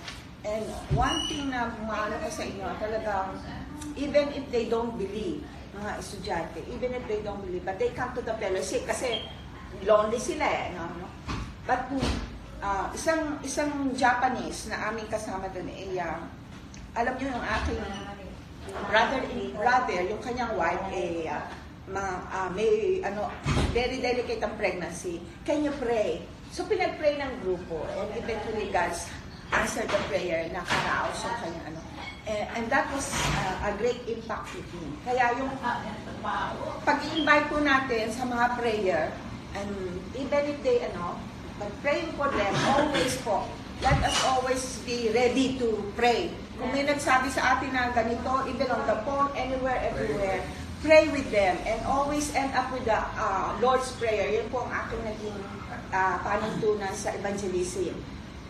And 0.48 0.64
one 0.96 1.28
thing 1.28 1.52
na 1.52 1.68
maano 1.84 2.16
ko 2.24 2.32
sa 2.32 2.48
inyo, 2.48 2.72
talagang, 2.80 3.44
even 4.00 4.32
if 4.32 4.48
they 4.52 4.72
don't 4.72 4.96
believe, 4.96 5.44
mga 5.76 5.92
estudyante, 6.00 6.60
even 6.72 6.96
if 6.96 7.04
they 7.08 7.20
don't 7.22 7.44
believe, 7.44 7.64
but 7.68 7.76
they 7.78 7.92
come 7.92 8.12
to 8.16 8.24
the 8.24 8.34
fellowship 8.40 8.88
kasi 8.88 9.24
lonely 9.84 10.20
sila 10.20 10.48
eh. 10.48 10.72
No? 10.76 10.88
no? 10.96 11.08
But 11.68 11.92
uh, 12.64 12.90
isang 12.96 13.38
isang 13.44 13.94
Japanese 13.94 14.72
na 14.72 14.90
aming 14.90 15.08
kasama 15.08 15.52
doon 15.52 15.70
ay 15.70 16.00
uh, 16.00 16.20
alam 16.98 17.14
niyo 17.18 17.28
yung 17.34 17.46
aking 17.46 17.82
brother 18.90 19.22
in 19.34 19.54
brother 19.58 20.00
yung 20.06 20.22
kanyang 20.22 20.54
wife 20.54 20.88
eh 20.94 21.30
uh, 21.30 21.44
mga, 21.90 22.14
uh, 22.30 22.50
may 22.54 23.02
ano 23.02 23.34
very 23.74 23.98
delicate 23.98 24.42
ang 24.46 24.54
pregnancy. 24.58 25.22
Can 25.42 25.66
you 25.66 25.74
pray? 25.82 26.22
So 26.54 26.66
pinag-pray 26.66 27.18
ng 27.22 27.46
grupo 27.46 27.82
and 27.98 28.10
eventually 28.18 28.70
God's 28.70 29.10
answered 29.50 29.90
the 29.90 30.02
prayer 30.10 30.46
na 30.54 30.62
karaos 30.62 31.18
yung 31.26 31.38
kanyang 31.42 31.66
ano. 31.74 31.82
And, 32.30 32.46
and 32.54 32.66
that 32.70 32.86
was 32.94 33.10
uh, 33.10 33.70
a 33.70 33.72
great 33.82 34.06
impact 34.06 34.54
with 34.54 34.70
me. 34.78 34.94
Kaya 35.02 35.34
yung 35.42 35.50
pag-invite 36.86 37.48
po 37.50 37.58
natin 37.62 38.14
sa 38.14 38.26
mga 38.30 38.46
prayer 38.58 39.04
and 39.58 39.70
even 40.14 40.42
if 40.46 40.58
they 40.62 40.86
ano 40.94 41.18
but 41.58 41.74
praying 41.82 42.14
for 42.14 42.30
them 42.30 42.54
always 42.78 43.18
po 43.26 43.50
let 43.82 43.98
us 44.06 44.18
always 44.30 44.62
be 44.86 45.10
ready 45.10 45.58
to 45.58 45.82
pray 45.98 46.30
kung 46.60 46.70
may 46.76 46.84
nagsabi 46.84 47.32
sa 47.32 47.56
atin 47.56 47.72
na 47.72 47.90
ganito 47.96 48.44
even 48.52 48.68
on 48.68 48.84
the 48.84 48.98
phone 49.08 49.32
anywhere 49.34 49.80
everywhere 49.80 50.44
pray 50.84 51.08
with 51.12 51.28
them 51.32 51.56
and 51.64 51.80
always 51.88 52.32
end 52.36 52.52
up 52.56 52.68
with 52.76 52.84
the 52.84 53.00
uh, 53.16 53.56
Lord's 53.64 53.92
Prayer 53.96 54.28
yun 54.28 54.46
po 54.52 54.68
ang 54.68 54.72
aking 54.86 55.02
naging 55.08 55.40
uh, 55.96 56.20
panuntunan 56.22 56.92
sa 56.92 57.16
evangelism 57.16 57.96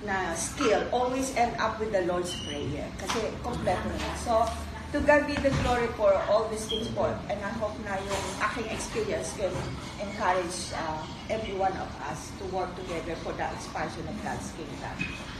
na 0.01 0.33
skill 0.33 0.83
always 0.89 1.31
end 1.37 1.53
up 1.61 1.77
with 1.77 1.93
the 1.93 2.01
Lord's 2.09 2.33
Prayer 2.49 2.89
kasi 2.97 3.29
kompleto 3.45 3.89
na 3.93 4.11
so 4.17 4.49
to 4.91 4.99
God 5.01 5.27
be 5.27 5.35
the 5.35 5.49
glory 5.61 5.87
for 5.93 6.13
all 6.29 6.49
these 6.49 6.65
things 6.65 6.87
po. 6.89 7.13
And 7.29 7.37
I 7.45 7.51
hope 7.61 7.77
na 7.85 7.93
yung 7.93 8.25
aking 8.41 8.73
experience 8.73 9.37
can 9.37 9.53
encourage 10.01 10.73
uh, 10.73 11.05
every 11.29 11.53
one 11.53 11.73
of 11.77 11.89
us 12.09 12.33
to 12.41 12.43
work 12.49 12.73
together 12.73 13.13
for 13.21 13.33
the 13.33 13.45
expansion 13.53 14.01
of 14.09 14.17
God's 14.25 14.49
kingdom. 14.57 14.95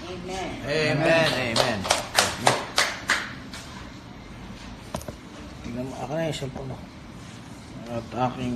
Amen. 0.06 0.50
Amen, 0.70 1.30
amen. 1.34 2.19
Tingnan 5.66 5.86
mo, 5.86 5.94
ako 6.00 6.12
na 6.14 6.30
yung 6.30 6.40
cellphone 6.40 6.70
mo. 6.74 6.78
At 7.90 8.08
aking... 8.30 8.56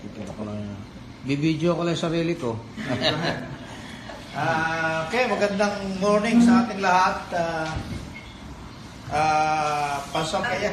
Ito 0.00 0.32
ko 0.34 0.42
lang. 0.46 0.76
Bibidyo 1.26 1.76
ko 1.76 1.84
lang 1.84 1.94
yung 1.94 2.06
sarili 2.08 2.34
ko. 2.38 2.56
Ah, 4.30 5.10
okay, 5.10 5.26
magandang 5.26 5.98
morning 5.98 6.38
sa 6.38 6.62
ating 6.62 6.78
lahat. 6.78 7.18
Ah, 7.34 7.70
ah, 9.10 9.94
pasok 10.14 10.46
kaya. 10.46 10.70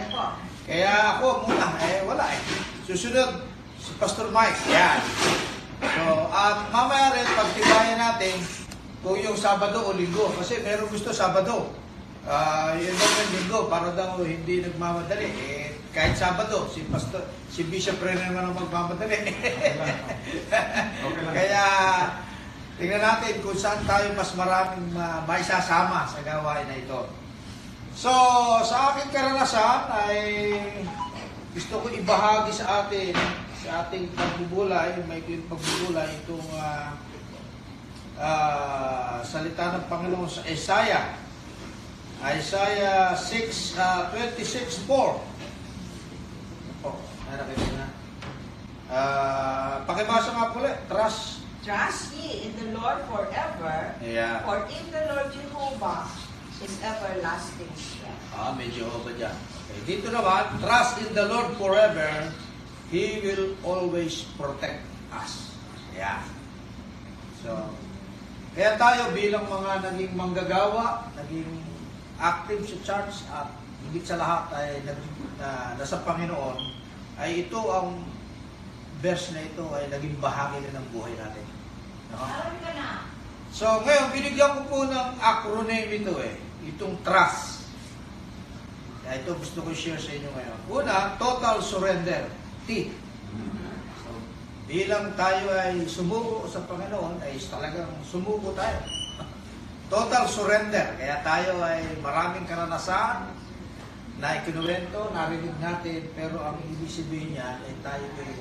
Kaya 0.62 1.18
ako 1.18 1.50
muna, 1.50 1.74
eh 1.82 2.06
wala 2.06 2.30
eh. 2.38 2.42
Susunod, 2.86 3.42
si 3.82 3.98
Pastor 3.98 4.30
Mike. 4.30 4.62
Yan. 4.70 5.02
So, 5.82 6.30
at 6.30 6.70
mamaya 6.70 7.18
rin, 7.18 7.26
pagtibayan 7.34 7.98
natin 7.98 8.38
kung 9.02 9.18
yung 9.18 9.34
Sabado 9.34 9.90
o 9.90 9.98
Linggo. 9.98 10.30
Kasi 10.38 10.62
meron 10.62 10.94
gusto 10.94 11.10
Sabado. 11.10 11.74
Ah, 12.28 12.76
yun 12.76 12.92
daw 12.92 13.08
yung 13.08 13.32
Linggo, 13.40 13.60
para 13.72 13.96
daw 13.96 14.20
hindi 14.20 14.60
nagmamadali. 14.60 15.32
Eh, 15.32 15.80
kahit 15.96 16.20
Sabado, 16.20 16.68
si 16.68 16.84
Pastor, 16.92 17.24
si 17.48 17.64
Bishop 17.72 18.04
rin 18.04 18.20
naman 18.20 18.52
ang 18.52 18.56
magmamadali. 18.60 19.32
Kaya, 21.40 21.64
tingnan 22.76 23.00
natin 23.00 23.40
kung 23.40 23.56
saan 23.56 23.80
tayo 23.88 24.12
mas 24.12 24.36
maraming 24.36 24.92
uh, 24.94 25.24
maisasama 25.24 26.04
sa 26.04 26.20
gawain 26.22 26.68
na 26.68 26.76
ito. 26.76 27.08
So, 27.96 28.12
sa 28.62 28.94
aking 28.94 29.10
karanasan 29.10 29.88
ay 29.90 30.20
gusto 31.56 31.82
ko 31.82 31.90
ibahagi 31.90 32.54
sa 32.54 32.86
atin 32.86 33.16
sa 33.58 33.88
ating 33.88 34.14
pagbubulay, 34.14 34.94
may 35.10 35.20
pagbubulay 35.26 36.08
itong 36.24 36.46
ah, 36.56 36.94
ah, 38.16 39.18
salita 39.26 39.80
ng 39.80 39.88
Panginoon 39.90 40.30
sa 40.30 40.46
Isaiah. 40.46 41.27
Isaiah 42.24 43.14
6, 43.14 43.78
ah, 43.78 44.10
26, 44.10 44.82
4. 44.90 45.22
Oh, 46.82 46.98
nakakita 47.30 47.70
na. 47.78 47.88
Ah, 48.90 49.74
pakibasa 49.86 50.34
nga 50.34 50.50
po 50.50 50.66
ulit. 50.66 50.78
Trust. 50.90 51.46
Trust 51.62 52.16
ye 52.16 52.48
in 52.48 52.54
the 52.56 52.68
Lord 52.74 53.04
forever, 53.12 53.92
Yeah. 54.00 54.40
for 54.48 54.64
in 54.72 54.88
the 54.90 55.04
Lord 55.12 55.30
Jehovah 55.36 56.08
is 56.64 56.74
everlasting 56.80 57.70
strength. 57.76 58.24
Ah, 58.34 58.56
may 58.56 58.72
Jehovah 58.72 59.14
dyan. 59.14 59.36
Okay, 59.68 59.82
dito 59.86 60.08
naman, 60.10 60.58
trust 60.64 61.04
in 61.04 61.12
the 61.12 61.28
Lord 61.28 61.54
forever. 61.60 62.32
He 62.88 63.20
will 63.20 63.60
always 63.68 64.24
protect 64.40 64.80
us. 65.12 65.52
Yeah. 65.92 66.24
So, 67.44 67.76
kaya 68.56 68.80
tayo 68.80 69.12
bilang 69.12 69.46
mga 69.46 69.92
naging 69.92 70.16
manggagawa, 70.16 71.12
naging 71.20 71.52
active 72.18 72.66
sa 72.66 72.78
church 72.82 73.26
at 73.30 73.50
higit 73.88 74.04
sa 74.04 74.18
lahat 74.18 74.44
ay 74.58 74.70
na, 74.84 74.94
nasa 75.78 76.02
Panginoon, 76.02 76.58
ay 77.22 77.46
ito 77.46 77.60
ang 77.70 78.04
verse 79.02 79.34
na 79.34 79.46
ito 79.46 79.64
ay 79.78 79.90
naging 79.94 80.18
bahagi 80.18 80.58
na 80.66 80.82
ng 80.82 80.88
buhay 80.94 81.14
natin. 81.14 81.46
No? 82.14 82.26
So, 83.54 83.82
ngayon, 83.86 84.14
binigyan 84.14 84.52
ko 84.54 84.62
po 84.70 84.78
ng 84.86 85.10
acronym 85.22 85.88
ito 85.90 86.14
eh. 86.22 86.36
Itong 86.68 87.00
trust. 87.06 87.70
Kaya 89.06 89.24
ito 89.24 89.38
gusto 89.38 89.64
ko 89.64 89.72
share 89.72 90.02
sa 90.02 90.12
inyo 90.14 90.30
ngayon. 90.30 90.60
Una, 90.68 91.16
total 91.16 91.64
surrender. 91.64 92.28
T. 92.68 92.92
So, 94.04 94.10
bilang 94.68 95.16
tayo 95.16 95.48
ay 95.56 95.80
sumuko 95.88 96.44
sa 96.50 96.66
Panginoon, 96.68 97.24
ay 97.24 97.40
talagang 97.40 97.94
sumuko 98.04 98.52
tayo. 98.58 98.97
Total 99.88 100.26
surrender. 100.28 100.88
Kaya 101.00 101.24
tayo 101.24 101.64
ay 101.64 101.84
maraming 102.04 102.48
karanasan 102.48 103.32
na 104.18 104.42
ikinuwento, 104.42 105.14
narinig 105.14 105.56
natin, 105.62 106.10
pero 106.18 106.42
ang 106.42 106.58
ibig 106.66 106.90
sabihin 106.90 107.38
niya 107.38 107.62
ay 107.64 107.74
tayo 107.86 108.06
ay 108.20 108.32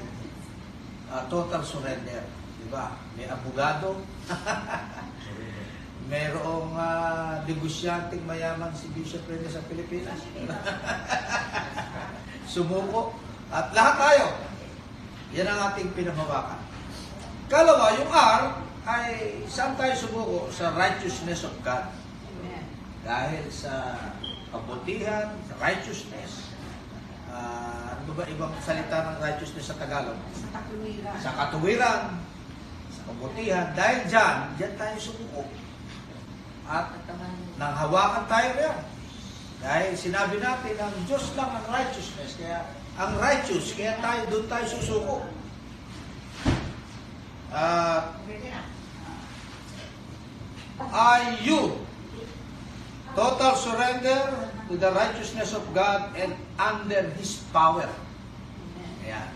ah, 1.12 1.22
total 1.30 1.62
surrender. 1.62 2.24
Diba? 2.62 2.98
May 3.14 3.30
abogado, 3.30 4.02
Merong 6.06 6.70
uh, 6.78 7.42
negosyanteng 7.50 8.22
mayaman 8.30 8.70
si 8.78 8.86
Bishop 8.94 9.26
Rene 9.26 9.50
sa 9.50 9.58
Pilipinas. 9.66 10.22
Sumuko. 12.52 13.10
At 13.50 13.74
lahat 13.74 13.94
tayo. 13.98 14.26
Yan 15.34 15.50
ang 15.50 15.74
ating 15.74 15.90
pinamawakan. 15.98 16.62
Kalawa, 17.50 17.90
yung 17.98 18.06
R 18.06 18.65
ay 18.86 19.42
saan 19.50 19.74
tayo 19.74 19.92
sumuko? 19.98 20.46
Sa 20.54 20.70
righteousness 20.78 21.42
of 21.42 21.54
God. 21.66 21.90
Dahil 23.02 23.46
sa 23.50 23.98
kabutihan, 24.54 25.34
sa 25.50 25.54
righteousness. 25.58 26.54
Ah, 27.30 27.98
ano 27.98 28.14
ba 28.14 28.22
ibang 28.30 28.54
salita 28.62 29.10
ng 29.10 29.18
righteousness 29.18 29.70
sa 29.70 29.78
Tagalog? 29.78 30.18
Sa 30.34 30.48
takluwiran. 30.54 31.16
Sa 31.18 31.30
katuwiran, 31.34 32.02
sa 32.94 33.00
kabutihan. 33.10 33.66
Dahil 33.74 33.98
dyan, 34.06 34.36
dyan 34.54 34.74
tayo 34.78 34.96
sumuko. 35.02 35.42
At 36.66 36.94
nang 37.58 37.74
hawakan 37.74 38.24
tayo 38.30 38.50
yan. 38.58 38.78
Dahil 39.62 39.92
sinabi 39.98 40.38
natin, 40.38 40.74
ang 40.78 40.94
Diyos 41.10 41.34
lang 41.34 41.50
ang 41.50 41.66
righteousness. 41.66 42.38
Kaya 42.38 42.62
ang 42.96 43.18
righteous, 43.18 43.74
kaya 43.74 43.98
tayo 43.98 44.20
doon 44.30 44.46
tayo 44.46 44.66
susuko. 44.66 45.16
At 47.50 48.18
are 50.80 51.40
you 51.40 51.86
total 53.16 53.56
surrender 53.56 54.20
to 54.68 54.76
the 54.76 54.92
righteousness 54.92 55.56
of 55.56 55.64
God 55.72 56.12
and 56.20 56.36
under 56.60 57.08
His 57.16 57.40
power. 57.48 57.88
Ayan. 59.00 59.32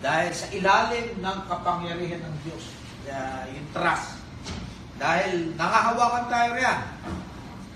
Dahil 0.00 0.32
sa 0.32 0.46
ilalim 0.56 1.20
ng 1.20 1.38
kapangyarihan 1.44 2.24
ng 2.24 2.36
Diyos. 2.48 2.64
Kaya 3.04 3.44
yung 3.52 3.68
trust. 3.76 4.24
Dahil 4.96 5.52
nangahawakan 5.60 6.24
tayo 6.32 6.48
riyan. 6.56 6.80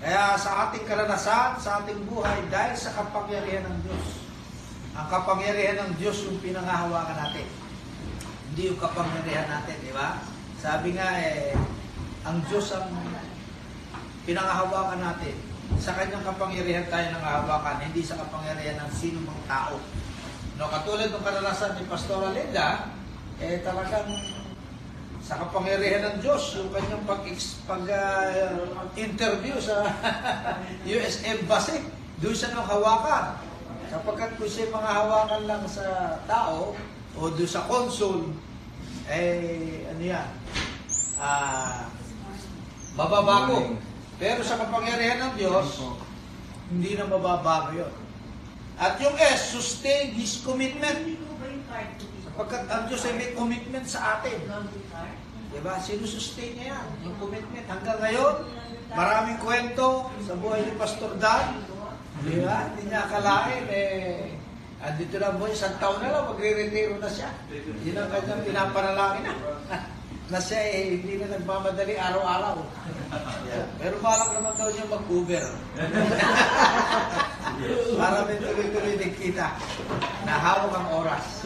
Kaya 0.01 0.37
sa 0.37 0.69
ating 0.69 0.85
karanasan, 0.89 1.61
sa 1.61 1.81
ating 1.81 1.97
buhay, 2.09 2.37
dahil 2.49 2.73
sa 2.73 2.97
kapangyarihan 2.97 3.69
ng 3.69 3.77
Diyos. 3.85 4.05
Ang 4.97 5.07
kapangyarihan 5.13 5.77
ng 5.85 5.91
Diyos 6.01 6.25
yung 6.25 6.41
pinangahawakan 6.41 7.17
natin. 7.21 7.45
Hindi 8.49 8.61
yung 8.73 8.79
kapangyarihan 8.81 9.49
natin, 9.49 9.75
di 9.85 9.93
ba? 9.93 10.21
Sabi 10.57 10.97
nga 10.97 11.09
eh, 11.21 11.53
ang 12.25 12.41
Diyos 12.49 12.73
ang 12.73 12.89
pinangahawakan 14.25 14.97
natin. 14.97 15.37
Sa 15.77 15.93
kanyang 15.93 16.25
kapangyarihan 16.25 16.89
tayo 16.89 17.13
nangahawakan, 17.13 17.85
hindi 17.85 18.01
sa 18.01 18.17
kapangyarihan 18.17 18.81
ng 18.81 18.89
sino 18.89 19.21
mang 19.21 19.37
tao. 19.45 19.77
No, 20.57 20.65
katulad 20.71 21.11
ng 21.13 21.21
karanasan 21.21 21.77
ni 21.77 21.85
Pastora 21.85 22.33
Linda, 22.33 22.89
eh 23.37 23.61
talagang 23.61 24.09
sa 25.21 25.37
kapangyarihan 25.41 26.01
ng 26.05 26.21
Diyos, 26.21 26.55
yung 26.57 26.69
kanyang 26.73 27.05
pag-interview 27.05 29.61
sa 29.61 29.85
US 30.97 31.15
Embassy, 31.25 31.81
doon 32.21 32.33
siya 32.33 32.49
nang 32.53 32.65
hawakan. 32.65 33.37
Sapagkat 33.89 34.37
kung 34.37 34.49
siya 34.49 34.73
mga 34.73 34.91
hawakan 35.01 35.45
lang 35.45 35.67
sa 35.69 36.17
tao, 36.25 36.75
o 37.17 37.29
doon 37.29 37.49
sa 37.49 37.61
consul, 37.69 38.33
eh, 39.09 39.85
ano 39.89 40.01
yan, 40.01 40.27
ah, 41.21 41.85
mababago. 42.95 43.75
Pero 44.15 44.41
sa 44.47 44.55
kapangyarihan 44.59 45.19
ng 45.19 45.33
Diyos, 45.35 45.83
hindi 46.71 46.95
na 46.95 47.05
mababago 47.05 47.75
yun. 47.75 47.93
At 48.75 48.99
yung 48.99 49.15
S, 49.15 49.55
sustain 49.55 50.15
His 50.15 50.43
commitment. 50.43 51.19
Sapagkat 52.23 52.67
ang 52.67 52.83
Diyos 52.87 53.03
ay 53.07 53.13
may 53.15 53.31
commitment 53.35 53.87
sa 53.87 54.19
atin. 54.19 54.39
Diba? 55.55 55.79
Sinusustain 55.79 56.59
niya 56.59 56.75
yan, 56.75 56.87
yung 57.07 57.15
commitment. 57.19 57.63
Hanggang 57.67 57.99
ngayon, 58.03 58.35
maraming 58.91 59.39
kwento 59.39 60.11
sa 60.27 60.35
buhay 60.35 60.67
ni 60.67 60.75
Pastor 60.75 61.15
Dan. 61.15 61.63
Diba? 62.27 62.71
Hindi 62.71 62.91
niya 62.91 63.07
akalain, 63.07 63.63
eh, 63.71 64.35
andito 64.83 65.15
na 65.15 65.35
mo, 65.35 65.47
isang 65.47 65.79
taon 65.79 66.03
na 66.03 66.11
lang, 66.11 66.27
magre-retiro 66.27 66.99
na 66.99 67.07
siya. 67.07 67.31
Yun 67.87 67.95
ang 67.95 68.11
kanyang 68.11 68.43
pinapanalangin 68.43 69.23
na. 69.23 69.35
na 70.25 70.41
siya 70.41 70.61
eh, 70.73 70.97
hindi 70.97 71.21
na 71.21 71.37
nagmamadali 71.37 71.93
araw-araw. 72.01 72.57
Yeah. 73.45 73.65
Pero 73.77 73.95
balak 74.01 74.33
naman 74.33 74.57
daw 74.57 74.69
niya 74.73 74.85
mag-Uber. 74.89 75.45
Para 78.01 78.17
may 78.25 78.37
tuloy-tuloy 78.41 78.95
din 78.97 79.13
kita. 79.13 79.53
Nahawak 80.25 80.73
ang 80.73 80.87
oras. 81.05 81.45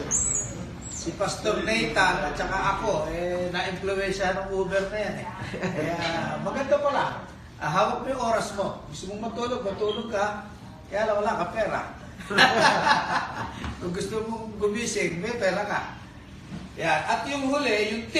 Si 0.96 1.12
Pastor 1.16 1.60
Nathan 1.64 2.24
at 2.24 2.34
saka 2.36 2.80
ako, 2.80 3.08
eh, 3.12 3.52
na-influensya 3.52 4.36
ng 4.36 4.48
Uber 4.56 4.88
na 4.88 4.98
yan. 4.98 5.14
Eh. 5.24 5.28
Kaya 5.60 5.96
maganda 6.40 6.76
pala. 6.80 7.04
Ah, 7.60 7.68
hawak 7.68 8.04
mo 8.04 8.08
yung 8.08 8.24
oras 8.24 8.48
mo. 8.56 8.80
Gusto 8.88 9.12
mong 9.12 9.28
matulog, 9.28 9.60
matulog 9.60 10.08
ka. 10.08 10.48
Kaya 10.88 11.04
lang 11.04 11.20
wala 11.20 11.32
ka 11.44 11.46
pera. 11.52 11.80
Kung 13.84 13.92
gusto 13.92 14.24
mong 14.24 14.56
gumising, 14.56 15.20
may 15.20 15.36
pera 15.36 15.68
ka. 15.68 15.80
Yan. 16.80 17.00
At 17.04 17.28
yung 17.28 17.52
huli, 17.52 17.76
yung 17.92 18.04
T, 18.08 18.16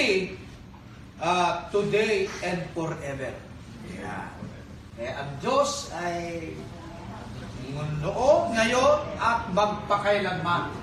ah, 1.21 1.69
today 1.69 2.25
and 2.41 2.65
forever. 2.73 3.31
Yan. 3.95 4.29
Kaya 4.97 5.11
ang 5.21 5.31
Diyos 5.41 5.93
ay 5.97 6.51
noon, 8.03 8.41
ngayon, 8.51 8.97
at 9.17 9.47
magpakailanman. 9.55 10.73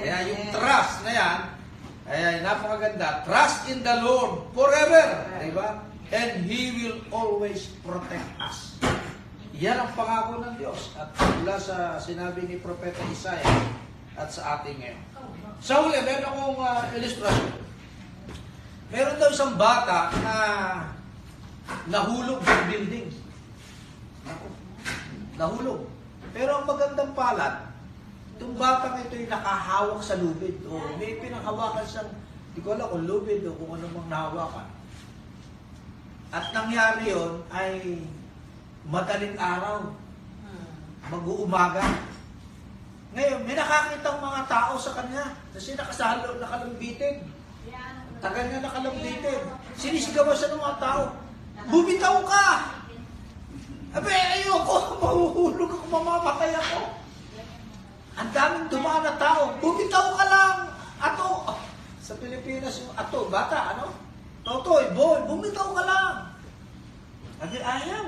Kaya 0.00 0.18
yung 0.30 0.44
trust 0.54 1.02
na 1.04 1.12
yan, 1.12 1.38
ay 2.08 2.40
napakaganda. 2.40 3.26
Trust 3.28 3.68
in 3.68 3.84
the 3.84 3.96
Lord 4.00 4.48
forever. 4.56 5.28
Di 5.42 5.52
ba? 5.52 5.84
And 6.08 6.48
He 6.48 6.72
will 6.72 7.04
always 7.12 7.68
protect 7.84 8.28
us. 8.40 8.80
Yan 9.58 9.76
ang 9.76 9.90
pangako 9.92 10.40
ng 10.40 10.54
Diyos. 10.56 10.94
At 10.96 11.12
mula 11.18 11.58
sa 11.60 11.98
sinabi 12.00 12.46
ni 12.46 12.56
Propeta 12.62 13.02
Isaiah 13.12 13.60
at 14.16 14.30
sa 14.32 14.60
ating 14.60 14.80
ngayon. 14.80 15.02
Sa 15.58 15.82
huli, 15.82 15.98
meron 16.00 16.24
akong 16.30 16.58
uh, 16.62 16.86
illustration. 16.94 17.52
Meron 18.88 19.20
daw 19.20 19.28
isang 19.28 19.60
bata 19.60 20.08
na 20.24 20.34
nahulog 21.92 22.40
sa 22.40 22.64
building. 22.64 23.12
Nahulog. 25.36 25.84
Pero 26.32 26.50
ang 26.56 26.66
magandang 26.66 27.12
palad, 27.12 27.68
itong 28.36 28.56
batang 28.56 28.96
ito 29.04 29.12
ay 29.12 29.28
nakahawak 29.28 30.00
sa 30.00 30.16
lubid. 30.16 30.56
O 30.64 30.80
may 30.96 31.20
pinanghawakan 31.20 31.84
siyang, 31.84 32.10
hindi 32.52 32.60
ko 32.64 32.68
alam 32.74 32.88
kung 32.88 33.04
lubid 33.04 33.44
o 33.44 33.56
kung 33.60 33.76
ano 33.76 33.86
mang 33.92 34.08
nahawakan. 34.08 34.68
At 36.32 36.52
nangyari 36.52 37.12
yon 37.12 37.44
ay 37.52 38.00
madaling 38.88 39.36
araw, 39.36 39.84
mag-uumaga. 41.12 41.84
Ngayon, 43.12 43.40
may 43.44 43.56
nakakita 43.56 44.20
mga 44.20 44.42
tao 44.48 44.76
sa 44.80 44.92
kanya 44.96 45.36
kasi 45.52 45.76
nakasalo, 45.76 46.40
nakalambitin. 46.40 47.36
Tagal 48.18 48.44
niya 48.50 48.66
nakalambitin. 48.66 49.42
Sinisigawan 49.78 50.34
siya 50.34 50.54
ng 50.54 50.62
mga 50.62 50.78
tao. 50.82 51.02
Bumitaw 51.70 52.16
ka! 52.26 52.46
Abe, 53.88 54.12
ayoko, 54.12 55.00
mahuhulog 55.00 55.70
ako, 55.70 55.86
mamamatay 55.88 56.52
ako. 56.54 56.80
Ang 58.18 58.30
daming 58.34 58.66
dumaan 58.68 59.06
na 59.06 59.14
tao, 59.16 59.54
bumitaw 59.62 60.06
ka 60.18 60.24
lang! 60.26 60.56
Ato! 60.98 61.56
Sa 62.02 62.18
Pilipinas 62.18 62.82
yung 62.82 62.92
ato, 62.98 63.30
bata, 63.30 63.74
ano? 63.74 63.94
Totoy, 64.42 64.92
boy, 64.92 65.22
bumitaw 65.24 65.72
ka 65.72 65.82
lang! 65.86 66.14
Sabi, 67.38 67.62
ayaw. 67.62 68.06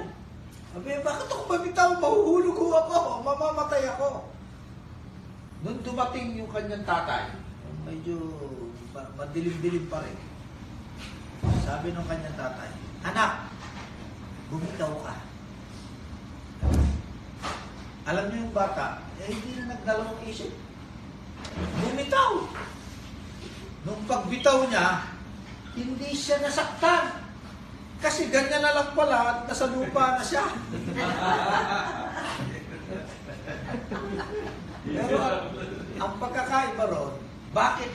Sabi, 0.75 0.91
bakit 1.07 1.27
ako 1.31 1.43
bumitaw? 1.47 1.91
Mahuhulog 1.97 2.55
ko 2.59 2.67
ako, 2.75 2.99
mamamatay 3.23 3.87
ako. 3.95 4.27
Nung 5.63 5.81
dumating 5.87 6.41
yung 6.41 6.51
kanyang 6.51 6.83
tatay, 6.83 7.31
medyo 7.87 8.17
madilim-dilim 8.95 9.87
pa 9.87 10.03
rin. 10.03 10.19
Sabi 11.63 11.95
ng 11.95 12.07
kanyang 12.07 12.37
tatay, 12.37 12.71
Anak, 13.01 13.49
bumitaw 14.53 14.93
ka. 15.01 15.15
Alam 18.11 18.25
niyo 18.29 18.45
yung 18.45 18.53
bata, 18.53 19.01
eh 19.23 19.31
hindi 19.31 19.57
na 19.57 19.73
nagdalawang 19.73 20.21
isip. 20.27 20.53
Bumitaw. 21.57 22.45
Nung 23.87 24.03
pagbitaw 24.05 24.69
niya, 24.69 25.07
hindi 25.79 26.11
siya 26.13 26.43
nasaktan. 26.45 27.25
Kasi 28.01 28.33
ganyan 28.33 28.65
na 28.65 28.73
lang 28.75 28.97
pala 28.97 29.17
at 29.29 29.39
nasa 29.49 29.69
lupa 29.69 30.17
na 30.19 30.25
siya. 30.25 30.45
Pero 34.91 35.17
ang, 35.21 35.53
ang 36.01 36.13
pagkakaiba 36.17 36.85
ron, 36.89 37.13
bakit 37.53 37.93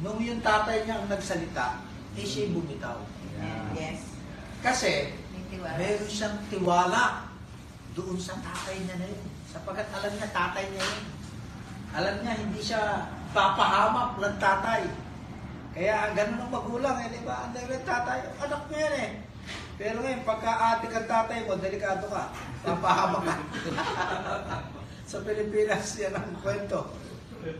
nung 0.00 0.20
yung 0.20 0.40
tatay 0.44 0.84
niya 0.84 1.00
ang 1.00 1.08
nagsalita, 1.08 1.80
eh 2.16 2.24
siya 2.24 2.52
bumitaw? 2.52 2.98
Yes. 3.76 4.00
Kasi 4.64 5.12
meron 5.56 6.08
siyang 6.08 6.36
tiwala 6.48 7.28
doon 7.96 8.16
sa 8.20 8.36
tatay 8.40 8.76
niya 8.84 8.96
na 9.00 9.08
yun. 9.08 9.24
Sapagkat 9.48 9.88
alam 9.92 10.12
niya 10.16 10.28
tatay 10.32 10.64
niya 10.68 10.84
yun. 10.84 11.04
Alam 11.96 12.14
niya 12.20 12.32
hindi 12.36 12.60
siya 12.60 13.08
papahamak 13.32 14.20
ng 14.20 14.38
tatay. 14.40 14.82
Kaya 15.76 16.08
ang 16.08 16.12
ganun 16.16 16.40
ng 16.40 16.52
magulang, 16.52 16.96
eh, 17.04 17.12
di 17.12 17.20
ba? 17.24 17.44
Ang 17.44 17.52
dahil 17.52 17.84
tatay, 17.84 18.18
anak 18.40 18.62
mo 18.64 18.74
yan 18.76 18.94
eh. 18.96 19.10
Pero 19.76 20.00
ngayon, 20.00 20.24
pagka 20.24 20.52
adik 20.56 20.92
ang 20.96 21.04
tatay 21.04 21.44
mo, 21.44 21.60
delikado 21.60 22.08
ka. 22.08 22.32
Papahamak 22.64 23.28
ka. 23.28 23.34
sa 25.12 25.20
Pilipinas, 25.20 25.84
yan 26.00 26.16
ang 26.16 26.32
kwento. 26.40 26.96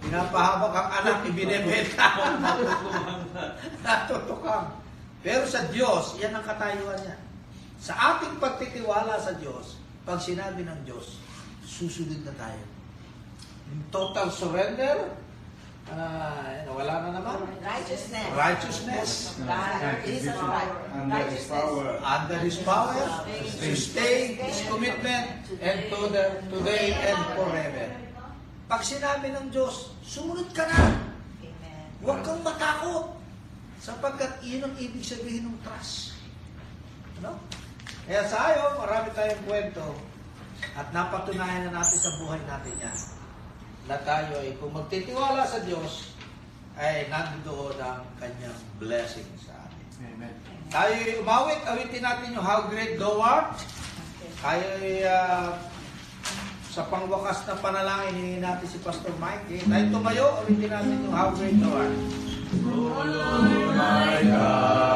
Pinapahamak 0.03 0.73
ang 0.75 0.91
anak, 1.03 1.17
ibinebenta. 1.31 2.09
Natutukang. 3.87 4.67
Pero 5.27 5.43
sa 5.47 5.67
Diyos, 5.71 6.15
yan 6.23 6.35
ang 6.35 6.47
katayuan 6.47 6.99
niya. 7.03 7.19
Sa 7.83 7.93
ating 7.95 8.39
pagtitiwala 8.39 9.19
sa 9.19 9.35
Diyos, 9.37 9.79
pag 10.07 10.23
sinabi 10.23 10.63
ng 10.63 10.81
Diyos, 10.87 11.19
susunod 11.67 12.23
na 12.23 12.35
tayo. 12.39 12.63
Yung 13.75 13.83
total 13.91 14.31
surrender, 14.31 15.11
ah, 15.91 16.63
wala 16.71 16.95
na 17.07 17.11
naman. 17.19 17.43
Righteousness. 17.59 18.27
Righteousness. 18.39 19.11
Under 19.43 21.27
His 21.27 21.45
power. 21.51 21.87
Under 22.07 22.39
His 22.39 22.57
power, 22.63 23.03
to 23.27 23.71
stay 23.75 24.39
His 24.39 24.63
commitment, 24.71 25.43
and 25.59 25.79
to 25.91 26.01
the 26.15 26.25
today 26.55 26.95
and 26.95 27.19
forever. 27.35 28.06
Pag 28.67 28.83
sinabi 28.83 29.31
ng 29.31 29.47
Diyos, 29.55 29.95
sumunod 30.03 30.51
ka 30.51 30.67
na. 30.67 30.99
Amen. 31.39 31.87
Huwag 32.03 32.21
kang 32.27 32.43
matakot. 32.43 33.15
Sapagkat 33.79 34.43
iyon 34.43 34.67
ang 34.67 34.75
ibig 34.83 35.07
sabihin 35.07 35.47
ng 35.47 35.59
trust. 35.63 36.19
Ano? 37.23 37.39
Kaya 38.07 38.27
sa 38.27 38.51
ayon, 38.51 38.83
marami 38.83 39.09
tayong 39.15 39.43
kwento 39.47 39.87
at 40.75 40.91
napatunayan 40.91 41.71
na 41.71 41.79
natin 41.79 41.99
sa 42.01 42.11
buhay 42.19 42.43
natin 42.49 42.75
yan 42.83 42.99
na 43.87 43.97
tayo 44.03 44.43
ay 44.43 44.59
kung 44.59 44.75
magtitiwala 44.75 45.47
sa 45.47 45.63
Diyos 45.63 46.11
ay 46.75 47.07
nandoon 47.07 47.79
ang 47.79 48.03
kanyang 48.19 48.59
blessing 48.83 49.27
sa 49.39 49.55
atin. 49.55 49.83
Amen. 50.11 50.35
Tayo 50.69 50.93
ay 50.93 51.15
umawit, 51.23 51.61
awitin 51.71 52.03
natin 52.03 52.35
yung 52.35 52.43
How 52.43 52.67
Great 52.67 52.99
Thou 52.99 53.23
Art. 53.23 53.55
Tayo 54.43 54.67
ay 54.83 55.07
ah, 55.07 55.55
sa 56.77 56.85
pangwakas 56.93 57.49
na 57.49 57.57
panalangin, 57.57 58.13
hingin 58.21 58.45
natin 58.45 58.69
si 58.69 58.77
Pastor 58.85 59.17
Mike. 59.17 59.49
Eh, 59.49 59.65
tayo 59.65 59.85
tumayo, 59.89 60.45
awitin 60.45 60.69
natin 60.69 61.09
yung 61.09 61.17
How 61.17 61.33
Great 61.33 61.57
Thou 61.57 61.73
Art. 61.73 61.97
I 63.77 64.96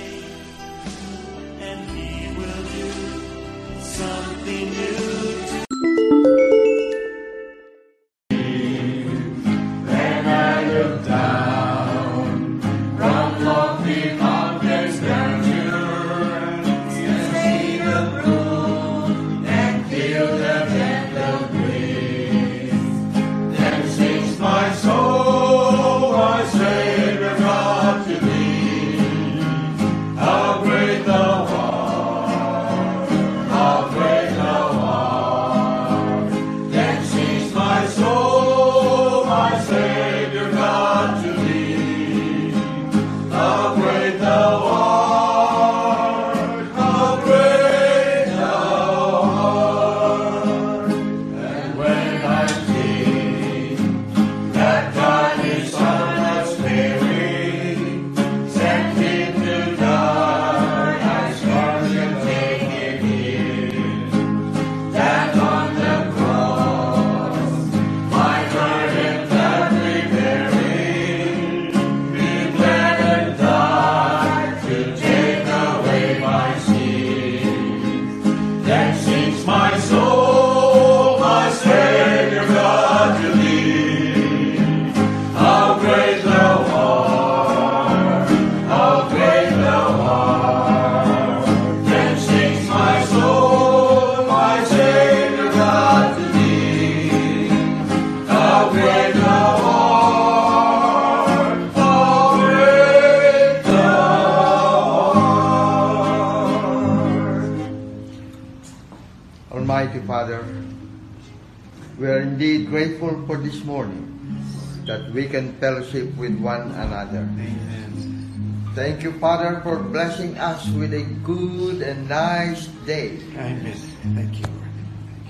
Father, 119.21 119.61
for 119.61 119.77
blessing 119.77 120.33
us 120.41 120.65
with 120.73 120.97
a 120.97 121.05
good 121.21 121.85
and 121.85 122.09
nice 122.09 122.65
day. 122.89 123.21
Amen. 123.37 123.77
Thank 124.17 124.41
you. 124.41 124.49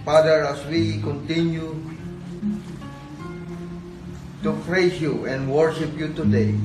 Father, 0.08 0.48
as 0.48 0.64
we 0.72 1.04
continue 1.04 1.76
to 4.48 4.56
praise 4.64 4.96
you 4.96 5.28
and 5.28 5.52
worship 5.52 5.92
you 6.00 6.08
today, 6.16 6.56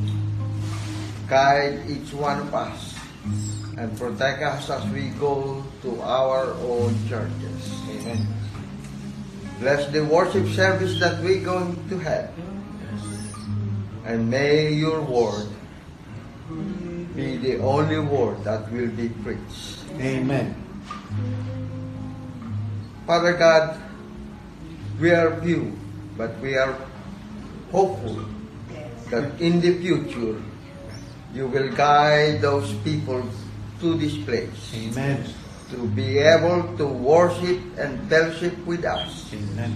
guide 1.27 1.83
each 1.91 2.15
one 2.15 2.47
of 2.47 2.55
us 2.55 2.95
and 3.75 3.91
protect 3.99 4.47
us 4.47 4.71
as 4.71 4.87
we 4.95 5.11
go 5.19 5.67
to 5.83 6.01
our 6.07 6.55
own 6.63 6.95
churches. 7.11 7.59
Amen. 7.91 8.23
Bless 9.59 9.91
the 9.91 10.07
worship 10.07 10.47
service 10.55 10.95
that 11.03 11.19
we're 11.27 11.43
going 11.43 11.75
to 11.91 11.99
have. 11.99 12.31
And 14.07 14.31
may 14.31 14.71
your 14.71 15.03
word 15.03 15.51
be 17.17 17.37
the 17.39 17.59
only 17.61 17.99
word 17.99 18.45
that 18.45 18.71
will 18.71 18.91
be 18.91 19.09
preached. 19.25 19.81
Amen. 19.99 20.55
Father 23.07 23.33
God, 23.33 23.81
we 25.01 25.11
are 25.11 25.41
few, 25.41 25.73
but 26.17 26.39
we 26.41 26.57
are 26.57 26.77
hopeful 27.73 28.21
that 29.11 29.41
in 29.41 29.61
the 29.61 29.79
future 29.81 30.43
you 31.33 31.49
will 31.49 31.73
guide 31.73 32.41
those 32.41 32.73
people 32.85 33.25
to 33.81 33.95
this 33.97 34.17
place 34.25 34.73
Amen. 34.75 35.25
to 35.71 35.87
be 35.89 36.19
able 36.19 36.77
to 36.77 36.87
worship 36.87 37.61
and 37.79 38.09
fellowship 38.09 38.57
with 38.67 38.85
us, 38.85 39.33
Amen. 39.33 39.73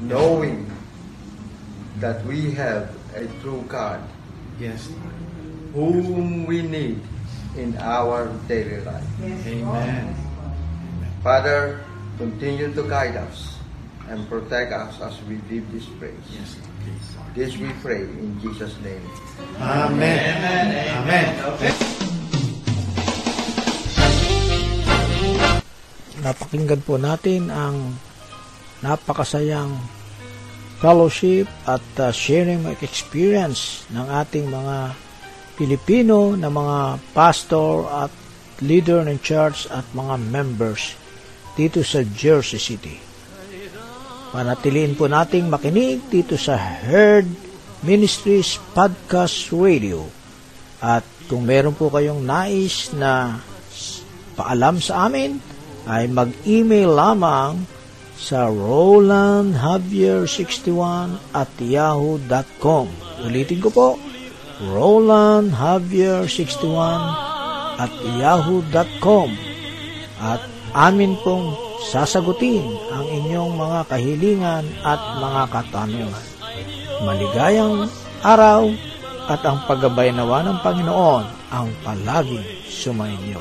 knowing 0.00 0.70
that 1.98 2.24
we 2.24 2.52
have 2.52 2.94
a 3.14 3.26
true 3.40 3.64
God 3.68 4.00
Yes. 4.60 4.90
Whom 5.72 6.46
we 6.46 6.62
need 6.62 7.00
in 7.56 7.76
our 7.78 8.30
daily 8.48 8.80
life. 8.82 9.06
Amen. 9.22 10.14
Father, 11.22 11.84
continue 12.16 12.72
to 12.74 12.82
guide 12.88 13.16
us 13.16 13.58
and 14.08 14.26
protect 14.28 14.72
us 14.72 15.00
as 15.00 15.14
we 15.28 15.38
leave 15.50 15.66
this 15.72 15.86
place. 16.00 16.16
Yes, 16.32 16.56
please. 16.82 17.08
This 17.34 17.52
we 17.56 17.70
pray 17.82 18.02
in 18.02 18.40
Jesus' 18.40 18.74
name. 18.82 19.04
Amen. 19.60 20.98
Amen. 21.06 22.00
napakinggan 26.20 26.84
po 26.84 27.00
natin 27.00 27.48
ang 27.48 27.96
napakasayang 28.84 29.72
fellowship 30.80 31.48
at 31.68 31.84
uh, 32.00 32.08
sharing 32.12 32.64
experience 32.80 33.84
ng 33.92 34.04
ating 34.08 34.48
mga 34.48 34.96
Pilipino 35.60 36.32
na 36.40 36.48
mga 36.48 36.96
pastor 37.12 37.84
at 37.92 38.08
leader 38.64 39.04
ng 39.04 39.20
church 39.20 39.68
at 39.68 39.84
mga 39.92 40.16
members 40.16 40.96
dito 41.52 41.84
sa 41.84 42.00
Jersey 42.00 42.56
City. 42.56 42.96
Panatiliin 44.32 44.96
po 44.96 45.04
nating 45.04 45.52
makinig 45.52 46.00
dito 46.08 46.40
sa 46.40 46.56
Herd 46.56 47.28
Ministries 47.84 48.56
Podcast 48.72 49.52
Radio. 49.52 50.08
At 50.80 51.04
kung 51.28 51.44
meron 51.44 51.76
po 51.76 51.92
kayong 51.92 52.24
nais 52.24 52.96
na 52.96 53.44
paalam 54.40 54.80
sa 54.80 55.12
amin, 55.12 55.36
ay 55.84 56.08
mag-email 56.08 56.88
lamang 56.88 57.68
sa 58.16 58.48
rolandjavier61 58.48 61.20
at 61.36 61.52
yahoo.com. 61.60 62.88
Ulitin 63.28 63.60
ko 63.60 63.68
po, 63.68 64.00
Roland 64.60 65.56
Javier 65.56 66.28
61 66.28 67.80
at 67.80 67.92
yahoo.com 68.20 69.32
at 70.20 70.44
amin 70.76 71.16
pong 71.24 71.56
sasagutin 71.88 72.68
ang 72.92 73.08
inyong 73.08 73.56
mga 73.56 73.80
kahilingan 73.88 74.64
at 74.84 75.00
mga 75.16 75.42
katanungan. 75.48 76.26
Maligayang 77.08 77.88
araw 78.20 78.68
at 79.32 79.40
ang 79.48 79.64
paggabay 79.64 80.12
nawa 80.12 80.44
ng 80.44 80.60
Panginoon 80.60 81.24
ang 81.48 81.72
palaging 81.80 82.44
sumainyo. 82.68 83.40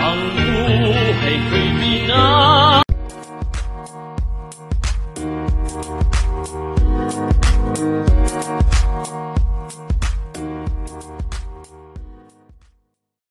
Ang 0.00 0.20
buhay 0.40 1.36
ko'y 1.52 1.68
binay 1.76 2.83